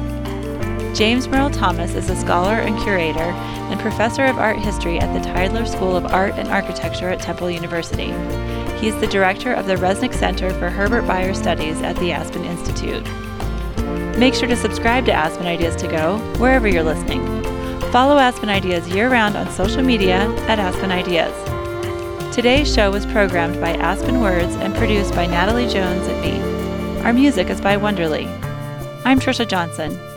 James 0.97 1.29
Merle 1.29 1.51
Thomas 1.51 1.95
is 1.95 2.09
a 2.09 2.17
scholar 2.17 2.55
and 2.55 2.75
curator 2.79 3.19
and 3.21 3.79
professor 3.79 4.25
of 4.25 4.39
art 4.39 4.59
history 4.59 4.99
at 4.99 5.13
the 5.13 5.29
Tyler 5.29 5.67
School 5.67 5.95
of 5.95 6.07
Art 6.07 6.33
and 6.37 6.49
Architecture 6.49 7.11
at 7.11 7.21
Temple 7.21 7.51
University. 7.51 8.15
He 8.81 8.89
is 8.89 8.99
the 8.99 9.07
director 9.07 9.53
of 9.53 9.67
the 9.67 9.75
Resnick 9.75 10.15
Center 10.15 10.49
for 10.55 10.71
Herbert 10.71 11.03
Bayer 11.03 11.35
Studies 11.35 11.83
at 11.83 11.97
the 11.97 12.13
Aspen 12.13 12.47
Institute. 12.47 13.05
Make 14.19 14.33
sure 14.33 14.49
to 14.49 14.57
subscribe 14.57 15.05
to 15.05 15.13
Aspen 15.13 15.47
Ideas 15.47 15.77
to 15.77 15.87
Go 15.87 16.17
wherever 16.39 16.67
you're 16.67 16.83
listening. 16.83 17.21
Follow 17.93 18.17
Aspen 18.17 18.49
Ideas 18.49 18.89
year 18.89 19.11
round 19.11 19.37
on 19.37 19.51
social 19.51 19.83
media 19.83 20.35
at 20.47 20.59
Aspen 20.59 20.91
Ideas. 20.91 21.35
Today's 22.35 22.73
show 22.73 22.91
was 22.91 23.05
programmed 23.05 23.61
by 23.61 23.75
Aspen 23.75 24.23
Words 24.23 24.55
and 24.57 24.75
produced 24.75 25.15
by 25.15 25.27
Natalie 25.27 25.69
Jones 25.69 26.09
at 26.09 26.23
Beat. 26.23 27.05
Our 27.05 27.13
music 27.13 27.51
is 27.51 27.61
by 27.61 27.77
Wonderly. 27.77 28.27
I'm 29.05 29.21
Trisha 29.21 29.47
Johnson. 29.47 30.06